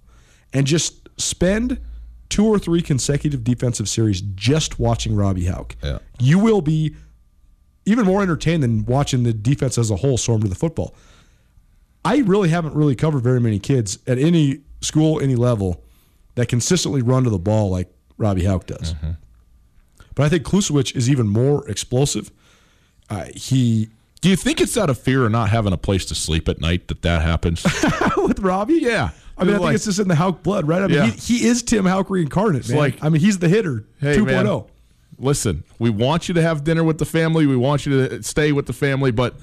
and 0.54 0.68
just 0.68 1.10
spend 1.20 1.80
two 2.30 2.46
or 2.46 2.60
three 2.60 2.82
consecutive 2.82 3.44
defensive 3.44 3.90
series 3.90 4.22
just 4.22 4.80
watching 4.80 5.16
Robbie 5.16 5.46
Hauck. 5.46 5.76
Yeah. 5.84 6.00
You 6.20 6.38
will 6.40 6.62
be 6.62 6.96
even 7.86 8.06
more 8.06 8.22
entertained 8.22 8.62
than 8.62 8.86
watching 8.86 9.24
the 9.24 9.34
defense 9.34 9.78
as 9.78 9.90
a 9.90 9.96
whole 9.96 10.18
storm 10.18 10.42
to 10.42 10.48
the 10.48 10.56
football. 10.56 10.94
I 12.06 12.18
really 12.20 12.50
haven't 12.50 12.76
really 12.76 12.96
covered 12.96 13.22
very 13.24 13.40
many 13.42 13.60
kids 13.60 14.00
at 14.08 14.18
any 14.18 14.62
school, 14.82 15.20
any 15.20 15.36
level, 15.36 15.84
that 16.36 16.48
consistently 16.48 17.02
run 17.02 17.24
to 17.26 17.30
the 17.30 17.40
ball 17.40 17.70
like 17.70 17.92
Robbie 18.18 18.46
Hauck 18.46 18.66
does. 18.66 18.94
Mm-hmm. 18.94 19.12
But 20.16 20.24
I 20.26 20.30
think 20.30 20.44
Klusowicz 20.44 20.96
is 20.96 21.10
even 21.10 21.28
more 21.28 21.68
explosive. 21.70 22.32
Uh, 23.10 23.26
he 23.36 23.90
Do 24.22 24.30
you 24.30 24.36
think 24.36 24.62
it's 24.62 24.78
out 24.78 24.90
of 24.90 24.98
fear 25.00 25.26
of 25.26 25.32
not 25.32 25.50
having 25.50 25.74
a 25.74 25.78
place 25.78 26.06
to 26.06 26.16
sleep 26.16 26.48
at 26.50 26.60
night 26.62 26.88
that 26.90 27.02
that 27.04 27.22
happens? 27.22 27.64
with 28.18 28.40
Robbie, 28.40 28.76
yeah. 28.82 29.10
I 29.38 29.44
mean, 29.44 29.52
I 29.52 29.58
think 29.58 29.62
Like- 29.66 29.76
it's 29.76 29.86
just 29.86 30.00
in 30.00 30.08
the 30.10 30.16
Hauck 30.16 30.44
blood, 30.44 30.68
right? 30.68 30.82
I 30.82 30.88
mean, 30.88 30.96
Yeah. 30.98 31.06
he, 31.08 31.40
he 31.40 31.46
is 31.48 31.64
Tim 31.64 31.86
Hauck 31.86 32.10
reincarnate, 32.10 32.68
man. 32.70 32.78
like- 32.78 33.04
I 33.04 33.10
mean, 33.10 33.22
he's 33.22 33.40
the 33.40 33.48
hitter 33.50 33.86
oh. 33.88 34.06
Hey, 34.06 34.18
2.0. 34.18 34.26
man, 34.26 34.64
listen, 35.18 35.64
we 35.80 35.90
want 35.90 36.28
you 36.28 36.34
to 36.34 36.42
have 36.42 36.64
dinner 36.64 36.84
with 36.84 36.98
the 36.98 37.06
family. 37.06 37.46
We 37.46 37.56
want 37.56 37.86
you 37.86 38.08
to 38.08 38.24
stay 38.24 38.52
with 38.52 38.66
the 38.66 38.74
family, 38.74 39.12
but 39.12 39.36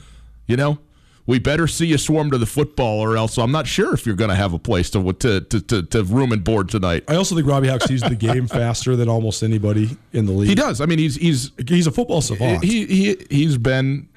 you 0.47 0.57
know, 0.57 0.79
we 1.26 1.38
better 1.40 1.66
see 1.66 1.86
you 1.86 1.98
swarm 1.98 2.30
to 2.30 2.38
the 2.38 2.46
football, 2.46 3.00
or 3.00 3.16
else 3.16 3.36
I'm 3.36 3.50
not 3.50 3.66
sure 3.66 3.92
if 3.94 4.06
you're 4.06 4.14
going 4.14 4.30
to 4.30 4.36
have 4.36 4.52
a 4.52 4.58
place 4.58 4.90
to, 4.90 5.12
to 5.12 5.40
to 5.40 5.60
to 5.60 5.82
to 5.82 6.04
room 6.04 6.32
and 6.32 6.44
board 6.44 6.68
tonight. 6.68 7.04
I 7.08 7.16
also 7.16 7.34
think 7.34 7.46
Robbie 7.46 7.68
Hauck 7.68 7.82
sees 7.82 8.00
the 8.00 8.14
game 8.14 8.46
faster 8.48 8.94
than 8.96 9.08
almost 9.08 9.42
anybody 9.42 9.96
in 10.12 10.26
the 10.26 10.32
league. 10.32 10.48
He 10.48 10.54
does. 10.54 10.80
I 10.80 10.86
mean, 10.86 10.98
he's 10.98 11.16
he's 11.16 11.50
He's 11.66 11.86
a 11.86 11.90
football 11.92 12.20
savant. 12.20 12.62
he 12.64 12.86
he 12.86 13.16
he's 13.30 13.58
been. 13.58 14.08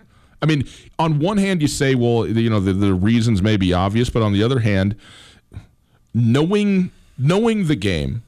I 0.42 0.46
mean, 0.46 0.66
on 0.98 1.20
one 1.20 1.38
hand, 1.38 1.62
you 1.62 1.68
say, 1.68 1.96
well, 1.96 2.26
you 2.26 2.50
know, 2.50 2.62
the, 2.62 2.72
the 2.72 2.94
reasons 2.94 3.42
may 3.42 3.58
be 3.58 3.74
obvious, 3.74 4.10
but 4.10 4.24
on 4.24 4.32
the 4.32 4.42
other 4.42 4.60
hand, 4.60 4.96
knowing 6.14 6.92
knowing 7.18 7.68
the 7.68 7.76
game 7.76 8.24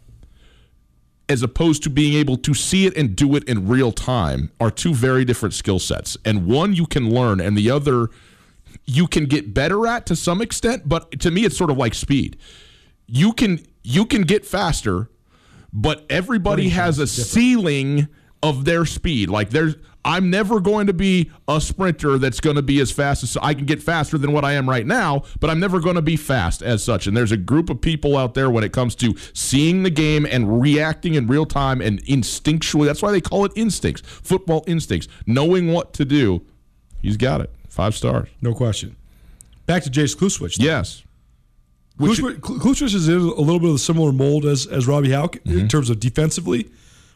as 1.29 1.41
opposed 1.41 1.81
to 1.83 1.89
being 1.89 2.13
able 2.13 2.35
to 2.35 2.53
see 2.53 2.85
it 2.85 2.97
and 2.97 3.15
do 3.15 3.35
it 3.37 3.43
in 3.45 3.65
real 3.65 3.93
time 3.93 4.51
are 4.59 4.69
two 4.69 4.93
very 4.93 5.23
different 5.23 5.53
skill 5.53 5.79
sets. 5.79 6.17
And 6.25 6.45
one 6.45 6.73
you 6.73 6.85
can 6.85 7.09
learn, 7.09 7.39
and 7.39 7.57
the 7.57 7.71
other 7.71 8.09
you 8.85 9.07
can 9.07 9.25
get 9.25 9.53
better 9.53 9.87
at 9.87 10.05
to 10.07 10.15
some 10.15 10.41
extent. 10.41 10.87
But 10.87 11.19
to 11.21 11.31
me, 11.31 11.45
it's 11.45 11.57
sort 11.57 11.69
of 11.69 11.77
like 11.77 11.93
speed. 11.93 12.37
You 13.07 13.33
can 13.33 13.65
you 13.83 14.05
can 14.05 14.23
get 14.23 14.45
faster, 14.45 15.09
but 15.73 16.05
everybody 16.09 16.69
has 16.69 16.99
a 16.99 17.07
ceiling 17.07 18.07
of 18.43 18.65
their 18.65 18.85
speed. 18.85 19.29
Like 19.29 19.49
there's 19.49 19.75
I'm 20.03 20.29
never 20.29 20.59
going 20.59 20.87
to 20.87 20.93
be 20.93 21.29
a 21.47 21.61
sprinter 21.61 22.17
that's 22.17 22.39
going 22.39 22.55
to 22.55 22.61
be 22.61 22.79
as 22.79 22.91
fast 22.91 23.23
as 23.23 23.37
I 23.41 23.53
can 23.53 23.65
get 23.65 23.83
faster 23.83 24.17
than 24.17 24.31
what 24.31 24.43
I 24.43 24.53
am 24.53 24.67
right 24.67 24.85
now, 24.85 25.23
but 25.39 25.49
I'm 25.49 25.59
never 25.59 25.79
going 25.79 25.95
to 25.95 26.01
be 26.01 26.15
fast 26.15 26.63
as 26.63 26.83
such. 26.83 27.05
And 27.05 27.15
there's 27.15 27.31
a 27.31 27.37
group 27.37 27.69
of 27.69 27.81
people 27.81 28.17
out 28.17 28.33
there 28.33 28.49
when 28.49 28.63
it 28.63 28.71
comes 28.71 28.95
to 28.95 29.15
seeing 29.33 29.83
the 29.83 29.91
game 29.91 30.25
and 30.25 30.59
reacting 30.61 31.13
in 31.13 31.27
real 31.27 31.45
time 31.45 31.81
and 31.81 32.03
instinctually. 32.05 32.85
That's 32.85 33.01
why 33.01 33.11
they 33.11 33.21
call 33.21 33.45
it 33.45 33.51
instincts, 33.55 34.01
football 34.01 34.63
instincts, 34.65 35.07
knowing 35.27 35.71
what 35.71 35.93
to 35.93 36.05
do. 36.05 36.45
He's 37.01 37.17
got 37.17 37.41
it. 37.41 37.51
Five 37.71 37.95
stars. 37.95 38.27
no 38.41 38.53
question. 38.53 38.95
Back 39.65 39.83
to 39.83 39.89
Jace 39.89 40.15
Klusowicz. 40.15 40.57
though. 40.57 40.65
Yes. 40.65 41.03
Klusowicz, 41.99 42.93
is 42.93 43.07
in 43.07 43.15
a 43.15 43.19
little 43.19 43.59
bit 43.59 43.69
of 43.69 43.75
a 43.75 43.79
similar 43.79 44.11
mold 44.11 44.45
as, 44.45 44.67
as 44.67 44.87
Robbie 44.87 45.09
Hauck 45.11 45.37
Mm-hmm. 45.37 45.59
in 45.59 45.67
terms 45.67 45.89
of 45.89 45.99
defensively. 45.99 46.69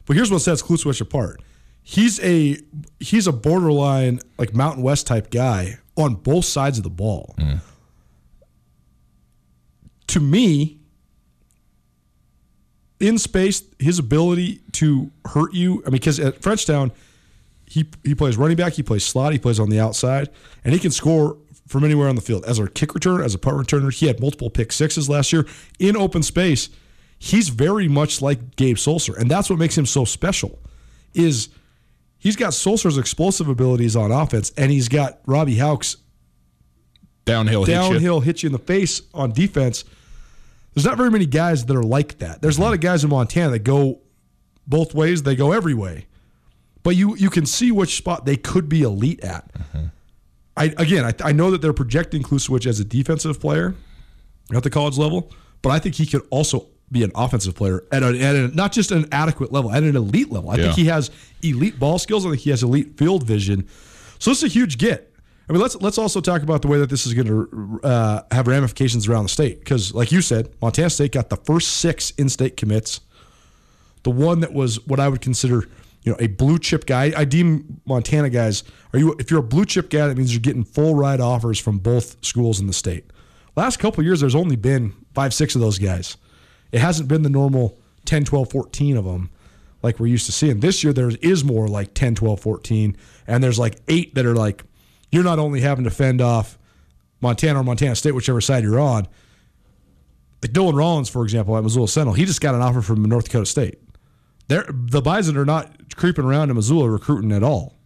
But 0.06 0.16
here's 0.16 0.32
what 0.32 0.40
sets 0.42 0.62
Klusowicz 0.64 1.02
apart. 1.02 1.42
He's 1.84 2.20
a 2.22 2.58
he's 3.00 3.28
a 3.28 3.32
borderline 3.34 4.20
like 4.40 4.54
Mountain 4.56 4.82
West 4.84 5.06
type 5.08 5.30
guy 5.30 5.78
on 5.98 6.16
both 6.16 6.46
sides 6.46 6.78
of 6.78 6.84
the 6.84 6.90
ball. 6.90 7.36
Mm. 7.38 7.60
To 10.08 10.20
me, 10.20 10.80
in 13.00 13.18
space, 13.18 13.64
his 13.80 14.00
ability 14.00 14.62
to 14.74 15.12
hurt 15.26 15.54
you. 15.54 15.82
I 15.86 15.90
mean, 15.90 15.94
because 15.94 16.20
at 16.20 16.42
Frenchtown, 16.42 16.92
he 17.68 17.86
he 18.04 18.16
plays 18.16 18.38
running 18.38 18.58
back, 18.58 18.74
he 18.74 18.84
plays 18.84 19.04
slot, 19.04 19.34
he 19.34 19.40
plays 19.40 19.60
on 19.60 19.70
the 19.70 19.80
outside, 19.80 20.30
and 20.64 20.74
he 20.74 20.80
can 20.80 20.92
score 20.92 21.38
from 21.68 21.84
anywhere 21.84 22.08
on 22.08 22.16
the 22.16 22.22
field. 22.22 22.46
As 22.46 22.60
a 22.60 22.70
kick 22.70 22.90
returner, 22.90 23.24
as 23.24 23.34
a 23.34 23.40
punt 23.40 23.58
returner, 23.58 23.94
he 23.94 24.08
had 24.08 24.20
multiple 24.20 24.50
pick 24.50 24.72
sixes 24.72 25.10
last 25.10 25.34
year 25.34 25.46
in 25.80 25.98
open 25.98 26.24
space. 26.24 26.70
He's 27.18 27.50
very 27.50 27.88
much 27.88 28.22
like 28.22 28.56
Gabe 28.56 28.76
Sulser, 28.76 29.18
and 29.18 29.32
that's 29.32 29.50
what 29.50 29.58
makes 29.58 29.78
him 29.78 29.86
so 29.86 30.06
special. 30.06 30.60
Is 31.14 31.50
he's 32.18 32.36
got 32.36 32.52
Sulser's 32.52 32.98
explosive 32.98 33.48
abilities 33.48 33.96
on 33.96 34.12
offense, 34.12 34.52
and 34.58 34.72
he's 34.72 34.90
got 34.90 35.20
Robbie 35.26 35.58
Hauck's 35.58 35.98
Downhill. 37.26 37.64
hit 37.64 37.74
you. 37.74 37.80
downhill 37.80 38.20
hit 38.20 38.44
you 38.44 38.48
in 38.48 38.54
the 38.54 38.60
face 38.60 39.02
on 39.14 39.32
defense. 39.32 39.84
There's 40.74 40.86
not 40.86 40.98
very 40.98 41.10
many 41.10 41.26
guys 41.26 41.66
that 41.66 41.76
are 41.76 41.84
like 41.84 42.20
that. 42.20 42.42
There's 42.42 42.58
a 42.58 42.62
lot 42.62 42.74
of 42.74 42.82
guys 42.82 43.04
in 43.04 43.10
Montana 43.10 43.52
that 43.52 43.64
go 43.64 44.02
both 44.68 44.94
ways. 44.94 45.24
They 45.24 45.36
go 45.36 45.52
every 45.52 45.74
way, 45.74 46.06
but 46.86 46.96
you 46.96 47.16
you 47.18 47.30
can 47.30 47.46
see 47.46 47.72
which 47.74 47.98
spot 47.98 48.26
they 48.26 48.38
could 48.38 48.70
be 48.70 48.84
elite 48.84 49.20
at. 49.22 49.52
I 50.56 50.66
again, 50.78 51.04
I, 51.04 51.14
I 51.30 51.32
know 51.34 51.52
that 51.52 51.62
they're 51.62 51.74
projecting 51.74 52.24
Klusowicz 52.24 52.66
as 52.66 52.80
a 52.80 52.86
defensive 52.86 53.42
player 53.42 53.76
at 54.56 54.64
the 54.64 54.70
college 54.70 54.98
level, 54.98 55.32
but 55.62 55.72
I 55.72 55.80
think 55.80 55.96
he 55.96 56.06
could 56.06 56.26
also 56.30 56.68
be 56.92 57.04
an 57.04 57.12
offensive 57.16 57.56
player 57.56 57.84
at, 57.92 58.04
a, 58.04 58.08
at 58.22 58.36
a, 58.36 58.48
not 58.50 58.72
just 58.72 58.92
an 58.92 59.08
adequate 59.12 59.52
level, 59.52 59.72
at 59.72 59.82
an 59.84 59.96
elite 59.96 60.32
level. 60.32 60.52
I 60.52 60.56
Yeah. 60.56 60.64
think 60.66 60.76
he 60.76 60.86
has 60.86 61.10
elite 61.42 61.80
ball 61.80 61.98
skills. 62.00 62.26
I 62.26 62.30
think 62.30 62.42
he 62.44 62.52
has 62.52 62.62
elite 62.64 62.98
field 62.98 63.24
vision. 63.26 63.68
So 64.20 64.32
it's 64.32 64.44
a 64.44 64.48
huge 64.48 64.78
get. 64.78 65.12
I 65.50 65.54
mean, 65.54 65.62
let's 65.62 65.76
let's 65.82 65.98
also 65.98 66.22
talk 66.22 66.42
about 66.44 66.62
the 66.62 66.68
way 66.68 66.78
that 66.80 66.90
this 66.90 67.06
is 67.06 67.14
going 67.14 67.28
to 67.28 67.80
uh, 67.84 68.22
have 68.32 68.48
ramifications 68.48 69.08
around 69.08 69.24
the 69.24 69.30
state. 69.30 69.60
Because, 69.60 69.94
like 69.94 70.12
you 70.12 70.22
said, 70.22 70.50
Montana 70.62 70.90
State 70.90 71.12
got 71.12 71.30
the 71.30 71.38
first 71.38 71.78
six 71.78 72.12
in-state 72.12 72.56
commits. 72.58 73.02
The 74.04 74.12
one 74.12 74.40
that 74.40 74.54
was 74.54 74.86
what 74.88 75.00
I 75.00 75.08
would 75.10 75.22
consider, 75.22 75.68
you 76.06 76.12
know, 76.12 76.18
a 76.20 76.28
blue 76.28 76.60
chip 76.60 76.86
guy. 76.86 77.12
I 77.18 77.26
deem 77.26 77.82
Montana 77.86 78.30
guys. 78.30 78.64
Are 78.94 79.00
you? 79.00 79.16
If 79.20 79.32
you're 79.32 79.40
a 79.40 79.44
blue 79.44 79.66
chip 79.66 79.90
guy, 79.90 80.08
that 80.08 80.16
means 80.16 80.34
you're 80.34 80.40
getting 80.40 80.64
full 80.64 80.96
ride 80.96 81.20
offers 81.20 81.60
from 81.60 81.80
both 81.80 82.24
schools 82.24 82.60
in 82.60 82.68
the 82.68 82.74
state. 82.74 83.12
Last 83.56 83.78
couple 83.78 84.04
years, 84.04 84.22
there's 84.22 84.36
only 84.36 84.56
been 84.56 84.94
five, 85.14 85.34
six 85.34 85.56
of 85.56 85.62
those 85.62 85.80
guys. 85.80 86.18
It 86.72 86.80
hasn't 86.80 87.10
been 87.10 87.24
the 87.24 87.30
normal 87.30 87.80
10, 88.06 88.26
12, 88.26 88.52
14 88.52 88.98
of 88.98 89.06
them 89.06 89.32
like 89.82 90.00
we're 90.00 90.08
used 90.08 90.26
to 90.26 90.32
seeing. 90.32 90.60
This 90.60 90.84
year 90.84 90.94
there 90.94 91.12
is 91.22 91.44
more 91.44 91.68
like 91.68 91.94
10, 91.94 92.16
12, 92.16 92.40
14 92.40 92.98
and 93.28 93.44
there's 93.44 93.60
like 93.60 93.78
8 93.88 94.16
that 94.16 94.26
are 94.26 94.36
like 94.36 94.64
you're 95.12 95.24
not 95.24 95.40
only 95.40 95.62
having 95.62 95.86
to 95.86 95.92
fend 95.92 96.22
off 96.22 96.58
Montana 97.22 97.62
or 97.62 97.64
Montana 97.64 97.96
State 97.96 98.12
whichever 98.14 98.42
side 98.42 98.64
you're 98.64 98.80
on. 98.80 99.08
Like 100.42 100.52
Dylan 100.52 100.76
Rollins 100.76 101.10
for 101.10 101.24
example 101.24 101.56
at 101.58 101.64
Missoula 101.64 101.88
Central, 101.88 102.14
he 102.14 102.26
just 102.26 102.42
got 102.42 102.56
an 102.56 102.62
offer 102.62 102.82
from 102.82 103.04
North 103.04 103.26
Dakota 103.26 103.46
State. 103.46 103.80
They're, 104.48 104.66
the 104.70 105.02
Bison 105.02 105.38
are 105.38 105.46
not 105.46 105.96
creeping 105.96 106.26
around 106.26 106.50
in 106.50 106.56
Missoula 106.56 106.90
recruiting 106.90 107.32
at 107.32 107.44
all. 107.44 107.78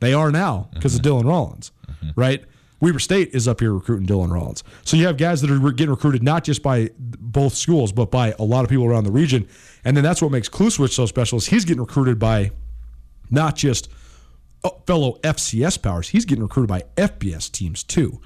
They 0.00 0.12
are 0.12 0.30
now 0.30 0.68
because 0.74 0.98
Mm-hmm. 0.98 1.06
of 1.16 1.22
Dylan 1.24 1.28
Rollins, 1.28 1.72
right? 2.16 2.44
Weber 2.80 2.98
State 2.98 3.30
is 3.32 3.46
up 3.46 3.60
here 3.60 3.72
recruiting 3.72 4.06
Dylan 4.06 4.30
Rollins. 4.32 4.64
So 4.84 4.96
you 4.96 5.06
have 5.06 5.16
guys 5.16 5.40
that 5.42 5.50
are 5.50 5.58
getting 5.72 5.90
recruited 5.90 6.22
not 6.24 6.42
just 6.42 6.62
by 6.62 6.90
both 6.98 7.54
schools, 7.54 7.92
but 7.92 8.10
by 8.10 8.34
a 8.40 8.42
lot 8.42 8.64
of 8.64 8.70
people 8.70 8.84
around 8.86 9.04
the 9.04 9.12
region. 9.12 9.46
And 9.84 9.96
then 9.96 10.02
that's 10.02 10.20
what 10.20 10.32
makes 10.32 10.48
Klusowicz 10.48 10.90
so 10.92 11.06
special 11.06 11.38
is 11.38 11.46
he's 11.46 11.64
getting 11.64 11.80
recruited 11.80 12.18
by 12.18 12.50
not 13.30 13.54
just 13.54 13.88
uh, 14.64 14.70
fellow 14.86 15.18
FCS 15.22 15.80
powers, 15.80 16.08
he's 16.08 16.24
getting 16.24 16.42
recruited 16.42 16.68
by 16.68 16.82
FBS 16.96 17.50
teams 17.52 17.84
too. 17.84 18.20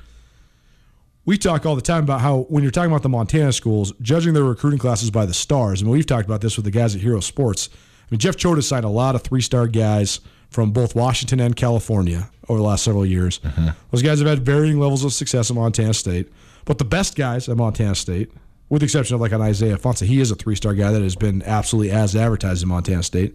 We 1.27 1.37
talk 1.37 1.67
all 1.67 1.75
the 1.75 1.83
time 1.83 2.05
about 2.05 2.21
how 2.21 2.43
when 2.49 2.63
you're 2.63 2.71
talking 2.71 2.91
about 2.91 3.03
the 3.03 3.09
Montana 3.09 3.53
schools, 3.53 3.93
judging 4.01 4.33
their 4.33 4.45
recruiting 4.45 4.79
classes 4.79 5.11
by 5.11 5.27
the 5.27 5.35
stars. 5.35 5.83
I 5.83 5.85
mean, 5.85 5.93
we've 5.93 6.07
talked 6.07 6.25
about 6.25 6.41
this 6.41 6.57
with 6.57 6.65
the 6.65 6.71
guys 6.71 6.95
at 6.95 7.01
Hero 7.01 7.19
Sports. 7.19 7.69
I 7.73 8.07
mean, 8.11 8.21
Jeff 8.21 8.37
Choate 8.37 8.63
signed 8.63 8.85
a 8.85 8.89
lot 8.89 9.17
of 9.17 9.23
three 9.23 9.41
star 9.41 9.67
guys 9.67 10.21
from 10.51 10.71
both 10.71 10.95
Washington 10.95 11.41
and 11.41 11.57
California 11.57 12.31
over 12.49 12.59
the 12.59 12.65
last 12.65 12.85
several 12.85 13.05
years. 13.05 13.41
Mm-hmm. 13.41 13.71
Those 13.91 14.03
guys 14.03 14.21
have 14.21 14.29
had 14.29 14.47
varying 14.47 14.79
levels 14.79 15.05
of 15.05 15.13
success 15.13 15.51
at 15.51 15.57
Montana 15.57 15.95
State. 15.95 16.33
But 16.65 16.79
the 16.79 16.85
best 16.85 17.17
guys 17.17 17.49
at 17.49 17.57
Montana 17.57 17.97
State, 17.97 18.31
with 18.69 18.81
the 18.81 18.85
exception 18.85 19.17
of 19.17 19.21
like 19.21 19.33
an 19.33 19.41
Isaiah 19.41 19.77
Ifanse, 19.77 20.07
he 20.07 20.21
is 20.21 20.31
a 20.31 20.37
three 20.37 20.55
star 20.55 20.75
guy 20.75 20.93
that 20.93 21.03
has 21.03 21.17
been 21.17 21.43
absolutely 21.43 21.91
as 21.91 22.15
advertised 22.15 22.63
in 22.63 22.69
Montana 22.69 23.03
State. 23.03 23.35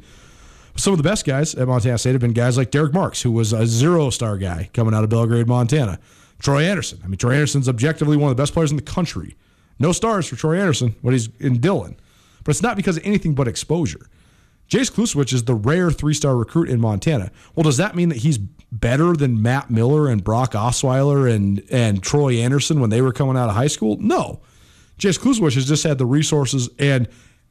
Some 0.77 0.93
of 0.93 0.97
the 0.97 1.03
best 1.03 1.25
guys 1.25 1.53
at 1.55 1.67
Montana 1.67 1.97
State 1.97 2.13
have 2.13 2.21
been 2.21 2.31
guys 2.31 2.57
like 2.57 2.71
Derek 2.71 2.93
Marks, 2.93 3.21
who 3.21 3.33
was 3.33 3.51
a 3.51 3.67
zero 3.67 4.09
star 4.09 4.37
guy 4.37 4.69
coming 4.73 4.93
out 4.93 5.03
of 5.03 5.09
Belgrade, 5.09 5.47
Montana. 5.47 5.99
Troy 6.41 6.63
Anderson. 6.63 6.99
I 7.03 7.07
mean, 7.07 7.17
Troy 7.17 7.33
Anderson's 7.33 7.69
objectively 7.69 8.17
one 8.17 8.31
of 8.31 8.37
the 8.37 8.41
best 8.41 8.53
players 8.53 8.71
in 8.71 8.77
the 8.77 8.83
country. 8.83 9.35
No 9.79 9.91
stars 9.91 10.27
for 10.27 10.35
Troy 10.35 10.59
Anderson, 10.59 10.95
but 11.03 11.13
he's 11.13 11.29
in 11.39 11.59
Dillon. 11.59 11.95
But 12.43 12.51
it's 12.51 12.61
not 12.61 12.75
because 12.75 12.97
of 12.97 13.05
anything 13.05 13.33
but 13.35 13.47
exposure. 13.47 14.07
Jace 14.69 14.91
Klusowicz 14.91 15.33
is 15.33 15.43
the 15.43 15.53
rare 15.55 15.91
three 15.91 16.13
star 16.13 16.35
recruit 16.37 16.69
in 16.69 16.79
Montana. 16.79 17.31
Well, 17.55 17.63
does 17.63 17.77
that 17.77 17.95
mean 17.95 18.09
that 18.09 18.19
he's 18.19 18.37
better 18.37 19.13
than 19.13 19.41
Matt 19.41 19.69
Miller 19.69 20.07
and 20.07 20.23
Brock 20.23 20.53
Osweiler 20.53 21.29
and, 21.33 21.61
and 21.69 22.01
Troy 22.01 22.35
Anderson 22.35 22.79
when 22.79 22.89
they 22.89 23.01
were 23.01 23.11
coming 23.11 23.35
out 23.37 23.49
of 23.49 23.55
high 23.55 23.67
school? 23.67 23.97
No. 23.99 24.41
Jace 24.97 25.19
Klusowicz 25.19 25.55
has 25.55 25.65
just 25.67 25.83
had 25.83 25.97
the 25.97 26.05
resources 26.05 26.69
and 26.79 27.07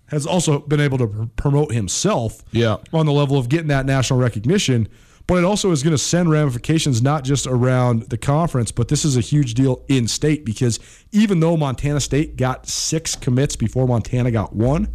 has 0.07 0.27
also 0.27 0.61
been 0.61 0.81
able 0.81 0.99
to 0.99 1.07
pr- 1.07 1.23
promote 1.37 1.73
himself 1.73 2.43
Yeah. 2.53 2.79
on 2.93 3.07
the 3.07 3.13
level 3.13 3.37
of 3.37 3.49
getting 3.49 3.69
that 3.69 3.87
national 3.87 4.19
recognition. 4.19 4.89
But 5.31 5.39
it 5.39 5.45
also 5.45 5.71
is 5.71 5.85
going 5.85 5.93
to 5.93 5.99
send 5.99 6.29
ramifications 6.29 7.03
not 7.03 7.23
just 7.23 7.47
around 7.47 8.09
the 8.09 8.19
conference, 8.19 8.73
but 8.73 8.89
this 8.89 9.05
is 9.05 9.17
a 9.17 9.21
huge 9.21 9.55
deal 9.55 9.85
in 9.87 10.09
state 10.09 10.45
because 10.45 10.81
even 11.13 11.39
though 11.39 11.57
Montana 11.57 12.01
State 12.01 12.35
got 12.35 12.67
six 12.67 13.15
commits 13.15 13.55
before 13.55 13.87
Montana 13.87 14.33
got 14.33 14.57
one, 14.57 14.93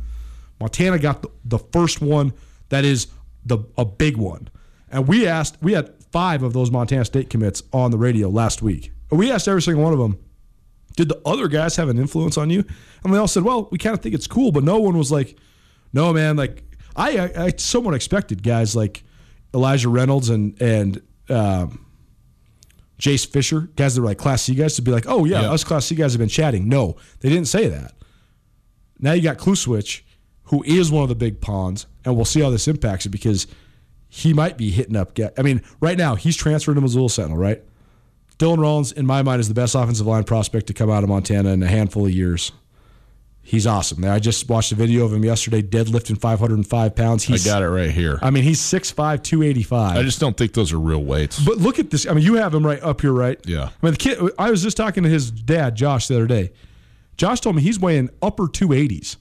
Montana 0.60 1.00
got 1.00 1.22
the, 1.22 1.30
the 1.46 1.60
first 1.60 2.02
one 2.02 2.34
that 2.68 2.84
is 2.84 3.08
the 3.46 3.60
a 3.78 3.86
big 3.86 4.18
one. 4.18 4.50
And 4.92 5.08
we 5.08 5.26
asked, 5.26 5.56
we 5.62 5.72
had 5.72 5.94
five 6.12 6.44
of 6.44 6.52
those 6.52 6.70
Montana 6.70 7.06
State 7.06 7.30
commits 7.30 7.64
on 7.72 7.92
the 7.92 7.98
radio 7.98 8.28
last 8.28 8.62
week. 8.62 8.92
We 9.12 9.32
asked 9.32 9.48
every 9.48 9.62
single 9.62 9.86
one 9.86 9.94
of 9.94 10.00
them, 10.00 10.20
did 10.98 11.08
the 11.08 11.22
other 11.26 11.48
guys 11.48 11.78
have 11.78 11.88
an 11.88 11.98
influence 11.98 12.38
on 12.38 12.50
you? 12.50 12.66
And 13.06 13.14
they 13.14 13.18
all 13.18 13.30
said, 13.30 13.44
well, 13.44 13.70
we 13.72 13.78
kind 13.78 13.94
of 13.94 14.02
think 14.02 14.14
it's 14.14 14.28
cool, 14.28 14.52
but 14.52 14.66
no 14.66 14.80
one 14.80 14.98
was 14.98 15.14
like, 15.14 15.38
no, 15.94 16.12
man. 16.12 16.36
Like 16.36 16.66
I, 16.94 17.32
I, 17.38 17.54
somewhat 17.56 17.94
expected 17.94 18.44
guys 18.44 18.76
like 18.76 19.05
Elijah 19.56 19.90
Reynolds 19.90 20.30
and 20.30 20.62
and 20.62 21.02
um, 21.30 21.86
Jace 23.00 23.26
Fisher, 23.28 23.62
guys 23.76 23.96
that 23.96 24.02
were 24.02 24.08
like 24.08 24.18
Class 24.20 24.44
C 24.44 24.54
guys, 24.54 24.76
to 24.76 24.82
be 24.84 24.92
like, 24.92 25.06
oh 25.08 25.26
yeah, 25.26 25.42
Yeah. 25.42 25.52
us 25.52 25.64
Class 25.64 25.86
C 25.86 25.96
guys 25.96 26.14
have 26.14 26.20
been 26.20 26.30
chatting. 26.30 26.70
No, 26.70 26.96
they 27.22 27.30
didn't 27.30 27.48
say 27.48 27.68
that. 27.68 27.94
Now 29.00 29.14
you 29.14 29.22
got 29.24 29.38
Klusowicz, 29.38 30.02
who 30.44 30.62
is 30.64 30.92
one 30.92 31.04
of 31.04 31.10
the 31.10 31.16
big 31.16 31.42
pawns, 31.42 31.88
and 32.06 32.16
we'll 32.16 32.26
see 32.26 32.42
how 32.42 32.50
this 32.50 32.68
impacts 32.68 33.06
it 33.06 33.10
because 33.10 33.48
he 34.08 34.34
might 34.34 34.58
be 34.58 34.70
hitting 34.72 34.96
up. 34.96 35.18
I 35.38 35.42
mean, 35.42 35.62
right 35.82 35.98
now 35.98 36.16
he's 36.16 36.38
transferred 36.38 36.76
to 36.76 36.82
Missoula 36.82 37.10
Sentinel, 37.10 37.38
right? 37.38 37.62
Dylan 38.38 38.60
Rollins, 38.60 38.92
in 38.92 39.06
my 39.06 39.24
mind, 39.24 39.40
is 39.40 39.48
the 39.48 39.54
best 39.54 39.76
offensive 39.76 40.06
line 40.06 40.24
prospect 40.26 40.68
to 40.68 40.74
come 40.74 40.90
out 40.90 41.04
of 41.04 41.10
Montana 41.10 41.50
in 41.52 41.64
a 41.64 41.68
handful 41.68 42.06
of 42.06 42.12
years. 42.12 42.52
He's 43.48 43.68
awesome. 43.68 44.04
I 44.04 44.18
just 44.18 44.50
watched 44.50 44.72
a 44.72 44.76
video 44.76 45.06
of 45.06 45.14
him 45.14 45.24
yesterday, 45.24 45.62
deadlifting 45.62 46.20
505 46.20 46.96
pounds. 46.96 47.30
I 47.30 47.38
got 47.48 47.62
it 47.62 47.70
right 47.70 47.92
here. 47.92 48.18
I 48.24 48.32
mean, 48.32 48.44
he's 48.44 48.60
6'5", 48.60 49.22
285. 49.22 49.98
I 49.98 50.02
just 50.02 50.20
don't 50.20 50.36
think 50.36 50.54
those 50.54 50.74
are 50.74 50.80
real 50.80 51.04
weights. 51.04 51.40
But 51.46 51.58
look 51.58 51.78
at 51.78 51.92
this. 51.92 52.08
I 52.08 52.14
mean, 52.14 52.24
you 52.24 52.34
have 52.34 52.56
him 52.56 52.66
right 52.66 52.82
up 52.82 53.02
here, 53.02 53.14
right? 53.14 53.40
Yeah. 53.46 53.66
I 53.66 53.86
mean, 53.86 53.94
the 53.94 53.98
kid. 53.98 54.20
I 54.40 54.50
was 54.50 54.64
just 54.64 54.76
talking 54.76 55.04
to 55.04 55.10
his 55.10 55.30
dad, 55.30 55.76
Josh, 55.76 56.08
the 56.08 56.16
other 56.16 56.26
day. 56.26 56.54
Josh 57.18 57.40
told 57.40 57.56
me 57.56 57.62
he's 57.62 57.80
weighing 57.80 58.10
upper 58.20 58.48
two 58.48 58.74
eighties. 58.74 59.18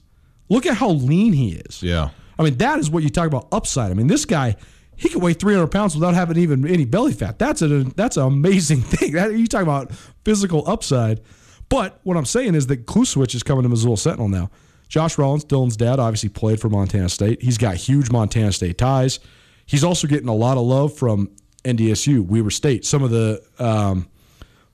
Look 0.49 0.65
at 0.65 0.75
how 0.75 0.89
lean 0.89 1.33
he 1.33 1.51
is. 1.51 1.83
Yeah. 1.83 2.09
I 2.39 2.43
mean, 2.43 2.57
that 2.57 2.79
is 2.79 2.89
what 2.89 3.03
you 3.03 3.09
talk 3.09 3.27
about 3.27 3.47
upside. 3.51 3.91
I 3.91 3.93
mean, 3.93 4.07
this 4.07 4.25
guy, 4.25 4.55
he 4.95 5.07
can 5.09 5.21
weigh 5.21 5.33
three 5.33 5.53
hundred 5.53 5.67
pounds 5.67 5.93
without 5.93 6.15
having 6.15 6.37
even 6.37 6.67
any 6.67 6.85
belly 6.85 7.13
fat. 7.13 7.37
That's 7.37 7.61
a 7.61 7.67
that's 7.83 8.17
an 8.17 8.23
amazing 8.23 8.81
thing. 8.81 9.11
That, 9.13 9.33
you 9.37 9.45
talk 9.45 9.61
about 9.61 9.91
physical 10.23 10.67
upside. 10.67 11.21
But 11.69 11.99
what 12.03 12.17
I'm 12.17 12.25
saying 12.25 12.55
is 12.55 12.67
that 12.67 12.85
Klusowicz 12.85 13.35
is 13.35 13.43
coming 13.43 13.63
to 13.63 13.69
Missoula 13.69 13.97
Sentinel 13.97 14.29
now. 14.29 14.49
Josh 14.87 15.17
Rollins, 15.17 15.43
Dylan's 15.45 15.77
dad, 15.77 15.99
obviously 15.99 16.29
played 16.29 16.61
for 16.61 16.69
Montana 16.69 17.09
State. 17.09 17.41
He's 17.41 17.57
got 17.57 17.75
huge 17.75 18.11
Montana 18.11 18.51
State 18.51 18.77
ties. 18.77 19.19
He's 19.65 19.83
also 19.83 20.07
getting 20.07 20.29
a 20.29 20.35
lot 20.35 20.57
of 20.57 20.63
love 20.63 20.95
from 20.95 21.31
NDSU, 21.63 22.25
Weber 22.25 22.51
State, 22.51 22.85
some 22.85 23.01
of 23.03 23.09
the 23.09 23.41
um, 23.57 24.07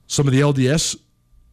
some 0.06 0.26
of 0.26 0.32
the 0.34 0.40
LDS 0.40 0.96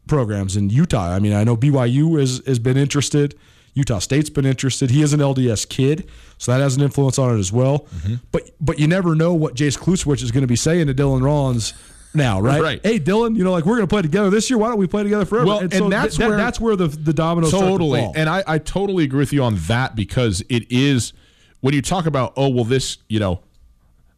programs 0.07 0.57
in 0.57 0.69
Utah. 0.69 1.13
I 1.13 1.19
mean, 1.19 1.33
I 1.33 1.45
know 1.45 1.55
BYU 1.55 2.19
has 2.19 2.41
has 2.45 2.59
been 2.59 2.77
interested. 2.77 3.35
Utah 3.75 3.99
State's 3.99 4.29
been 4.29 4.45
interested. 4.45 4.89
He 4.89 5.01
is 5.01 5.13
an 5.13 5.21
LDS 5.21 5.69
kid, 5.69 6.09
so 6.37 6.51
that 6.51 6.59
has 6.59 6.75
an 6.75 6.83
influence 6.83 7.17
on 7.17 7.35
it 7.35 7.39
as 7.39 7.53
well. 7.53 7.79
Mm-hmm. 7.79 8.15
But 8.31 8.51
but 8.59 8.77
you 8.77 8.87
never 8.87 9.15
know 9.15 9.33
what 9.33 9.55
Jace 9.55 9.77
Klusowicz 9.77 10.21
is 10.21 10.31
going 10.31 10.41
to 10.41 10.47
be 10.47 10.57
saying 10.57 10.87
to 10.87 10.93
Dylan 10.93 11.23
Rollins 11.23 11.73
now, 12.14 12.39
right? 12.41 12.62
Right. 12.62 12.80
Hey, 12.84 12.99
Dylan, 12.99 13.36
you 13.36 13.43
know, 13.43 13.51
like 13.51 13.66
we're 13.66 13.76
going 13.76 13.88
to 13.88 13.93
play 13.93 14.01
together 14.01 14.30
this 14.30 14.49
year. 14.49 14.57
Why 14.57 14.70
don't 14.70 14.78
we 14.80 14.88
play 14.88 15.03
together 15.03 15.26
forever? 15.26 15.45
Well, 15.45 15.60
and 15.60 15.74
so 15.74 15.89
that's 15.89 16.18
th- 16.18 16.28
where- 16.28 16.38
that's 16.38 16.60
where 16.60 16.76
the 16.76 16.88
the 16.88 17.14
dominoes 17.14 17.51
to 17.51 17.57
totally 17.60 18.01
fall. 18.01 18.14
and 18.16 18.28
I, 18.30 18.43
I 18.47 18.57
totally 18.57 19.03
agree 19.03 19.20
with 19.20 19.34
you 19.34 19.43
on 19.43 19.55
that 19.68 19.95
because 19.95 20.41
it 20.49 20.66
is 20.72 21.14
when 21.62 21.74
you 21.74 21.82
talk 21.82 22.05
about 22.05 22.34
oh 22.38 22.49
well 22.49 22.64
this 22.64 22.97
you 23.10 23.20
know 23.20 23.41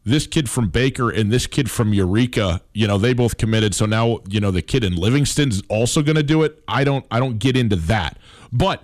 this 0.04 0.26
kid 0.26 0.48
from 0.50 0.68
baker 0.68 1.10
and 1.10 1.30
this 1.30 1.46
kid 1.46 1.70
from 1.70 1.92
eureka 1.94 2.60
you 2.72 2.86
know 2.88 2.98
they 2.98 3.12
both 3.12 3.36
committed 3.36 3.72
so 3.74 3.86
now 3.86 4.18
you 4.28 4.40
know 4.40 4.50
the 4.50 4.62
kid 4.62 4.82
in 4.82 4.96
livingston's 4.96 5.62
also 5.68 6.02
going 6.02 6.16
to 6.16 6.22
do 6.24 6.42
it 6.42 6.60
i 6.66 6.82
don't 6.82 7.04
i 7.10 7.20
don't 7.20 7.38
get 7.38 7.56
into 7.56 7.76
that 7.76 8.16
but 8.52 8.82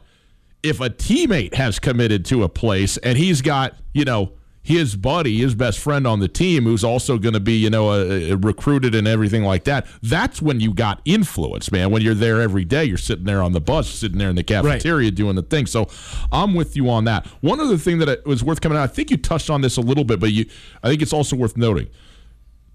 if 0.63 0.81
a 0.81 0.89
teammate 0.91 1.55
has 1.55 1.79
committed 1.81 2.25
to 2.25 2.43
a 2.45 2.49
place 2.49 2.97
and 2.99 3.19
he's 3.19 3.43
got 3.43 3.75
you 3.93 4.05
know 4.05 4.31
his 4.69 4.97
buddy, 4.97 5.39
his 5.39 5.55
best 5.55 5.79
friend 5.79 6.07
on 6.07 6.21
the 6.21 6.29
team, 6.29 6.64
who's 6.64 6.85
also 6.85 7.16
going 7.16 7.33
to 7.33 7.41
be, 7.41 7.55
you 7.55 7.71
know, 7.71 7.89
uh, 7.89 8.37
recruited 8.37 8.95
and 8.95 9.09
everything 9.09 9.43
like 9.43 9.64
that. 9.64 9.87
That's 10.03 10.43
when 10.43 10.61
you 10.61 10.75
got 10.75 11.01
influence, 11.07 11.73
man. 11.73 11.91
When 11.91 12.03
you're 12.03 12.12
there 12.12 12.43
every 12.43 12.66
day, 12.66 12.85
you're 12.85 12.99
sitting 12.99 13.25
there 13.25 13.41
on 13.41 13.53
the 13.53 13.62
bus, 13.62 13.89
sitting 13.89 14.19
there 14.19 14.29
in 14.29 14.37
the 14.37 14.43
cafeteria 14.43 15.11
doing 15.11 15.37
the 15.37 15.43
thing. 15.43 15.64
So 15.64 15.89
I'm 16.31 16.53
with 16.53 16.77
you 16.77 16.91
on 16.91 17.05
that. 17.05 17.27
One 17.41 17.61
other 17.61 17.79
thing 17.79 17.97
that 18.01 18.27
was 18.27 18.45
worth 18.45 18.61
coming 18.61 18.77
out, 18.77 18.83
I 18.83 18.89
think 18.89 19.11
you 19.11 19.16
touched 19.16 19.49
on 19.49 19.62
this 19.62 19.79
a 19.79 19.81
little 19.81 20.05
bit, 20.05 20.21
but 20.21 20.33
you, 20.33 20.45
I 20.83 20.91
think 20.91 21.01
it's 21.01 21.14
also 21.14 21.35
worth 21.35 21.57
noting. 21.57 21.89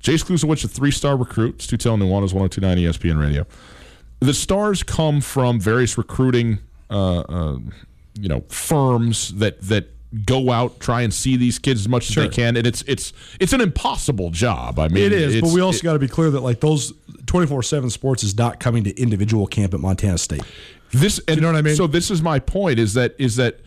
Jace 0.01 0.25
Klusowicz, 0.25 0.65
a 0.65 0.67
three-star 0.67 1.15
recruit, 1.15 1.61
Stu 1.61 1.77
Tell 1.77 1.95
Nuanez, 1.95 2.33
1029 2.33 2.77
ESPN 2.79 3.21
Radio. 3.21 3.45
The 4.19 4.33
stars 4.33 4.81
come 4.81 5.21
from 5.21 5.59
various 5.59 5.95
recruiting, 5.95 6.57
uh, 6.89 7.19
uh, 7.19 7.59
you 8.15 8.29
know, 8.29 8.41
firms 8.49 9.35
that 9.35 9.61
that 9.61 9.92
go 10.25 10.51
out 10.51 10.79
try 10.79 11.01
and 11.01 11.13
see 11.13 11.37
these 11.37 11.57
kids 11.57 11.81
as 11.81 11.89
much 11.89 12.03
Sure. 12.03 12.23
as 12.23 12.29
they 12.29 12.35
can, 12.35 12.55
and 12.55 12.67
it's 12.67 12.83
it's 12.83 13.13
it's 13.39 13.53
an 13.53 13.61
impossible 13.61 14.29
job. 14.29 14.79
I 14.79 14.87
mean, 14.87 15.03
It 15.03 15.11
is, 15.13 15.41
but 15.41 15.51
we 15.51 15.61
also 15.61 15.81
got 15.81 15.93
to 15.93 15.99
be 15.99 16.07
clear 16.07 16.29
that 16.31 16.41
like 16.41 16.59
those 16.59 16.93
24/7 17.25 17.89
sports 17.91 18.23
is 18.23 18.37
not 18.37 18.59
coming 18.59 18.83
to 18.83 18.99
individual 19.01 19.47
camp 19.47 19.73
at 19.73 19.79
Montana 19.79 20.17
State. 20.17 20.43
This 20.91 21.19
and 21.27 21.37
you 21.37 21.41
know 21.41 21.47
what 21.51 21.57
I 21.57 21.61
mean? 21.61 21.75
So 21.75 21.87
this 21.87 22.11
is 22.11 22.21
my 22.21 22.39
point: 22.39 22.79
is 22.79 22.93
that 22.93 23.15
is 23.17 23.37
that 23.37 23.61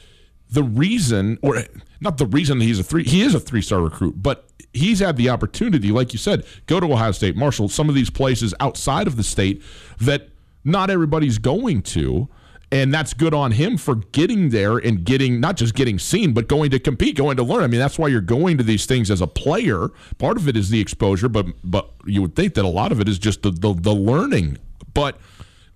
the 0.51 0.63
reason, 0.63 1.39
or 1.43 1.65
not 2.01 2.19
the 2.19 2.27
reason 2.27 2.61
he's 2.61 2.79
a 2.79 2.85
three, 2.85 3.03
he 3.03 3.23
is 3.23 3.35
a 3.35 3.41
three 3.41 3.63
star 3.63 3.81
recruit, 3.81 4.23
but 4.23 4.49
he's 4.73 5.01
had 5.01 5.17
the 5.17 5.29
opportunity, 5.31 5.91
like 5.91 6.13
you 6.13 6.19
said, 6.19 6.45
go 6.67 6.79
to 6.79 6.87
Ohio 6.93 7.11
State, 7.11 7.35
Marshall, 7.35 7.69
some 7.69 7.89
of 7.89 7.95
these 7.95 8.11
places 8.11 8.55
outside 8.61 9.07
of 9.09 9.17
the 9.17 9.25
state 9.25 9.63
that 10.01 10.29
not 10.65 10.91
everybody's 10.91 11.39
going 11.39 11.83
to. 11.83 12.29
And 12.73 12.93
that's 12.93 13.15
good 13.15 13.33
on 13.33 13.53
him 13.53 13.77
for 13.77 13.95
getting 13.95 14.51
there 14.51 14.79
and 14.79 15.05
getting 15.05 15.41
not 15.41 15.57
just 15.57 15.75
getting 15.75 16.01
seen, 16.01 16.33
but 16.33 16.49
going 16.49 16.71
to 16.73 16.81
compete, 16.81 17.17
going 17.17 17.37
to 17.37 17.45
learn. 17.45 17.63
I 17.63 17.69
mean, 17.69 17.79
that's 17.79 17.97
why 17.97 18.09
you're 18.09 18.21
going 18.21 18.59
to 18.59 18.65
these 18.65 18.87
things 18.87 19.09
as 19.11 19.21
a 19.21 19.27
player. 19.27 19.91
Part 20.19 20.37
of 20.37 20.49
it 20.49 20.57
is 20.57 20.69
the 20.69 20.81
exposure, 20.81 21.29
but 21.29 21.47
but 21.63 21.91
you 22.07 22.23
would 22.23 22.35
think 22.35 22.55
that 22.55 22.65
a 22.65 22.69
lot 22.69 22.91
of 22.91 23.01
it 23.01 23.09
is 23.09 23.19
just 23.19 23.43
the 23.43 23.51
the, 23.51 23.73
the 23.73 23.95
learning. 23.95 24.59
But 24.95 25.19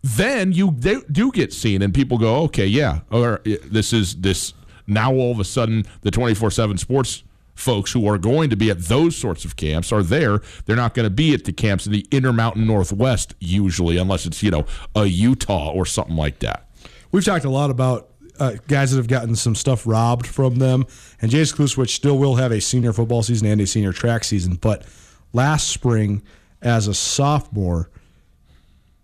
then 0.03 0.53
you 0.53 0.73
do 0.73 1.31
get 1.31 1.53
seen 1.53 1.83
and 1.83 1.93
people 1.93 2.17
go 2.17 2.37
okay 2.37 2.65
yeah 2.67 3.01
or 3.11 3.43
this 3.45 3.93
is 3.93 4.17
this 4.17 4.55
now 4.87 5.13
all 5.13 5.31
of 5.31 5.39
a 5.39 5.45
sudden 5.45 5.85
the 6.01 6.11
24 6.11 6.51
7 6.51 6.79
sports 6.79 7.23
folks 7.61 7.93
who 7.93 8.09
are 8.09 8.19
going 8.19 8.51
to 8.51 8.57
be 8.57 8.71
at 8.71 8.79
those 8.81 9.17
sorts 9.17 9.45
of 9.45 9.57
camps 9.57 9.93
are 9.93 10.03
there. 10.03 10.41
They're 10.65 10.77
not 10.77 10.95
going 10.95 11.05
to 11.05 11.11
be 11.11 11.35
at 11.35 11.45
the 11.45 11.53
camps 11.53 11.87
in 11.87 11.93
the 11.93 12.07
Intermountain 12.11 12.67
Northwest 12.67 13.35
usually, 13.39 13.99
unless 13.99 14.27
it's, 14.27 14.43
you 14.43 14.51
know, 14.51 14.65
a 14.95 15.05
Utah 15.05 15.71
or 15.71 15.87
something 15.87 16.17
like 16.17 16.39
that. 16.41 16.67
We've 17.13 17.25
talked 17.25 17.45
a 17.45 17.51
lot 17.51 17.71
about 17.71 18.11
uh, 18.39 18.55
guys 18.69 18.91
that 18.91 18.97
have 18.97 19.09
gotten 19.09 19.37
some 19.37 19.55
stuff 19.55 19.87
robbed 19.87 20.27
from 20.27 20.57
them, 20.57 20.87
and 21.21 21.31
Jace 21.31 21.55
Klusowicz 21.55 21.91
still 21.91 22.19
will 22.19 22.37
have 22.37 22.53
a 22.53 22.61
senior 22.61 22.93
football 22.93 23.23
season 23.23 23.47
and 23.49 23.61
a 23.61 23.67
senior 23.67 23.93
track 23.93 24.25
season. 24.25 24.55
But 24.55 24.85
last 25.33 25.69
spring, 25.69 26.23
as 26.63 26.89
a 26.89 26.95
sophomore, 26.95 27.91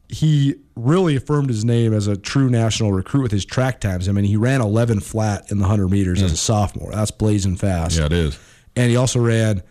he 0.08 0.54
really 0.76 1.16
affirmed 1.16 1.48
his 1.48 1.64
name 1.64 1.92
as 1.92 2.06
a 2.06 2.16
true 2.16 2.48
national 2.48 2.92
recruit 2.92 3.22
with 3.22 3.32
his 3.32 3.44
track 3.44 3.80
times. 3.80 4.08
I 4.08 4.12
mean, 4.12 4.24
he 4.24 4.36
ran 4.36 4.60
11 4.60 5.00
flat 5.00 5.50
in 5.50 5.58
the 5.58 5.62
100 5.62 5.88
meters 5.88 6.22
as 6.22 6.32
a 6.32 6.36
sophomore. 6.36 6.92
That's 6.92 7.10
blazing 7.10 7.56
fast. 7.56 7.98
Yeah, 7.98 8.06
it 8.06 8.12
is. 8.12 8.38
And 8.76 8.90
he 8.90 8.96
also 8.96 9.20
ran, 9.20 9.62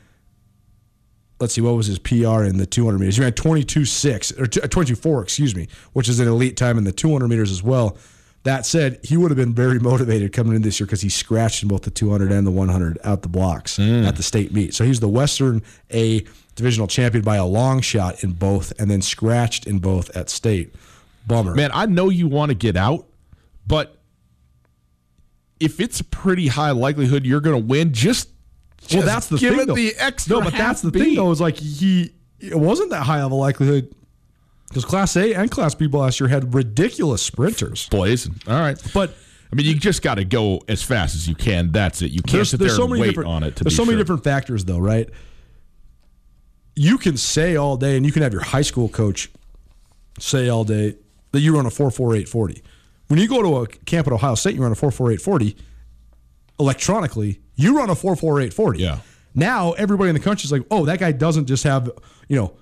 let's 1.40 1.54
see, 1.54 1.62
what 1.62 1.76
was 1.76 1.88
his 1.88 2.00
PR 2.00 2.44
in 2.44 2.58
the 2.58 2.66
200 2.66 3.00
meters? 3.00 3.18
He 3.18 3.24
ran 3.24 3.34
22.6, 3.34 4.40
or 4.40 4.46
22.4, 4.46 5.24
excuse 5.24 5.56
me, 5.56 5.68
which 5.94 6.10
is 6.10 6.20
an 6.20 6.28
elite 6.28 6.58
time 6.58 6.78
in 6.78 6.84
the 6.84 6.92
200 6.92 7.28
meters 7.28 7.52
as 7.52 7.64
well. 7.64 7.98
That 8.46 8.64
said, 8.68 9.00
he 9.04 9.18
would 9.18 9.32
have 9.32 9.38
been 9.38 9.56
very 9.56 9.80
motivated 9.80 10.32
coming 10.32 10.56
in 10.56 10.62
this 10.62 10.80
year 10.80 10.86
because 10.86 11.02
he 11.02 11.10
scratched 11.10 11.64
in 11.64 11.68
both 11.68 11.82
the 11.82 11.90
200 11.90 12.32
and 12.32 12.46
the 12.46 12.52
100 12.52 13.00
out 13.04 13.24
the 13.24 13.28
blocks 13.28 13.80
mm. 13.80 14.08
at 14.08 14.18
the 14.18 14.24
state 14.24 14.54
meet. 14.54 14.76
So 14.76 14.86
he's 14.86 15.00
the 15.00 15.10
Western 15.10 15.64
A 15.92 16.24
divisional 16.54 16.88
champion 16.88 17.24
by 17.24 17.38
a 17.38 17.46
long 17.46 17.82
shot 17.82 18.24
in 18.24 18.34
both, 18.34 18.72
and 18.80 18.90
then 18.90 19.02
scratched 19.02 19.66
in 19.66 19.80
both 19.80 20.16
at 20.16 20.30
state. 20.30 20.76
Bummer. 21.26 21.56
Man, 21.56 21.72
I 21.74 21.88
know 21.88 22.10
you 22.10 22.28
want 22.28 22.50
to 22.50 22.56
get 22.56 22.78
out, 22.78 23.08
but 23.66 23.98
if 25.60 25.80
it's 25.80 26.00
a 26.00 26.04
pretty 26.04 26.46
high 26.46 26.70
likelihood 26.70 27.26
you're 27.26 27.42
going 27.42 27.60
to 27.60 27.68
win, 27.68 27.94
just, 27.94 28.30
well, 28.94 29.02
that's 29.02 29.26
the 29.26 29.38
give 29.38 29.54
thing. 29.54 29.62
it 29.62 29.66
though. 29.66 29.74
the 29.74 29.96
extra. 29.98 30.36
No, 30.36 30.42
but 30.42 30.54
that's 30.54 30.82
the 30.82 30.92
half 30.92 31.04
thing 31.04 31.16
though. 31.16 31.32
Is 31.32 31.42
like 31.42 31.58
he 31.58 32.14
it 32.40 32.60
wasn't 32.60 32.92
that 32.92 33.02
high 33.02 33.22
of 33.22 33.32
a 33.32 33.36
likelihood 33.36 33.92
because 34.76 34.84
Class 34.84 35.16
A 35.16 35.34
and 35.34 35.50
Class 35.50 35.74
B 35.74 35.88
last 35.88 36.20
year 36.20 36.28
had 36.28 36.54
ridiculous 36.54 37.22
sprinters. 37.22 37.88
blazing. 37.88 38.36
All 38.46 38.60
right, 38.60 38.78
But 38.94 39.16
I 39.50 39.56
mean, 39.56 39.66
you 39.68 39.76
just 39.76 40.02
got 40.02 40.16
to 40.16 40.26
go 40.26 40.60
as 40.68 40.84
fast 40.84 41.16
as 41.16 41.30
you 41.30 41.34
can. 41.34 41.72
That's 41.72 42.02
it. 42.02 42.12
You 42.12 42.22
can't 42.22 42.34
there's, 42.34 42.50
sit 42.50 42.60
there's 42.60 42.72
there 42.72 42.76
so 42.76 42.84
and 42.84 42.92
many 42.92 43.02
wait 43.04 43.08
different 43.12 43.30
on 43.30 43.44
it. 43.44 43.56
To 43.56 43.64
there's 43.64 43.76
so 43.76 43.86
many 43.86 43.98
different 43.98 44.26
factors 44.26 44.66
though, 44.66 44.80
right? 44.80 45.10
You 46.76 46.98
can 46.98 47.16
say 47.16 47.56
all 47.56 47.78
day, 47.78 47.96
and 47.96 48.06
you 48.06 48.12
can 48.12 48.22
have 48.22 48.34
your 48.34 48.44
high 48.44 48.64
school 48.64 48.90
coach 48.90 49.30
say 50.20 50.50
all 50.50 50.66
day 50.66 50.98
that 51.32 51.40
you 51.40 51.56
run 51.56 51.66
a 51.66 51.70
four 51.70 51.90
four 51.90 52.14
eight 52.14 52.28
forty. 52.28 52.62
When 53.08 53.18
you 53.18 53.30
go 53.30 53.42
to 53.42 53.58
a 53.60 53.68
camp 53.68 54.08
at 54.08 54.14
Ohio 54.14 54.36
State, 54.36 54.56
you 54.56 54.62
run 54.62 54.74
a 54.74 54.76
four 54.76 54.92
four 54.92 55.10
eight 55.10 55.22
forty. 55.22 55.56
Electronically, 56.60 57.40
you 57.56 57.78
run 57.78 57.90
a 57.90 57.96
four 57.96 58.18
four 58.18 58.42
eight 58.42 58.54
forty. 58.54 58.80
Yeah. 58.84 59.00
Now 59.34 59.72
everybody 59.74 60.10
in 60.10 60.16
the 60.16 60.22
country 60.22 60.48
is 60.48 60.52
like, 60.52 60.64
oh, 60.70 60.84
that 60.86 61.00
guy 61.00 61.14
doesn't 61.14 61.46
just 61.46 61.64
have 61.64 61.90
you 62.28 62.36
know 62.36 62.58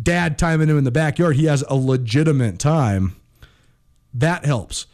dad 0.00 0.38
timing 0.38 0.68
him 0.68 0.78
in 0.78 0.84
the 0.84 0.90
backyard. 0.90 1.36
He 1.36 1.46
has 1.46 1.62
a 1.68 1.74
legitimate 1.74 2.58
time. 2.58 3.16
That 4.14 4.44
helps. 4.44 4.86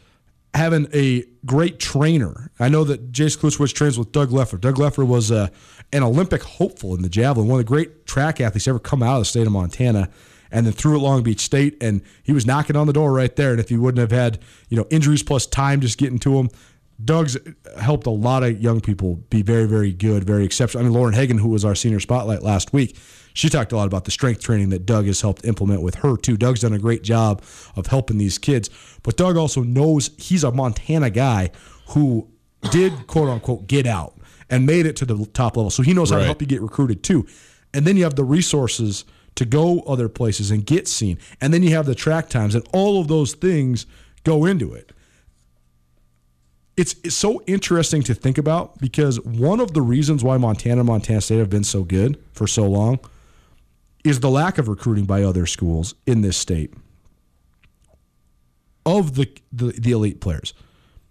Having 0.53 0.87
a 0.93 1.25
great 1.45 1.79
trainer. 1.79 2.51
I 2.59 2.69
know 2.69 2.83
that 2.83 3.11
Jace 3.11 3.37
Klusowicz 3.37 3.73
trains 3.73 3.97
with 3.97 4.11
Doug 4.11 4.29
Leffer. 4.29 4.59
Doug 4.59 4.75
Leffer 4.75 5.05
was 5.05 5.31
uh, 5.31 5.47
an 5.91 6.03
Olympic 6.03 6.43
hopeful 6.43 6.93
in 6.95 7.01
the 7.01 7.09
javelin, 7.09 7.47
one 7.47 7.59
of 7.59 7.65
the 7.65 7.69
great 7.69 8.05
track 8.05 8.39
athletes 8.39 8.67
ever 8.67 8.79
come 8.79 9.01
out 9.01 9.15
of 9.15 9.21
the 9.21 9.25
state 9.25 9.47
of 9.47 9.53
Montana, 9.53 10.09
and 10.51 10.65
then 10.65 10.73
threw 10.73 10.95
at 10.95 11.01
Long 11.01 11.23
Beach 11.23 11.39
State. 11.39 11.81
And 11.81 12.01
he 12.21 12.33
was 12.33 12.45
knocking 12.45 12.75
on 12.75 12.85
the 12.85 12.93
door 12.93 13.11
right 13.11 13.35
there. 13.35 13.51
And 13.51 13.59
if 13.59 13.69
he 13.69 13.77
wouldn't 13.77 13.99
have 13.99 14.11
had 14.11 14.39
you 14.69 14.77
know 14.77 14.85
injuries 14.91 15.23
plus 15.23 15.47
time 15.47 15.81
just 15.81 15.97
getting 15.97 16.19
to 16.19 16.37
him, 16.37 16.49
Doug's 17.03 17.37
helped 17.79 18.05
a 18.05 18.11
lot 18.11 18.43
of 18.43 18.61
young 18.61 18.79
people 18.79 19.15
be 19.29 19.41
very, 19.41 19.65
very 19.65 19.91
good, 19.91 20.23
very 20.23 20.45
exceptional. 20.45 20.83
I 20.83 20.87
mean, 20.87 20.93
Lauren 20.93 21.13
Hagen, 21.13 21.39
who 21.39 21.49
was 21.49 21.65
our 21.65 21.75
senior 21.75 21.99
spotlight 21.99 22.43
last 22.43 22.73
week, 22.73 22.95
she 23.33 23.49
talked 23.49 23.71
a 23.71 23.75
lot 23.75 23.87
about 23.87 24.05
the 24.05 24.11
strength 24.11 24.41
training 24.41 24.69
that 24.69 24.85
Doug 24.85 25.05
has 25.05 25.21
helped 25.21 25.45
implement 25.45 25.81
with 25.81 25.95
her 25.95 26.17
too. 26.17 26.37
Doug's 26.37 26.61
done 26.61 26.73
a 26.73 26.79
great 26.79 27.03
job 27.03 27.43
of 27.75 27.87
helping 27.87 28.17
these 28.17 28.37
kids, 28.37 28.69
but 29.03 29.17
Doug 29.17 29.37
also 29.37 29.63
knows 29.63 30.11
he's 30.17 30.43
a 30.43 30.51
Montana 30.51 31.09
guy 31.09 31.51
who 31.89 32.29
did 32.71 33.07
quote 33.07 33.29
unquote 33.29 33.67
get 33.67 33.85
out 33.85 34.15
and 34.49 34.65
made 34.65 34.85
it 34.85 34.95
to 34.97 35.05
the 35.05 35.25
top 35.33 35.57
level. 35.57 35.69
So 35.69 35.83
he 35.83 35.93
knows 35.93 36.11
how 36.11 36.19
to 36.19 36.25
help 36.25 36.41
you 36.41 36.47
get 36.47 36.61
recruited 36.61 37.03
too. 37.03 37.25
And 37.73 37.85
then 37.85 37.97
you 37.97 38.03
have 38.03 38.15
the 38.15 38.23
resources 38.23 39.03
to 39.35 39.45
go 39.45 39.79
other 39.81 40.07
places 40.07 40.51
and 40.51 40.63
get 40.63 40.87
seen. 40.87 41.17
And 41.41 41.53
then 41.53 41.63
you 41.63 41.71
have 41.71 41.87
the 41.87 41.95
track 41.95 42.29
times 42.29 42.53
and 42.53 42.67
all 42.71 43.01
of 43.01 43.07
those 43.07 43.33
things 43.33 43.87
go 44.23 44.45
into 44.45 44.73
it 44.73 44.93
it's, 46.75 46.95
it's 47.03 47.15
so 47.15 47.41
interesting 47.45 48.01
to 48.03 48.13
think 48.13 48.37
about 48.37 48.79
because 48.79 49.19
one 49.21 49.59
of 49.59 49.73
the 49.73 49.81
reasons 49.81 50.23
why 50.23 50.37
Montana 50.37 50.81
and 50.81 50.87
Montana 50.87 51.21
State 51.21 51.37
have 51.37 51.49
been 51.49 51.63
so 51.63 51.83
good 51.83 52.21
for 52.33 52.47
so 52.47 52.65
long 52.65 52.99
is 54.03 54.19
the 54.19 54.29
lack 54.29 54.57
of 54.57 54.67
recruiting 54.67 55.05
by 55.05 55.23
other 55.23 55.45
schools 55.45 55.95
in 56.05 56.21
this 56.21 56.37
state 56.37 56.73
of 58.85 59.15
the 59.15 59.29
the, 59.51 59.67
the 59.71 59.91
elite 59.91 60.21
players. 60.21 60.53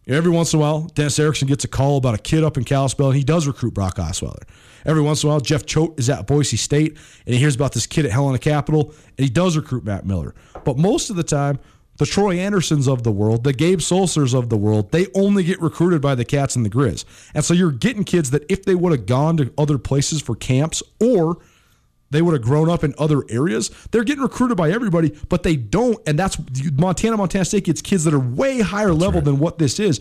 Every 0.07 0.32
once 0.32 0.53
in 0.53 0.59
a 0.59 0.62
while, 0.62 0.80
Dennis 0.95 1.18
Erickson 1.18 1.47
gets 1.47 1.62
a 1.62 1.68
call 1.68 1.97
about 1.97 2.14
a 2.14 2.18
kid 2.18 2.43
up 2.43 2.57
in 2.57 2.64
Kalispell, 2.64 3.09
and 3.09 3.16
he 3.16 3.22
does 3.22 3.47
recruit 3.47 3.72
Brock 3.72 3.97
Osweiler. 3.97 4.43
Every 4.84 5.01
once 5.01 5.22
in 5.22 5.28
a 5.28 5.30
while, 5.30 5.40
Jeff 5.40 5.64
Choate 5.64 5.95
is 5.97 6.11
at 6.11 6.26
Boise 6.26 6.57
State, 6.57 6.99
and 7.24 7.34
he 7.34 7.38
hears 7.38 7.55
about 7.55 7.72
this 7.72 7.86
kid 7.86 8.05
at 8.05 8.11
Helena 8.11 8.40
Capital, 8.40 8.93
and 9.16 9.24
he 9.24 9.28
does 9.28 9.57
recruit 9.57 9.84
Matt 9.84 10.05
Miller. 10.05 10.34
But 10.64 10.76
most 10.76 11.09
of 11.09 11.14
the 11.14 11.22
time, 11.22 11.61
the 11.99 12.07
Troy 12.07 12.36
Andersons 12.38 12.88
of 12.88 13.05
the 13.05 13.12
world, 13.12 13.45
the 13.45 13.53
Gabe 13.53 13.78
Sulsers 13.78 14.36
of 14.36 14.49
the 14.49 14.57
world, 14.57 14.90
they 14.90 15.07
only 15.14 15.45
get 15.45 15.61
recruited 15.61 16.03
by 16.03 16.16
the 16.16 16.24
Cats 16.24 16.57
and 16.57 16.66
the 16.66 16.70
Grizz. 16.70 17.05
And 17.32 17.45
so 17.45 17.55
you're 17.55 17.70
getting 17.70 18.03
kids 18.03 18.30
that 18.30 18.45
if 18.49 18.64
they 18.64 18.74
would 18.74 18.90
have 18.90 19.07
gone 19.07 19.36
to 19.36 19.53
other 19.57 19.78
places 19.78 20.20
for 20.20 20.34
camps 20.34 20.82
or 21.01 21.38
they 22.12 22.22
would 22.22 22.34
have 22.34 22.42
grown 22.42 22.68
up 22.68 22.84
in 22.84 22.94
other 22.98 23.24
areas. 23.28 23.70
They're 23.90 24.04
getting 24.04 24.22
recruited 24.22 24.56
by 24.56 24.70
everybody, 24.70 25.18
but 25.28 25.42
they 25.42 25.56
don't. 25.56 25.98
And 26.06 26.18
that's 26.18 26.38
Montana, 26.72 27.16
Montana 27.16 27.44
State 27.44 27.64
gets 27.64 27.82
kids 27.82 28.04
that 28.04 28.14
are 28.14 28.20
way 28.20 28.60
higher 28.60 28.92
level 28.92 29.20
than 29.20 29.38
what 29.38 29.58
this 29.58 29.80
is. 29.80 30.00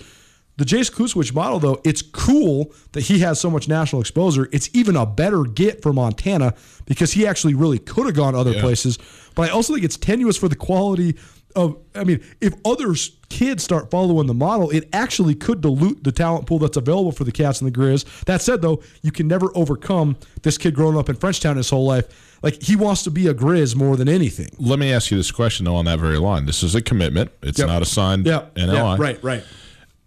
The 0.58 0.66
Jace 0.66 0.92
Klusowicz 0.92 1.34
model, 1.34 1.60
though, 1.60 1.82
it's 1.84 2.02
cool 2.02 2.74
that 2.92 3.02
he 3.02 3.20
has 3.20 3.40
so 3.40 3.50
much 3.50 3.68
national 3.68 4.02
exposure. 4.02 4.48
It's 4.52 4.70
even 4.74 4.96
a 4.96 5.06
better 5.06 5.44
get 5.44 5.82
for 5.82 5.94
Montana 5.94 6.54
because 6.86 7.14
he 7.14 7.26
actually 7.26 7.56
really 7.56 7.80
could 7.80 8.06
have 8.06 8.16
gone 8.16 8.36
other 8.36 8.60
places. 8.60 9.00
But 9.34 9.50
I 9.50 9.54
also 9.54 9.74
think 9.74 9.86
it's 9.86 9.98
tenuous 9.98 10.38
for 10.38 10.50
the 10.50 10.56
quality 10.56 11.18
of. 11.56 11.78
I 11.96 12.04
mean, 12.04 12.24
if 12.42 12.54
other 12.66 12.94
kids 13.30 13.64
start 13.64 13.90
following 13.92 14.28
the 14.28 14.34
model, 14.34 14.70
it 14.72 14.90
actually 14.94 15.36
could 15.36 15.62
dilute 15.62 16.04
the 16.04 16.12
talent 16.12 16.46
pool 16.48 16.60
that's 16.60 16.78
available 16.78 17.12
for 17.12 17.24
the 17.24 17.32
Cats 17.32 17.62
and 17.62 17.74
the 17.74 17.78
Grizz. 17.78 18.26
That 18.26 18.42
said, 18.42 18.62
though, 18.62 18.82
you 19.02 19.12
can 19.12 19.28
never 19.28 19.50
overcome 19.56 20.18
this 20.44 20.58
kid 20.58 20.76
growing 20.76 20.98
up 20.98 21.10
in 21.10 21.16
Frenchtown 21.16 21.58
his 21.58 21.70
whole 21.70 21.86
life. 21.86 22.38
Like 22.44 22.62
he 22.62 22.76
wants 22.76 23.04
to 23.04 23.12
be 23.12 23.28
a 23.28 23.34
Grizz 23.34 23.76
more 23.76 23.96
than 23.96 24.10
anything. 24.10 24.50
Let 24.58 24.80
me 24.80 24.92
ask 24.92 25.12
you 25.12 25.18
this 25.18 25.32
question 25.32 25.66
though 25.66 25.76
on 25.76 25.86
that 25.86 26.00
very 26.00 26.18
line. 26.18 26.46
This 26.48 26.64
is 26.64 26.74
a 26.76 26.82
commitment. 26.82 27.32
It's 27.44 27.60
Yep. 27.60 27.68
not 27.68 27.82
a 27.84 27.86
signed 27.86 28.26
Yeah, 28.26 28.46
NLI. 28.56 28.74
yeah, 28.74 28.96
right, 29.04 29.24
right. 29.24 29.44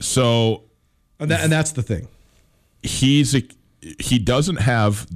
So 0.00 0.64
And 1.20 1.30
that, 1.30 1.42
and 1.42 1.52
that's 1.52 1.72
the 1.72 1.82
thing. 1.82 2.08
he's 2.82 3.34
a, 3.34 3.42
he 4.00 4.18
doesn't 4.18 4.56
have. 4.56 5.06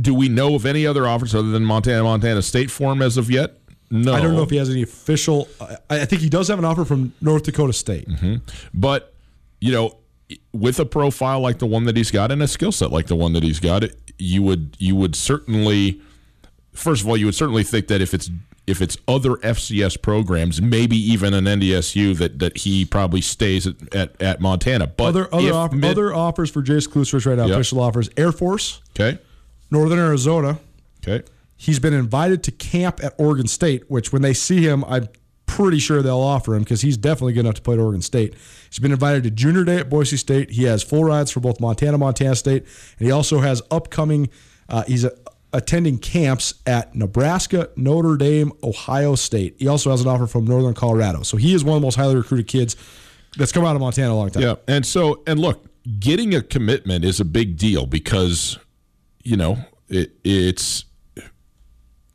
Do 0.00 0.14
we 0.14 0.28
know 0.28 0.54
of 0.54 0.66
any 0.66 0.86
other 0.86 1.06
offers 1.06 1.34
other 1.34 1.48
than 1.50 1.64
Montana 1.64 2.02
Montana 2.04 2.42
State 2.42 2.70
for 2.70 2.92
him 2.92 3.02
as 3.02 3.16
of 3.16 3.30
yet? 3.30 3.58
No, 3.90 4.14
I 4.14 4.20
don't 4.20 4.34
know 4.34 4.42
if 4.42 4.50
he 4.50 4.56
has 4.56 4.70
any 4.70 4.82
official. 4.82 5.48
I, 5.60 5.76
I 5.90 6.04
think 6.04 6.22
he 6.22 6.28
does 6.28 6.48
have 6.48 6.58
an 6.58 6.64
offer 6.64 6.84
from 6.84 7.12
North 7.20 7.42
Dakota 7.42 7.72
State. 7.72 8.08
Mm-hmm. 8.08 8.36
But 8.72 9.12
you 9.60 9.72
know, 9.72 9.96
with 10.52 10.78
a 10.78 10.84
profile 10.86 11.40
like 11.40 11.58
the 11.58 11.66
one 11.66 11.84
that 11.84 11.96
he's 11.96 12.10
got 12.10 12.30
and 12.30 12.42
a 12.42 12.48
skill 12.48 12.72
set 12.72 12.90
like 12.92 13.06
the 13.08 13.16
one 13.16 13.32
that 13.32 13.42
he's 13.42 13.58
got, 13.60 13.82
you 14.18 14.42
would 14.42 14.76
you 14.78 14.94
would 14.94 15.16
certainly, 15.16 16.00
first 16.72 17.02
of 17.02 17.08
all, 17.08 17.16
you 17.16 17.26
would 17.26 17.34
certainly 17.34 17.64
think 17.64 17.88
that 17.88 18.00
if 18.00 18.14
it's 18.14 18.30
if 18.66 18.80
it's 18.80 18.96
other 19.08 19.30
FCS 19.38 20.00
programs, 20.00 20.62
maybe 20.62 20.96
even 20.96 21.34
an 21.34 21.46
NDSU, 21.46 22.16
that 22.18 22.38
that 22.38 22.58
he 22.58 22.84
probably 22.84 23.20
stays 23.20 23.66
at, 23.66 23.94
at, 23.94 24.22
at 24.22 24.40
Montana. 24.40 24.86
But 24.86 25.04
Other 25.06 25.34
other 25.34 25.52
off, 25.52 25.72
mid- 25.72 25.90
other 25.90 26.14
offers 26.14 26.48
for 26.50 26.62
Jace 26.62 26.86
Klusowicz 26.88 27.26
right 27.26 27.36
now. 27.36 27.46
Yep. 27.46 27.54
Official 27.56 27.80
offers: 27.80 28.08
Air 28.16 28.30
Force, 28.30 28.80
okay, 28.90 29.18
Northern 29.72 29.98
Arizona. 29.98 30.60
okay, 31.02 31.26
He's 31.60 31.78
been 31.78 31.92
invited 31.92 32.42
to 32.44 32.52
camp 32.52 33.04
at 33.04 33.12
Oregon 33.18 33.46
State, 33.46 33.90
which 33.90 34.14
when 34.14 34.22
they 34.22 34.32
see 34.32 34.62
him, 34.62 34.82
I'm 34.86 35.08
pretty 35.44 35.78
sure 35.78 36.00
they'll 36.00 36.16
offer 36.16 36.54
him 36.54 36.62
because 36.62 36.80
he's 36.80 36.96
definitely 36.96 37.34
good 37.34 37.40
enough 37.40 37.56
to 37.56 37.60
play 37.60 37.74
at 37.74 37.80
Oregon 37.80 38.00
State. 38.00 38.34
He's 38.70 38.78
been 38.78 38.92
invited 38.92 39.24
to 39.24 39.30
junior 39.30 39.64
day 39.64 39.76
at 39.76 39.90
Boise 39.90 40.16
State. 40.16 40.52
He 40.52 40.64
has 40.64 40.82
full 40.82 41.04
rides 41.04 41.30
for 41.30 41.40
both 41.40 41.60
Montana, 41.60 41.98
Montana 41.98 42.34
State, 42.34 42.62
and 42.98 43.06
he 43.06 43.12
also 43.12 43.40
has 43.40 43.60
upcoming. 43.70 44.30
Uh, 44.70 44.84
he's 44.86 45.04
uh 45.04 45.10
attending 45.52 45.98
camps 45.98 46.54
at 46.64 46.94
Nebraska, 46.94 47.68
Notre 47.76 48.16
Dame, 48.16 48.52
Ohio 48.62 49.16
State. 49.16 49.56
He 49.58 49.68
also 49.68 49.90
has 49.90 50.00
an 50.00 50.08
offer 50.08 50.26
from 50.26 50.46
Northern 50.46 50.74
Colorado. 50.74 51.24
So 51.24 51.36
he 51.36 51.52
is 51.52 51.62
one 51.62 51.76
of 51.76 51.82
the 51.82 51.86
most 51.86 51.96
highly 51.96 52.14
recruited 52.16 52.46
kids 52.46 52.76
that's 53.36 53.52
come 53.52 53.66
out 53.66 53.74
of 53.74 53.82
Montana 53.82 54.12
a 54.12 54.14
long 54.14 54.30
time. 54.30 54.44
yeah. 54.44 54.54
And 54.66 54.86
so, 54.86 55.22
and 55.26 55.38
look, 55.38 55.66
getting 55.98 56.34
a 56.34 56.40
commitment 56.40 57.04
is 57.04 57.20
a 57.20 57.24
big 57.24 57.58
deal 57.58 57.84
because 57.84 58.58
you 59.24 59.36
know 59.36 59.58
it, 59.88 60.12
it's 60.24 60.84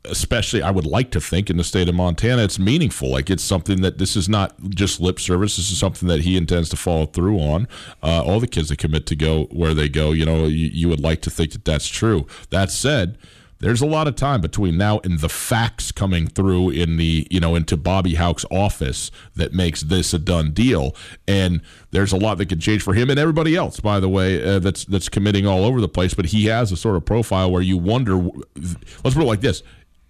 especially 0.08 0.62
I 0.62 0.70
would 0.70 0.86
like 0.86 1.10
to 1.12 1.20
think 1.20 1.50
in 1.50 1.56
the 1.56 1.64
state 1.64 1.88
of 1.88 1.94
Montana, 1.94 2.42
it's 2.42 2.58
meaningful. 2.58 3.10
Like 3.10 3.30
it's 3.30 3.44
something 3.44 3.82
that 3.82 3.98
this 3.98 4.16
is 4.16 4.28
not 4.28 4.54
just 4.70 5.00
lip 5.00 5.20
service. 5.20 5.56
This 5.56 5.70
is 5.70 5.78
something 5.78 6.08
that 6.08 6.20
he 6.20 6.36
intends 6.36 6.68
to 6.70 6.76
follow 6.76 7.06
through 7.06 7.38
on. 7.38 7.68
Uh, 8.02 8.22
all 8.22 8.40
the 8.40 8.46
kids 8.46 8.68
that 8.68 8.78
commit 8.78 9.06
to 9.06 9.16
go 9.16 9.44
where 9.46 9.74
they 9.74 9.88
go, 9.88 10.12
you 10.12 10.24
know, 10.24 10.46
you, 10.46 10.68
you 10.72 10.88
would 10.88 11.00
like 11.00 11.20
to 11.22 11.30
think 11.30 11.52
that 11.52 11.64
that's 11.64 11.88
true. 11.88 12.26
That 12.50 12.70
said, 12.70 13.18
there's 13.58 13.80
a 13.80 13.86
lot 13.86 14.06
of 14.06 14.16
time 14.16 14.40
between 14.40 14.76
now 14.76 15.00
and 15.02 15.18
the 15.20 15.28
facts 15.28 15.90
coming 15.90 16.26
through 16.26 16.70
in 16.70 16.96
the 16.96 17.26
you 17.30 17.40
know 17.40 17.54
into 17.54 17.76
Bobby 17.76 18.14
Hauck's 18.14 18.44
office 18.50 19.10
that 19.34 19.52
makes 19.52 19.82
this 19.82 20.12
a 20.12 20.18
done 20.18 20.52
deal 20.52 20.94
and 21.26 21.60
there's 21.90 22.12
a 22.12 22.16
lot 22.16 22.38
that 22.38 22.46
could 22.46 22.60
change 22.60 22.82
for 22.82 22.94
him 22.94 23.08
and 23.10 23.18
everybody 23.18 23.56
else 23.56 23.80
by 23.80 24.00
the 24.00 24.08
way 24.08 24.42
uh, 24.42 24.58
that's 24.58 24.84
that's 24.84 25.08
committing 25.08 25.46
all 25.46 25.64
over 25.64 25.80
the 25.80 25.88
place 25.88 26.14
but 26.14 26.26
he 26.26 26.46
has 26.46 26.70
a 26.70 26.76
sort 26.76 26.96
of 26.96 27.04
profile 27.04 27.50
where 27.50 27.62
you 27.62 27.78
wonder 27.78 28.16
let's 28.56 29.14
put 29.14 29.22
it 29.22 29.24
like 29.24 29.40
this 29.40 29.62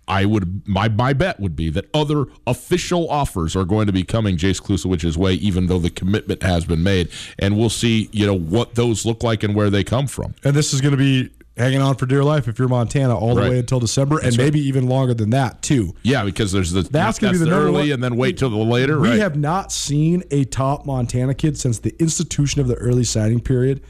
I 0.08 0.24
would 0.24 0.66
my 0.68 0.88
my 0.88 1.12
bet 1.12 1.40
would 1.40 1.56
be 1.56 1.68
that 1.70 1.86
other 1.92 2.26
official 2.46 3.08
offers 3.10 3.56
are 3.56 3.64
going 3.64 3.86
to 3.86 3.92
be 3.92 4.04
coming 4.04 4.36
Jace 4.36 4.60
Klusowicz's 4.62 5.18
way, 5.18 5.34
even 5.34 5.66
though 5.66 5.78
the 5.80 5.90
commitment 5.90 6.42
has 6.42 6.64
been 6.64 6.82
made, 6.82 7.08
and 7.38 7.56
we'll 7.58 7.70
see 7.70 8.08
you 8.12 8.26
know 8.26 8.38
what 8.38 8.74
those 8.76 9.04
look 9.04 9.22
like 9.22 9.42
and 9.42 9.54
where 9.54 9.70
they 9.70 9.82
come 9.82 10.06
from. 10.06 10.34
And 10.44 10.54
this 10.54 10.72
is 10.72 10.80
going 10.80 10.92
to 10.92 10.96
be 10.98 11.30
hanging 11.56 11.80
on 11.80 11.94
for 11.96 12.04
dear 12.06 12.22
life 12.22 12.46
if 12.48 12.58
you're 12.58 12.68
Montana 12.68 13.16
all 13.16 13.34
the 13.34 13.40
Right. 13.40 13.50
way 13.50 13.58
until 13.58 13.80
December, 13.80 14.16
and 14.18 14.26
That's 14.26 14.36
maybe 14.36 14.60
even 14.60 14.88
longer 14.88 15.14
than 15.14 15.30
that 15.30 15.62
too. 15.62 15.94
Yeah, 16.02 16.22
because 16.24 16.52
there's 16.52 16.70
the 16.70 16.82
That's 16.82 17.18
gonna 17.18 17.32
be 17.32 17.38
the 17.38 17.46
the 17.46 17.50
early 17.52 17.72
one- 17.72 17.90
and 17.92 18.04
then 18.04 18.16
wait 18.16 18.36
till 18.36 18.50
the 18.50 18.56
later. 18.58 19.00
We 19.00 19.08
right? 19.08 19.18
have 19.18 19.36
not 19.36 19.72
seen 19.72 20.22
a 20.30 20.44
top 20.44 20.84
Montana 20.86 21.32
kid 21.34 21.58
since 21.58 21.78
the 21.78 21.94
institution 21.98 22.60
of 22.60 22.68
the 22.68 22.74
early 22.74 23.04
signing 23.04 23.40
period. 23.40 23.80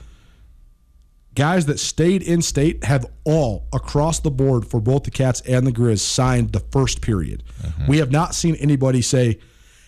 Guys 1.37 1.66
that 1.66 1.78
stayed 1.78 2.22
in 2.22 2.41
state 2.41 2.82
have 2.82 3.07
all 3.24 3.66
across 3.72 4.20
the 4.20 4.30
board 4.30 4.66
for 4.66 4.80
both 4.80 5.05
the 5.05 5.11
Cats 5.11 5.43
and 5.43 5.66
the 5.66 5.70
Grizz 5.70 6.01
signed 6.01 6.53
the 6.53 6.61
first 6.61 7.03
period. 7.03 7.45
Mm-hmm. 7.62 7.87
We 7.87 7.99
have 7.99 8.11
not 8.11 8.34
seen 8.34 8.57
anybody 8.57 9.03
say, 9.03 9.39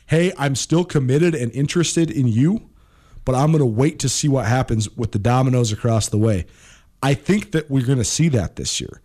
"Hey, 0.07 0.32
I'm 0.38 0.55
still 0.55 0.84
committed 0.84 1.34
and 1.34 1.51
interested 1.53 2.11
in 2.11 2.28
you, 2.28 2.68
but 3.24 3.34
I'm 3.34 3.51
going 3.51 3.61
to 3.61 3.66
wait 3.66 3.99
to 4.01 4.09
see 4.11 4.28
what 4.28 4.46
happens 4.46 4.94
with 4.94 5.12
the 5.12 5.18
dominoes 5.18 5.72
across 5.72 6.09
the 6.09 6.18
way." 6.18 6.44
I 7.03 7.14
think 7.14 7.53
that 7.53 7.70
we're 7.70 7.86
going 7.86 7.99
to 7.99 8.05
see 8.05 8.28
that 8.28 8.57
this 8.57 8.80
year. 8.80 9.01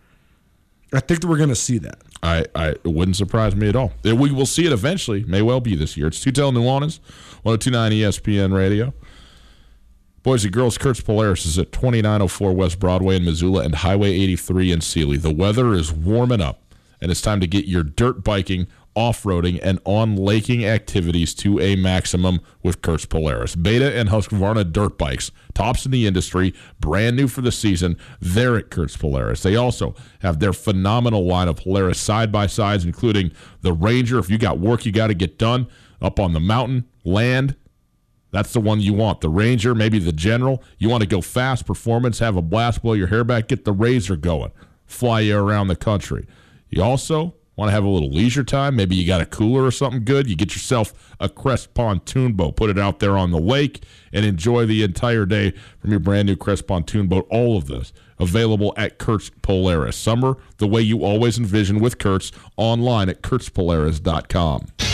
I 0.93 0.99
think 0.99 1.21
that 1.21 1.27
we're 1.27 1.37
going 1.37 1.49
to 1.49 1.55
see 1.55 1.79
that. 1.79 2.01
I, 2.21 2.45
I 2.55 2.67
it 2.69 2.85
wouldn't 2.85 3.17
surprise 3.17 3.55
me 3.55 3.67
at 3.67 3.75
all. 3.75 3.91
We 4.03 4.31
will 4.31 4.45
see 4.45 4.65
it 4.65 4.71
eventually. 4.71 5.23
May 5.23 5.41
well 5.41 5.59
be 5.59 5.75
this 5.75 5.97
year. 5.97 6.07
It's 6.07 6.23
Tutel 6.23 6.51
Nuanez, 6.53 6.99
1029 7.43 7.91
ESPN 7.91 8.53
Radio. 8.53 8.93
Boys 10.23 10.45
and 10.45 10.53
girls, 10.53 10.77
Kurtz 10.77 11.01
Polaris 11.01 11.45
is 11.45 11.59
at 11.59 11.73
2904 11.73 12.53
West 12.53 12.79
Broadway 12.79 13.17
in 13.17 13.25
Missoula 13.25 13.61
and 13.65 13.75
Highway 13.75 14.11
83 14.11 14.71
in 14.71 14.79
Seeley. 14.79 15.17
The 15.17 15.33
weather 15.33 15.73
is 15.73 15.91
warming 15.91 16.39
up, 16.39 16.61
and 17.01 17.11
it's 17.11 17.19
time 17.19 17.41
to 17.41 17.47
get 17.47 17.65
your 17.65 17.83
dirt 17.83 18.23
biking, 18.23 18.67
off 18.95 19.23
roading, 19.23 19.59
and 19.61 19.81
on 19.83 20.15
laking 20.15 20.63
activities 20.63 21.33
to 21.33 21.59
a 21.59 21.75
maximum 21.75 22.39
with 22.61 22.81
Kurtz 22.81 23.03
Polaris. 23.05 23.57
Beta 23.57 23.93
and 23.93 24.07
Husqvarna 24.07 24.71
dirt 24.71 24.97
bikes, 24.97 25.29
tops 25.53 25.85
in 25.85 25.91
the 25.91 26.07
industry, 26.07 26.53
brand 26.79 27.17
new 27.17 27.27
for 27.27 27.41
the 27.41 27.51
season. 27.51 27.97
They're 28.21 28.55
at 28.55 28.69
Kurtz 28.69 28.95
Polaris. 28.95 29.43
They 29.43 29.57
also 29.57 29.93
have 30.19 30.39
their 30.39 30.53
phenomenal 30.53 31.27
line 31.27 31.49
of 31.49 31.57
Polaris 31.57 31.99
side 31.99 32.31
by 32.31 32.47
sides, 32.47 32.85
including 32.85 33.33
the 33.59 33.73
Ranger. 33.73 34.19
If 34.19 34.29
you 34.29 34.37
got 34.37 34.57
work 34.57 34.85
you 34.85 34.93
got 34.93 35.07
to 35.07 35.15
get 35.15 35.37
done 35.37 35.67
up 36.01 36.17
on 36.17 36.31
the 36.31 36.39
mountain, 36.39 36.85
land, 37.03 37.57
that's 38.33 38.51
the 38.51 38.59
one 38.59 38.81
you 38.81 38.93
want. 38.93 39.21
The 39.21 39.29
Ranger, 39.29 39.75
maybe 39.75 39.99
the 39.99 40.11
General. 40.11 40.61
You 40.79 40.89
want 40.89 41.01
to 41.01 41.07
go 41.07 41.21
fast, 41.21 41.67
performance, 41.67 42.17
have 42.17 42.35
a 42.35 42.41
blast, 42.41 42.81
blow 42.81 42.93
your 42.93 43.07
hair 43.07 43.23
back, 43.23 43.47
get 43.47 43.63
the 43.63 43.73
RZR 43.73 44.19
going, 44.19 44.51
fly 44.87 45.19
you 45.19 45.37
around 45.37 45.67
the 45.67 45.75
country. 45.75 46.25
You 46.67 46.81
also 46.81 47.35
want 47.55 47.69
to 47.69 47.73
have 47.73 47.83
a 47.83 47.87
little 47.87 48.09
leisure 48.09 48.43
time. 48.43 48.75
Maybe 48.75 48.95
you 48.95 49.05
got 49.05 49.21
a 49.21 49.27
cooler 49.27 49.63
or 49.63 49.69
something 49.69 50.03
good. 50.03 50.27
You 50.27 50.35
get 50.35 50.55
yourself 50.55 51.15
a 51.19 51.29
Crest 51.29 51.75
pontoon 51.75 52.33
boat, 52.33 52.55
put 52.55 52.71
it 52.71 52.79
out 52.79 52.99
there 52.99 53.15
on 53.15 53.29
the 53.29 53.39
lake, 53.39 53.83
and 54.11 54.25
enjoy 54.25 54.65
the 54.65 54.81
entire 54.81 55.27
day 55.27 55.51
from 55.77 55.91
your 55.91 55.99
brand 55.99 56.25
new 56.25 56.35
Crest 56.35 56.65
pontoon 56.65 57.05
boat. 57.05 57.27
All 57.29 57.55
of 57.55 57.67
this 57.67 57.93
available 58.17 58.73
at 58.77 58.97
Kurtz 58.97 59.29
Polaris. 59.43 59.95
Summer 59.95 60.37
the 60.57 60.67
way 60.67 60.81
you 60.81 61.03
always 61.03 61.37
envision 61.37 61.79
with 61.79 61.99
Kurtz 61.99 62.31
online 62.57 63.09
at 63.09 63.21
kurtzpolaris.com. 63.21 64.92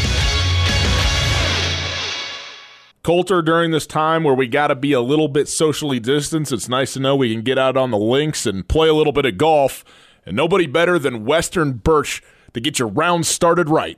Colter, 3.10 3.42
during 3.42 3.72
this 3.72 3.88
time 3.88 4.24
where 4.24 4.36
we 4.36 4.48
got 4.48 4.68
to 4.68 4.76
be 4.76 4.94
a 4.94 5.02
little 5.02 5.28
bit 5.28 5.48
socially 5.48 6.00
distanced, 6.00 6.52
it's 6.52 6.70
nice 6.70 6.94
to 6.94 7.00
know 7.00 7.16
we 7.16 7.34
can 7.34 7.42
get 7.42 7.58
out 7.58 7.76
on 7.76 7.90
the 7.90 7.98
links 7.98 8.46
and 8.46 8.68
play 8.68 8.88
a 8.88 8.94
little 8.94 9.12
bit 9.12 9.26
of 9.26 9.36
golf. 9.36 9.84
And 10.28 10.38
nobody 10.38 10.68
better 10.68 11.00
than 11.00 11.26
Western 11.26 11.72
Birch 11.72 12.22
to 12.54 12.62
get 12.62 12.78
your 12.78 12.88
round 12.88 13.26
started 13.26 13.68
right. 13.68 13.98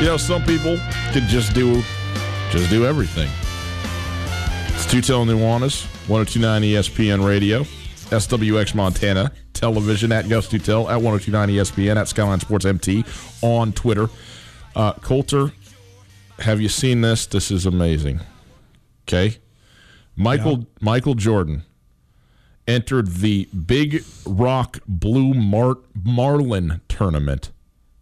You 0.00 0.06
know, 0.06 0.16
some 0.16 0.42
people 0.44 0.78
could 1.12 1.24
just 1.24 1.52
do 1.52 1.82
just 2.50 2.70
do 2.70 2.86
everything. 2.86 3.28
It's 4.74 4.86
Tutel 4.86 5.26
Nuanez, 5.26 5.84
1029 6.08 6.62
ESPN 6.62 7.24
Radio, 7.24 7.64
SWX 8.08 8.74
Montana, 8.74 9.30
television 9.52 10.10
at 10.10 10.26
Gus 10.26 10.48
Tutel, 10.48 10.90
at 10.90 11.02
1029 11.02 11.50
ESPN, 11.50 11.96
at 11.96 12.08
Skyline 12.08 12.40
Sports 12.40 12.64
MT 12.64 13.04
on 13.42 13.74
Twitter. 13.74 14.08
Uh, 14.74 14.94
Colter, 14.94 15.52
have 16.38 16.62
you 16.62 16.70
seen 16.70 17.02
this? 17.02 17.26
This 17.26 17.50
is 17.50 17.66
amazing. 17.66 18.20
Okay. 19.02 19.36
Michael 20.16 20.66
Michael 20.80 21.14
Jordan 21.14 21.64
entered 22.66 23.16
the 23.16 23.50
Big 23.66 24.02
Rock 24.24 24.78
Blue 24.88 25.34
Mar- 25.34 25.80
Marlin 25.94 26.80
tournament 26.88 27.50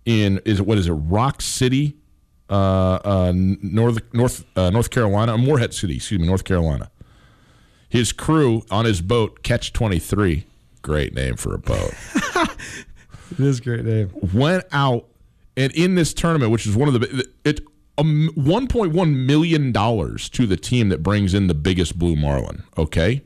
in 0.09 0.41
is 0.47 0.59
it 0.61 0.67
what 0.67 0.79
is 0.79 0.89
it 0.89 0.93
Rock 0.93 1.43
City, 1.43 1.95
uh, 2.49 2.55
uh, 3.05 3.33
North 3.35 3.99
North 4.15 4.45
uh, 4.57 4.71
North 4.71 4.91
Carolina, 4.91 5.37
Morehead 5.37 5.75
City, 5.75 5.97
excuse 5.97 6.19
me, 6.21 6.27
North 6.27 6.45
Carolina. 6.45 6.91
His 7.91 8.13
crew 8.13 8.65
on 8.71 8.85
his 8.87 9.01
boat, 9.03 9.43
Catch 9.43 9.73
Twenty 9.75 9.99
Three, 9.99 10.47
great 10.83 11.15
name 11.15 11.37
for 11.37 11.55
a 11.55 11.59
boat, 11.59 11.93
It 13.33 13.41
is 13.41 13.59
a 13.59 13.63
great 13.63 13.85
name. 13.85 14.11
went 14.33 14.65
out 14.73 15.07
and 15.57 15.71
in 15.73 15.95
this 15.95 16.15
tournament, 16.15 16.51
which 16.53 16.67
is 16.67 16.75
one 16.75 16.89
of 16.89 16.99
the 16.99 17.29
it 17.45 17.61
um, 17.99 18.31
one 18.35 18.67
point 18.67 18.93
one 18.93 19.27
million 19.27 19.73
dollars 19.73 20.29
to 20.31 20.47
the 20.47 20.57
team 20.57 20.89
that 20.89 21.03
brings 21.03 21.35
in 21.35 21.49
the 21.49 21.55
biggest 21.55 21.99
blue 21.99 22.17
marlin. 22.17 22.63
Okay, 22.79 23.23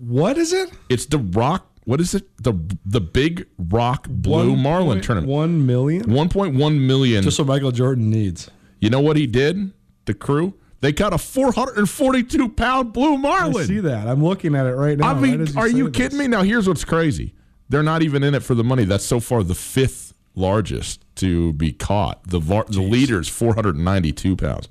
What 0.00 0.36
is 0.38 0.52
it? 0.52 0.70
it's 0.88 1.06
the 1.06 1.18
Rock. 1.18 1.70
What 1.84 2.00
is 2.00 2.14
it? 2.14 2.24
The 2.42 2.54
the 2.84 3.00
Big 3.00 3.46
Rock 3.58 4.06
Blue 4.08 4.56
Marlin 4.56 5.00
tournament. 5.02 5.30
One 5.30 5.66
million? 5.66 6.10
One 6.12 6.28
point 6.28 6.54
one 6.54 6.86
million. 6.86 7.22
Just 7.22 7.38
what 7.38 7.48
Michael 7.48 7.72
Jordan 7.72 8.10
needs. 8.10 8.50
You 8.80 8.90
know 8.90 9.00
what 9.00 9.16
he 9.16 9.26
did? 9.26 9.72
The 10.06 10.14
crew? 10.14 10.54
They 10.80 10.92
caught 10.92 11.14
a 11.14 11.18
442 11.18 12.50
pound 12.50 12.92
blue 12.92 13.14
I 13.14 13.16
marlin. 13.16 13.66
see 13.66 13.80
that. 13.80 14.06
I'm 14.06 14.22
looking 14.22 14.54
at 14.54 14.66
it 14.66 14.74
right 14.74 14.98
now. 14.98 15.08
I 15.08 15.12
right 15.14 15.22
mean, 15.22 15.40
as 15.40 15.56
are 15.56 15.68
you 15.68 15.88
this. 15.88 15.96
kidding 15.96 16.18
me? 16.18 16.28
Now, 16.28 16.42
here's 16.42 16.68
what's 16.68 16.84
crazy. 16.84 17.32
They're 17.70 17.82
not 17.82 18.02
even 18.02 18.22
in 18.22 18.34
it 18.34 18.42
for 18.42 18.54
the 18.54 18.64
money. 18.64 18.84
That's 18.84 19.04
so 19.04 19.18
far 19.20 19.42
the 19.42 19.54
fifth 19.54 20.12
largest 20.34 21.02
to 21.16 21.54
be 21.54 21.72
caught. 21.72 22.28
The 22.28 22.38
var- 22.38 22.66
the 22.68 22.82
leader 22.82 23.18
is 23.20 23.28
492 23.28 24.36
pounds. 24.36 24.68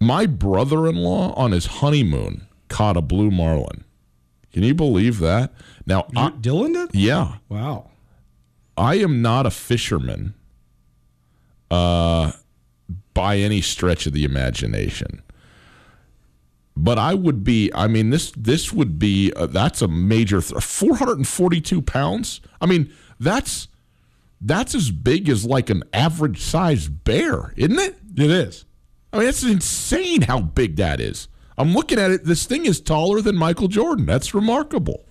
My 0.00 0.26
brother-in-law 0.26 1.34
on 1.34 1.52
his 1.52 1.66
honeymoon 1.66 2.46
caught 2.68 2.96
a 2.96 3.00
blue 3.02 3.30
marlin. 3.30 3.84
Can 4.52 4.62
you 4.64 4.74
believe 4.74 5.18
that? 5.20 5.52
Now, 5.88 6.06
I, 6.14 6.30
Dylan 6.30 6.74
did? 6.74 6.94
yeah, 6.94 7.36
Wow. 7.48 7.90
I 8.76 8.96
am 8.96 9.22
not 9.22 9.44
a 9.46 9.50
fisherman 9.50 10.34
uh, 11.70 12.30
by 13.14 13.38
any 13.38 13.60
stretch 13.60 14.06
of 14.06 14.12
the 14.12 14.22
imagination. 14.24 15.22
But 16.76 16.96
I 16.96 17.14
would 17.14 17.42
be. 17.42 17.72
I 17.74 17.88
mean, 17.88 18.10
this 18.10 18.30
this 18.36 18.72
would 18.72 19.00
be. 19.00 19.32
Uh, 19.32 19.46
that's 19.46 19.82
a 19.82 19.88
major. 19.88 20.40
Th- 20.40 20.62
Four 20.62 20.94
hundred 20.96 21.16
and 21.18 21.26
forty-two 21.26 21.82
pounds. 21.82 22.40
I 22.60 22.66
mean, 22.66 22.92
that's 23.18 23.66
that's 24.40 24.76
as 24.76 24.92
big 24.92 25.28
as 25.28 25.44
like 25.44 25.70
an 25.70 25.82
average 25.92 26.40
sized 26.40 27.02
bear, 27.02 27.52
isn't 27.56 27.80
it? 27.80 27.96
It 28.16 28.30
is. 28.30 28.64
I 29.12 29.18
mean, 29.18 29.28
it's 29.28 29.42
insane 29.42 30.22
how 30.22 30.40
big 30.40 30.76
that 30.76 31.00
is. 31.00 31.26
I'm 31.56 31.72
looking 31.74 31.98
at 31.98 32.12
it. 32.12 32.24
This 32.24 32.46
thing 32.46 32.64
is 32.64 32.80
taller 32.80 33.20
than 33.22 33.36
Michael 33.36 33.66
Jordan. 33.66 34.06
That's 34.06 34.32
remarkable. 34.32 35.04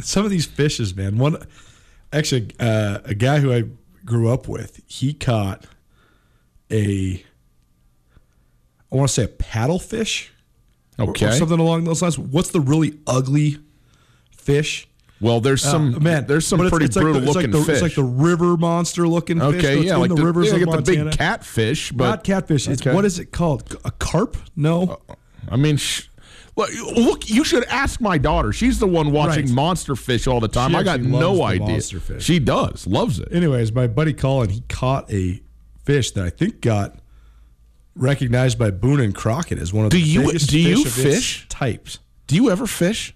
Some 0.00 0.24
of 0.24 0.30
these 0.30 0.46
fishes, 0.46 0.94
man. 0.94 1.18
One, 1.18 1.36
actually, 2.12 2.50
uh, 2.60 2.98
a 3.04 3.14
guy 3.14 3.40
who 3.40 3.52
I 3.52 3.64
grew 4.04 4.28
up 4.30 4.48
with, 4.48 4.80
he 4.86 5.12
caught 5.14 5.66
a, 6.70 7.24
I 8.92 8.96
want 8.96 9.08
to 9.08 9.14
say 9.14 9.24
a 9.24 9.28
paddlefish. 9.28 10.28
Okay. 10.98 11.26
Or 11.26 11.32
something 11.32 11.58
along 11.58 11.84
those 11.84 12.02
lines. 12.02 12.18
What's 12.18 12.50
the 12.50 12.60
really 12.60 12.98
ugly 13.06 13.58
fish? 14.30 14.86
Well, 15.20 15.40
there's 15.40 15.64
Uh, 15.64 15.70
some 15.70 16.02
man, 16.02 16.26
There's 16.26 16.46
some 16.46 16.60
it's- 16.60 16.70
pretty 16.70 16.84
it's 16.86 16.96
like 16.96 17.02
brutal 17.02 17.20
the, 17.22 17.26
it's 17.26 17.34
looking 17.36 17.50
like 17.52 17.60
the, 17.60 17.66
fish. 17.66 17.74
It's 17.74 17.82
like 17.82 17.94
the 17.94 18.04
river 18.04 18.56
monster 18.56 19.08
looking 19.08 19.38
fish. 19.40 19.46
Okay, 19.54 19.74
that's 19.76 19.86
yeah, 19.86 19.94
in 19.94 20.00
like 20.00 20.10
the, 20.10 20.16
the, 20.16 20.24
rivers 20.24 20.52
yeah, 20.52 20.58
get 20.58 20.70
the 20.70 20.82
big 20.82 21.12
catfish, 21.12 21.92
but 21.92 22.04
Not 22.04 22.24
catfish. 22.24 22.68
It's 22.68 22.84
what 22.84 23.04
is 23.04 23.18
it 23.18 23.32
called? 23.32 23.76
A 23.84 23.90
carp? 23.90 24.36
No. 24.54 25.00
I 25.48 25.56
mean, 25.56 25.76
sh- 25.78 26.08
look, 26.56 26.70
look, 26.96 27.30
you 27.30 27.44
should 27.44 27.64
ask 27.64 28.00
my 28.00 28.18
daughter. 28.18 28.52
She's 28.52 28.78
the 28.78 28.86
one 28.86 29.10
watching 29.12 29.46
Right. 29.46 29.54
monster 29.54 29.96
fish 29.96 30.26
all 30.26 30.40
the 30.40 30.48
time. 30.48 30.70
She 30.70 30.76
I 30.76 30.82
got 30.82 31.00
no 31.00 31.42
idea. 31.42 31.80
She 32.20 32.38
does, 32.38 32.86
loves 32.86 33.18
it. 33.18 33.28
Anyways, 33.32 33.72
my 33.72 33.86
buddy 33.86 34.12
Colin, 34.12 34.50
he 34.50 34.60
caught 34.68 35.10
a 35.12 35.40
fish 35.84 36.10
that 36.12 36.24
I 36.24 36.30
think 36.30 36.60
got 36.60 36.98
recognized 37.96 38.58
by 38.58 38.70
Boone 38.70 39.00
and 39.00 39.14
Crockett 39.14 39.58
as 39.58 39.72
one 39.72 39.84
of 39.84 39.90
Do 39.90 39.98
the 39.98 40.02
you- 40.02 40.20
biggest 40.26 40.50
do 40.50 40.58
you 40.58 40.84
fish 40.84 40.86
its 40.86 41.14
fish? 41.16 41.46
types. 41.48 41.98
Do 42.26 42.36
you 42.36 42.50
ever 42.50 42.66
fish? 42.66 43.14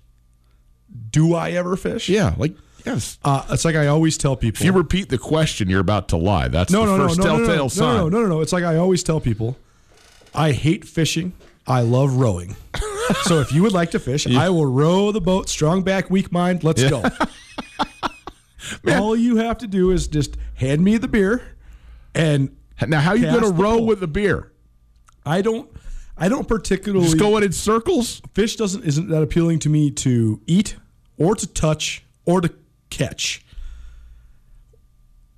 Do 1.10 1.34
I 1.34 1.50
ever 1.50 1.76
fish? 1.76 2.08
Yeah, 2.08 2.34
like 2.38 2.54
yes. 2.84 3.18
Uh, 3.24 3.44
it's 3.50 3.64
like 3.64 3.74
I 3.76 3.86
always 3.88 4.16
tell 4.16 4.36
people. 4.36 4.60
If 4.60 4.64
you 4.64 4.72
repeat 4.72 5.08
the 5.08 5.18
question, 5.18 5.68
you're 5.68 5.80
about 5.80 6.08
to 6.10 6.16
lie. 6.16 6.48
That's 6.48 6.72
no, 6.72 6.80
the 6.80 6.86
no, 6.86 6.96
no, 6.96 7.08
first 7.08 7.18
no, 7.18 7.24
no, 7.24 7.30
telltale 7.38 7.56
no, 7.56 7.62
no, 7.62 7.68
sign. 7.68 7.96
no, 7.96 8.08
no, 8.08 8.20
no, 8.22 8.28
no. 8.28 8.40
It's 8.40 8.52
like 8.52 8.64
I 8.64 8.76
always 8.76 9.02
tell 9.02 9.20
people, 9.20 9.56
I 10.34 10.52
hate 10.52 10.84
fishing. 10.84 11.32
I 11.68 11.82
love 11.82 12.16
rowing. 12.16 12.56
so 13.22 13.40
if 13.40 13.52
you 13.52 13.62
would 13.62 13.72
like 13.72 13.90
to 13.92 13.98
fish, 13.98 14.26
I 14.26 14.48
will 14.48 14.66
row 14.66 15.12
the 15.12 15.20
boat. 15.20 15.48
Strong 15.48 15.82
back, 15.82 16.10
weak 16.10 16.32
mind. 16.32 16.64
Let's 16.64 16.82
go. 16.82 17.04
All 18.88 19.14
you 19.14 19.36
have 19.36 19.58
to 19.58 19.66
do 19.66 19.90
is 19.90 20.08
just 20.08 20.36
hand 20.54 20.82
me 20.82 20.96
the 20.96 21.08
beer, 21.08 21.42
and 22.14 22.56
Now, 22.86 23.00
how 23.00 23.10
are 23.10 23.16
you 23.16 23.26
going 23.26 23.42
to 23.42 23.52
row 23.52 23.80
with 23.80 24.00
the 24.00 24.08
beer? 24.08 24.52
I 25.24 25.42
don't. 25.42 25.70
I 26.16 26.28
don't 26.28 26.48
particularly 26.48 27.04
Just 27.04 27.18
going 27.18 27.44
in 27.44 27.52
circles? 27.52 28.20
fish 28.34 28.56
doesn't 28.56 28.84
isn't 28.84 29.08
that 29.08 29.22
appealing 29.22 29.60
to 29.60 29.68
me 29.68 29.90
to 29.92 30.40
eat 30.48 30.76
or 31.16 31.36
to 31.36 31.46
touch 31.46 32.04
or 32.24 32.40
to 32.40 32.52
catch. 32.90 33.44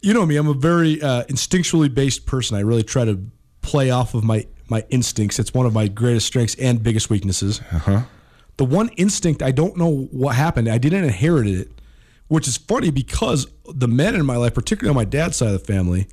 You 0.01 0.15
know 0.15 0.25
me, 0.25 0.37
I'm 0.37 0.49
a 0.49 0.55
very 0.55 1.03
uh, 1.03 1.25
instinctually 1.25 1.93
based 1.93 2.25
person. 2.25 2.57
I 2.57 2.61
really 2.61 2.83
try 2.83 3.05
to 3.05 3.21
play 3.61 3.91
off 3.91 4.15
of 4.15 4.25
my 4.25 4.47
my 4.71 4.85
instincts. 4.91 5.39
It's 5.39 5.53
one 5.53 5.67
of 5.67 5.75
my 5.75 5.89
greatest 5.89 6.27
strengths 6.27 6.55
and 6.57 6.83
biggest 6.83 7.11
weaknesses. 7.11 7.61
Uh-huh. 7.73 8.03
The 8.57 8.65
one 8.65 8.89
instinct 8.91 9.43
I 9.43 9.51
don't 9.51 9.77
know 9.77 10.09
what 10.13 10.37
happened. 10.37 10.69
I 10.69 10.79
didn't 10.79 11.05
inherit 11.05 11.47
it, 11.47 11.69
which 12.29 12.47
is 12.47 12.57
funny 12.57 12.91
because 12.91 13.47
the 13.67 13.89
men 13.89 14.15
in 14.15 14.25
my 14.27 14.37
life, 14.37 14.55
particularly 14.55 14.91
on 14.91 14.97
my 14.97 15.05
dad's 15.05 15.37
side 15.37 15.49
of 15.55 15.61
the 15.61 15.73
family, 15.73 16.07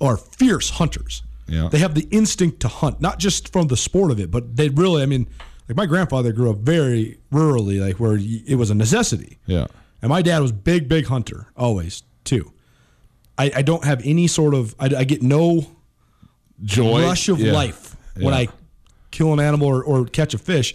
are 0.00 0.16
fierce 0.16 0.70
hunters. 0.70 1.22
Yeah. 1.46 1.68
They 1.70 1.78
have 1.78 1.94
the 1.94 2.08
instinct 2.10 2.60
to 2.60 2.68
hunt, 2.68 3.00
not 3.00 3.18
just 3.18 3.52
from 3.52 3.68
the 3.68 3.76
sport 3.76 4.10
of 4.10 4.18
it, 4.18 4.30
but 4.30 4.56
they 4.56 4.68
really, 4.70 5.02
I 5.02 5.06
mean, 5.06 5.26
like 5.68 5.76
my 5.76 5.86
grandfather 5.86 6.32
grew 6.32 6.50
up 6.50 6.58
very 6.58 7.18
rurally, 7.32 7.80
like 7.80 8.00
where 8.00 8.18
it 8.20 8.56
was 8.56 8.70
a 8.70 8.74
necessity. 8.74 9.38
Yeah. 9.46 9.66
And 10.02 10.08
my 10.10 10.20
dad 10.22 10.40
was 10.40 10.52
big, 10.52 10.88
big 10.88 11.06
hunter, 11.06 11.46
always, 11.56 12.02
too. 12.24 12.50
I, 13.38 13.50
I 13.56 13.62
don't 13.62 13.84
have 13.84 14.00
any 14.04 14.26
sort 14.26 14.54
of, 14.54 14.74
I, 14.78 14.86
I 14.98 15.04
get 15.04 15.22
no 15.22 15.66
Joy. 16.62 17.02
rush 17.02 17.28
of 17.28 17.40
Yeah. 17.40 17.52
life 17.52 17.93
when 18.14 18.32
Yeah. 18.32 18.40
I 18.40 18.48
kill 19.10 19.32
an 19.32 19.40
animal 19.40 19.68
or, 19.68 19.82
or 19.82 20.04
catch 20.06 20.34
a 20.34 20.38
fish. 20.38 20.74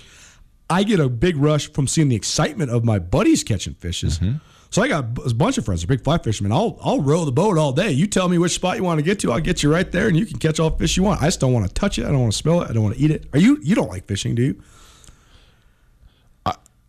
I 0.70 0.84
get 0.84 1.00
a 1.00 1.10
big 1.10 1.36
rush 1.36 1.72
from 1.72 1.88
seeing 1.88 2.10
the 2.10 2.16
excitement 2.16 2.70
of 2.72 2.86
my 2.86 3.00
buddies 3.00 3.44
catching 3.44 3.74
fishes. 3.74 4.20
Mm-hmm. 4.20 4.38
So 4.70 4.84
I 4.84 4.88
got 4.88 5.04
a 5.26 5.34
bunch 5.34 5.58
of 5.58 5.66
friends, 5.66 5.82
they're 5.82 5.88
big 5.98 6.04
fly 6.04 6.20
fishermen. 6.20 6.52
I'll 6.52 6.78
I'll 6.84 7.02
row 7.02 7.26
the 7.26 7.32
boat 7.32 7.58
all 7.58 7.72
day. 7.72 7.92
You 7.92 8.06
tell 8.06 8.30
me 8.30 8.38
which 8.38 8.52
spot 8.54 8.78
you 8.78 8.84
want 8.84 9.00
to 9.00 9.04
get 9.04 9.20
to, 9.22 9.32
I'll 9.32 9.40
get 9.40 9.64
you 9.64 9.72
right 9.72 9.92
there, 9.92 10.08
and 10.08 10.16
you 10.16 10.28
can 10.28 10.38
catch 10.38 10.60
all 10.60 10.70
the 10.70 10.78
fish 10.78 10.96
you 10.96 11.02
want. 11.02 11.24
I 11.24 11.26
just 11.26 11.40
don't 11.40 11.54
want 11.54 11.68
to 11.68 11.74
touch 11.74 11.98
it. 11.98 12.06
I 12.06 12.10
don't 12.10 12.20
want 12.22 12.34
to 12.34 12.38
smell 12.38 12.62
it. 12.62 12.70
I 12.70 12.74
don't 12.74 12.84
want 12.84 12.96
to 12.96 13.02
eat 13.02 13.10
it. 13.10 13.26
Are 13.34 13.40
you 13.40 13.58
you 13.64 13.74
don't 13.74 13.90
like 13.90 14.06
fishing, 14.06 14.36
do 14.36 14.44
you? 14.44 14.64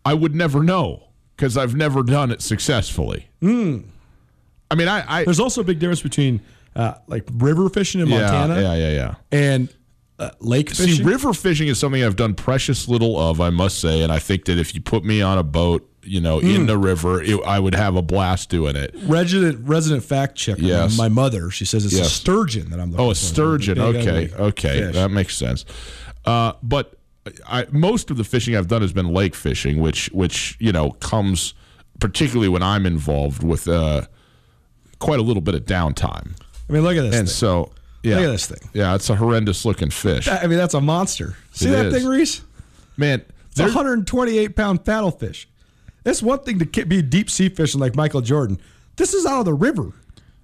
I 0.05 0.13
would 0.13 0.35
never 0.35 0.63
know 0.63 1.09
because 1.35 1.57
I've 1.57 1.75
never 1.75 2.03
done 2.03 2.31
it 2.31 2.41
successfully. 2.41 3.27
I 3.43 3.45
mean, 4.75 4.87
I, 4.87 5.03
I 5.07 5.23
There's 5.23 5.39
also 5.39 5.61
a 5.61 5.63
big 5.63 5.79
difference 5.79 6.01
between 6.01 6.41
uh, 6.75 6.95
like 7.07 7.27
river 7.33 7.69
fishing 7.69 8.01
in 8.01 8.07
yeah, 8.07 8.21
Montana 8.21 8.61
yeah, 8.61 8.73
yeah, 8.73 8.91
yeah. 8.91 9.15
and 9.31 9.69
uh, 10.21 10.29
lake 10.39 10.69
fishing. 10.69 10.95
See, 10.95 11.03
river 11.03 11.33
fishing 11.33 11.67
is 11.67 11.79
something 11.79 12.03
I've 12.03 12.15
done 12.15 12.33
precious 12.35 12.87
little 12.87 13.17
of, 13.19 13.41
I 13.41 13.49
must 13.49 13.79
say, 13.79 14.01
and 14.03 14.11
I 14.11 14.19
think 14.19 14.45
that 14.45 14.57
if 14.59 14.75
you 14.75 14.81
put 14.81 15.03
me 15.03 15.21
on 15.21 15.37
a 15.37 15.43
boat, 15.43 15.87
you 16.03 16.19
know, 16.21 16.39
Hmm. 16.39 16.47
in 16.47 16.65
the 16.65 16.77
river, 16.77 17.21
it, 17.21 17.39
I 17.45 17.59
would 17.59 17.75
have 17.75 17.95
a 17.95 18.01
blast 18.01 18.49
doing 18.49 18.75
it. 18.75 18.93
resident 19.05 19.67
resident 19.67 20.03
fact 20.03 20.35
checker. 20.35 20.61
Yes. 20.61 20.97
my 20.97 21.09
mother. 21.09 21.51
She 21.51 21.65
says 21.65 21.85
it's 21.85 21.93
a 21.99 22.05
sturgeon 22.05 22.69
that 22.71 22.79
I'm 22.79 22.91
looking 22.91 23.05
Oh, 23.05 23.11
a 23.11 23.15
sturgeon. 23.15 23.75
Big, 23.75 23.95
Okay, 23.95 24.33
okay, 24.35 24.91
that 24.91 25.11
makes 25.11 25.35
sense. 25.37 25.63
Uh, 26.25 26.53
but 26.63 26.95
I, 27.47 27.67
most 27.71 28.09
of 28.09 28.17
the 28.17 28.23
fishing 28.23 28.55
I've 28.55 28.67
done 28.67 28.81
has 28.81 28.93
been 28.93 29.09
lake 29.13 29.35
fishing, 29.35 29.79
which 29.79 30.09
which 30.11 30.57
you 30.59 30.71
know 30.71 30.91
comes 30.91 31.53
particularly 31.99 32.49
when 32.49 32.63
I'm 32.63 32.87
involved 32.87 33.43
with 33.43 33.67
uh, 33.67 34.01
quite 34.97 35.19
a 35.19 35.23
little 35.23 35.41
bit 35.41 35.53
of 35.53 35.65
downtime, 35.65 36.31
I 36.67 36.73
mean, 36.73 36.81
look 36.81 36.97
at 36.97 37.03
this. 37.03 37.15
and 37.15 37.27
thing. 37.27 37.33
so 37.35 37.71
yeah, 38.03 38.15
Look 38.17 38.25
at 38.25 38.31
this 38.31 38.45
thing. 38.47 38.69
Yeah, 38.73 38.95
it's 38.95 39.09
a 39.09 39.15
horrendous 39.15 39.65
looking 39.65 39.89
fish, 39.91 40.27
I 40.27 40.47
mean, 40.47 40.57
that's 40.57 40.73
a 40.73 40.81
monster. 40.81 41.35
See 41.51 41.67
It 41.67 41.71
that 41.71 41.85
is. 41.87 41.93
thing, 41.93 42.05
Reese? 42.07 42.41
man. 42.97 43.23
It's 43.51 43.59
a 43.59 43.63
128 43.63 44.55
pound 44.55 44.83
paddlefish. 44.85 45.45
It's 46.05 46.23
one 46.23 46.39
thing 46.39 46.57
to 46.59 46.85
be 46.85 47.01
deep 47.01 47.29
sea 47.29 47.49
fishing 47.49 47.79
like 47.81 47.95
Michael 47.95 48.21
Jordan. 48.21 48.59
This 48.95 49.13
is 49.13 49.25
out 49.25 49.39
of 49.39 49.45
the 49.45 49.53
river. 49.53 49.91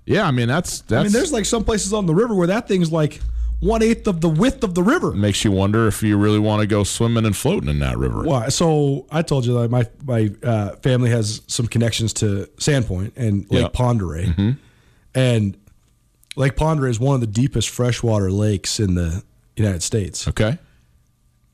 Yeah, 0.06 0.28
I 0.28 0.32
mean 0.32 0.48
that's 0.48 0.82
that's 0.82 1.00
I 1.00 1.04
mean, 1.04 1.12
there's 1.14 1.32
like 1.34 1.46
some 1.46 1.64
places 1.64 1.94
on 1.94 2.06
the 2.06 2.14
river 2.14 2.36
where 2.36 2.48
that 2.48 2.68
thing's 2.68 2.92
like 2.92 3.20
one 3.60 3.82
eighth 3.82 4.08
of 4.08 4.22
the 4.22 4.30
width 4.30 4.64
of 4.64 4.76
the 4.76 4.84
river. 4.84 5.12
makes 5.14 5.44
you 5.44 5.52
wonder 5.52 5.88
if 5.88 6.04
you 6.04 6.16
really 6.18 6.38
want 6.40 6.62
to 6.62 6.68
go 6.68 6.84
swimming 6.84 7.26
and 7.26 7.36
floating 7.36 7.70
in 7.70 7.80
that 7.80 7.98
river. 7.98 8.24
Why? 8.24 8.50
So 8.50 9.08
I 9.10 9.22
told 9.22 9.46
you 9.46 9.54
that 9.60 9.72
my 9.72 9.86
my 10.06 10.30
uh, 10.44 10.76
family 10.78 11.10
has 11.10 11.42
some 11.48 11.66
connections 11.68 12.14
to 12.14 12.48
Sandpoint 12.58 13.14
and 13.16 13.50
Lake 13.50 13.64
Yeah. 13.64 13.68
Pend 13.70 14.02
Oreille, 14.02 14.56
and 15.16 15.58
Lake 16.38 16.56
Pend 16.56 16.80
Oreille 16.80 16.92
is 16.92 17.00
one 17.00 17.16
of 17.16 17.22
the 17.22 17.28
deepest 17.28 17.70
freshwater 17.70 18.32
lakes 18.32 18.80
in 18.80 18.94
the 18.94 19.24
United 19.56 19.82
States. 19.82 20.28
Okay. 20.28 20.60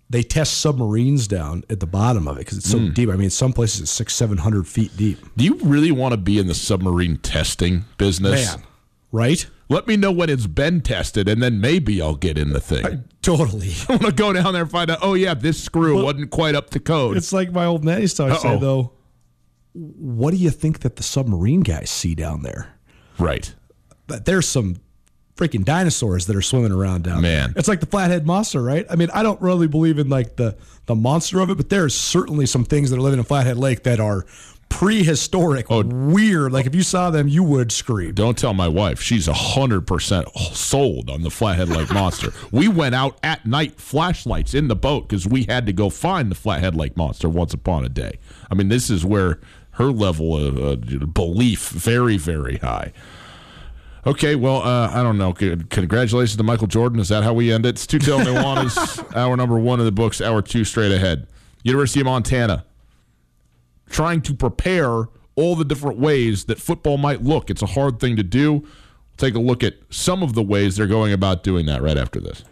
They 0.09 0.23
test 0.23 0.59
submarines 0.59 1.25
down 1.27 1.63
at 1.69 1.79
the 1.79 1.87
bottom 1.87 2.27
of 2.27 2.35
it 2.35 2.41
because 2.41 2.57
it's 2.57 2.69
so 2.69 2.77
hmm. 2.77 2.91
deep. 2.91 3.09
I 3.09 3.15
mean, 3.15 3.29
some 3.29 3.53
places 3.53 3.81
it's 3.81 3.91
six, 3.91 4.13
seven 4.13 4.37
hundred 4.37 4.67
feet 4.67 4.95
deep. 4.97 5.17
Do 5.37 5.45
you 5.45 5.55
really 5.63 5.91
want 5.91 6.11
to 6.11 6.17
be 6.17 6.37
in 6.37 6.47
the 6.47 6.53
submarine 6.53 7.17
testing 7.17 7.85
business? 7.97 8.55
Man, 8.55 8.63
right? 9.13 9.49
Let 9.69 9.87
me 9.87 9.95
know 9.95 10.11
when 10.11 10.29
it's 10.29 10.45
been 10.45 10.81
tested, 10.81 11.29
and 11.29 11.41
then 11.41 11.61
maybe 11.61 12.01
I'll 12.01 12.15
get 12.15 12.37
in 12.37 12.51
the 12.51 12.59
thing. 12.59 13.05
Totally. 13.21 13.71
I 13.89 13.93
want 13.93 14.03
to 14.03 14.11
go 14.11 14.33
down 14.33 14.51
there 14.51 14.63
and 14.63 14.71
find 14.71 14.91
out. 14.91 14.99
Oh 15.01 15.13
yeah, 15.13 15.33
this 15.33 15.63
screw 15.63 16.03
wasn't 16.03 16.29
quite 16.29 16.55
up 16.55 16.69
to 16.71 16.81
code. 16.81 17.15
It's 17.15 17.31
like 17.31 17.53
my 17.53 17.65
old 17.65 17.85
man 17.85 18.01
used 18.01 18.17
to 18.17 18.23
always 18.23 18.41
say, 18.41 18.59
though. 18.59 18.91
What 19.71 20.31
do 20.31 20.37
you 20.37 20.51
think 20.51 20.81
that 20.81 20.97
the 20.97 21.03
submarine 21.03 21.61
guys 21.61 21.89
see 21.89 22.13
down 22.13 22.43
there? 22.43 22.75
right. 23.17 23.53
But 24.13 24.25
there's 24.25 24.47
some 24.47 24.75
freaking 25.35 25.65
dinosaurs 25.65 26.27
that 26.27 26.35
are 26.35 26.41
swimming 26.43 26.71
around 26.71 27.03
down 27.05 27.23
Man. 27.23 27.49
there. 27.49 27.53
It's 27.57 27.67
like 27.67 27.79
the 27.79 27.87
flathead 27.87 28.27
monster, 28.27 28.61
right? 28.61 28.85
I 28.91 28.95
mean, 28.95 29.09
I 29.11 29.23
don't 29.23 29.41
really 29.41 29.67
believe 29.67 29.97
in 29.97 30.07
like 30.07 30.35
the 30.35 30.55
the 30.85 30.93
monster 30.93 31.39
of 31.39 31.49
it, 31.49 31.55
but 31.57 31.69
there's 31.69 31.95
certainly 31.95 32.45
some 32.45 32.63
things 32.63 32.91
that 32.91 32.97
are 32.97 33.01
living 33.01 33.17
in 33.17 33.25
Flathead 33.25 33.57
Lake 33.57 33.81
that 33.83 33.99
are 33.99 34.25
prehistoric, 34.69 35.65
Oh. 35.69 35.81
weird. 35.83 36.51
Like 36.51 36.65
if 36.67 36.75
you 36.75 36.83
saw 36.83 37.09
them, 37.09 37.27
you 37.27 37.41
would 37.43 37.71
scream. 37.71 38.13
Don't 38.13 38.37
tell 38.37 38.53
my 38.53 38.67
wife. 38.67 39.01
She's 39.01 39.27
100% 39.27 40.25
sold 40.55 41.09
on 41.09 41.21
the 41.21 41.29
Flathead 41.31 41.69
Lake 41.69 41.91
Monster. 41.93 42.31
we 42.51 42.67
went 42.67 42.93
out 42.93 43.17
at 43.23 43.45
night, 43.45 43.79
flashlights 43.79 44.53
in 44.53 44.67
the 44.67 44.75
boat, 44.75 45.07
because 45.07 45.25
we 45.25 45.43
had 45.45 45.65
to 45.65 45.73
go 45.73 45.89
find 45.89 46.29
the 46.29 46.35
Flathead 46.35 46.75
Lake 46.75 46.95
Monster 46.97 47.29
once 47.29 47.53
upon 47.53 47.85
a 47.85 47.89
day. 47.89 48.19
I 48.51 48.55
mean, 48.55 48.67
this 48.69 48.89
is 48.89 49.03
where 49.05 49.39
her 49.77 49.85
level 49.91 50.35
of 50.37 50.57
uh, 50.59 50.75
belief 51.07 51.69
very, 51.69 52.17
very 52.17 52.57
high. 52.57 52.93
Okay, 54.05 54.35
well, 54.35 54.61
uh, 54.61 54.89
I 54.93 55.01
don't 55.01 55.17
know. 55.17 55.31
Congratulations 55.31 56.35
to 56.35 56.43
Michael 56.43 56.67
Jordan. 56.67 56.99
Is 56.99 57.07
that 57.07 57.23
how 57.23 57.33
we 57.33 57.53
end 57.53 57.65
it? 57.65 57.69
It's 57.69 57.87
Tutel 57.87 58.19
Nuanez, 58.19 59.15
hour 59.15 59.37
number 59.37 59.57
one 59.57 59.79
of 59.79 59.85
the 59.85 59.93
books, 59.93 60.19
hour 60.19 60.41
two 60.41 60.65
straight 60.65 60.91
ahead. 60.91 61.27
University 61.63 62.01
of 62.01 62.07
Montana, 62.07 62.65
trying 63.89 64.21
to 64.23 64.33
prepare 64.33 65.05
all 65.35 65.55
the 65.55 65.63
different 65.63 65.99
ways 65.99 66.45
that 66.45 66.59
football 66.59 66.97
might 66.97 67.23
look. 67.23 67.49
It's 67.49 67.61
a 67.61 67.67
hard 67.67 68.01
thing 68.01 68.17
to 68.17 68.23
do. 68.23 68.51
We'll 68.53 68.63
take 69.15 69.35
a 69.35 69.39
look 69.39 69.63
at 69.63 69.75
some 69.89 70.21
of 70.21 70.33
the 70.33 70.43
ways 70.43 70.75
they're 70.75 70.85
going 70.85 71.13
about 71.13 71.43
doing 71.43 71.65
that 71.67 71.81
right 71.81 71.97
after 71.97 72.19
this. 72.19 72.43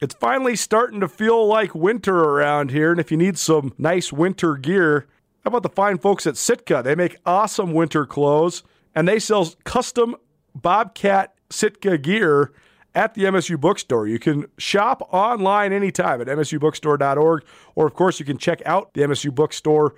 It's 0.00 0.14
finally 0.16 0.56
starting 0.56 0.98
to 0.98 1.06
feel 1.06 1.46
like 1.46 1.72
winter 1.72 2.16
around 2.16 2.72
here, 2.72 2.90
and 2.90 2.98
if 2.98 3.12
you 3.12 3.16
need 3.16 3.38
some 3.38 3.72
nice 3.78 4.12
winter 4.12 4.56
gear, 4.56 5.06
how 5.44 5.48
about 5.48 5.62
the 5.62 5.68
fine 5.68 5.98
folks 5.98 6.26
at 6.26 6.36
Sitka? 6.36 6.82
They 6.84 6.94
make 6.94 7.16
awesome 7.26 7.72
winter 7.72 8.06
clothes, 8.06 8.62
and 8.94 9.08
they 9.08 9.18
sell 9.18 9.52
custom 9.64 10.14
Bobcat 10.54 11.34
Sitka 11.50 11.98
gear 11.98 12.52
at 12.94 13.14
the 13.14 13.24
MSU 13.24 13.58
bookstore. 13.58 14.06
You 14.06 14.18
can 14.18 14.46
shop 14.58 15.08
online 15.12 15.72
anytime 15.72 16.20
at 16.20 16.26
msubookstore.org, 16.28 17.44
or 17.74 17.86
of 17.86 17.94
course, 17.94 18.20
you 18.20 18.26
can 18.26 18.38
check 18.38 18.62
out 18.64 18.94
the 18.94 19.02
MSU 19.02 19.34
bookstore 19.34 19.94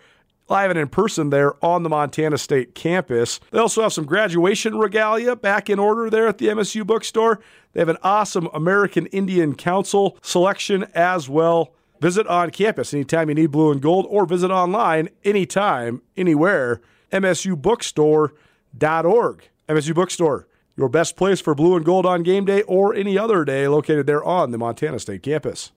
live 0.48 0.70
and 0.70 0.78
in 0.78 0.88
person 0.88 1.30
there 1.30 1.62
on 1.64 1.82
the 1.82 1.88
Montana 1.88 2.38
State 2.38 2.74
campus. 2.74 3.40
They 3.50 3.58
also 3.58 3.82
have 3.82 3.92
some 3.92 4.04
graduation 4.04 4.76
regalia 4.76 5.36
back 5.36 5.70
in 5.70 5.78
order 5.78 6.10
there 6.10 6.28
at 6.28 6.38
the 6.38 6.48
MSU 6.48 6.86
bookstore. 6.86 7.40
They 7.72 7.80
have 7.80 7.88
an 7.88 7.98
awesome 8.02 8.48
American 8.52 9.06
Indian 9.06 9.54
Council 9.54 10.18
selection 10.22 10.84
as 10.94 11.28
well. 11.28 11.72
Visit 12.04 12.26
on 12.26 12.50
campus 12.50 12.92
anytime 12.92 13.30
you 13.30 13.34
need 13.34 13.50
blue 13.50 13.72
and 13.72 13.80
gold, 13.80 14.04
or 14.10 14.26
visit 14.26 14.50
online 14.50 15.08
anytime, 15.24 16.02
anywhere. 16.18 16.82
MSUbookstore.org. 17.10 19.48
MSU 19.66 19.94
Bookstore, 19.94 20.46
your 20.76 20.90
best 20.90 21.16
place 21.16 21.40
for 21.40 21.54
blue 21.54 21.76
and 21.76 21.82
gold 21.82 22.04
on 22.04 22.22
game 22.22 22.44
day 22.44 22.60
or 22.64 22.94
any 22.94 23.16
other 23.16 23.42
day, 23.46 23.66
located 23.68 24.06
there 24.06 24.22
on 24.22 24.50
the 24.50 24.58
Montana 24.58 24.98
State 24.98 25.22
campus. 25.22 25.72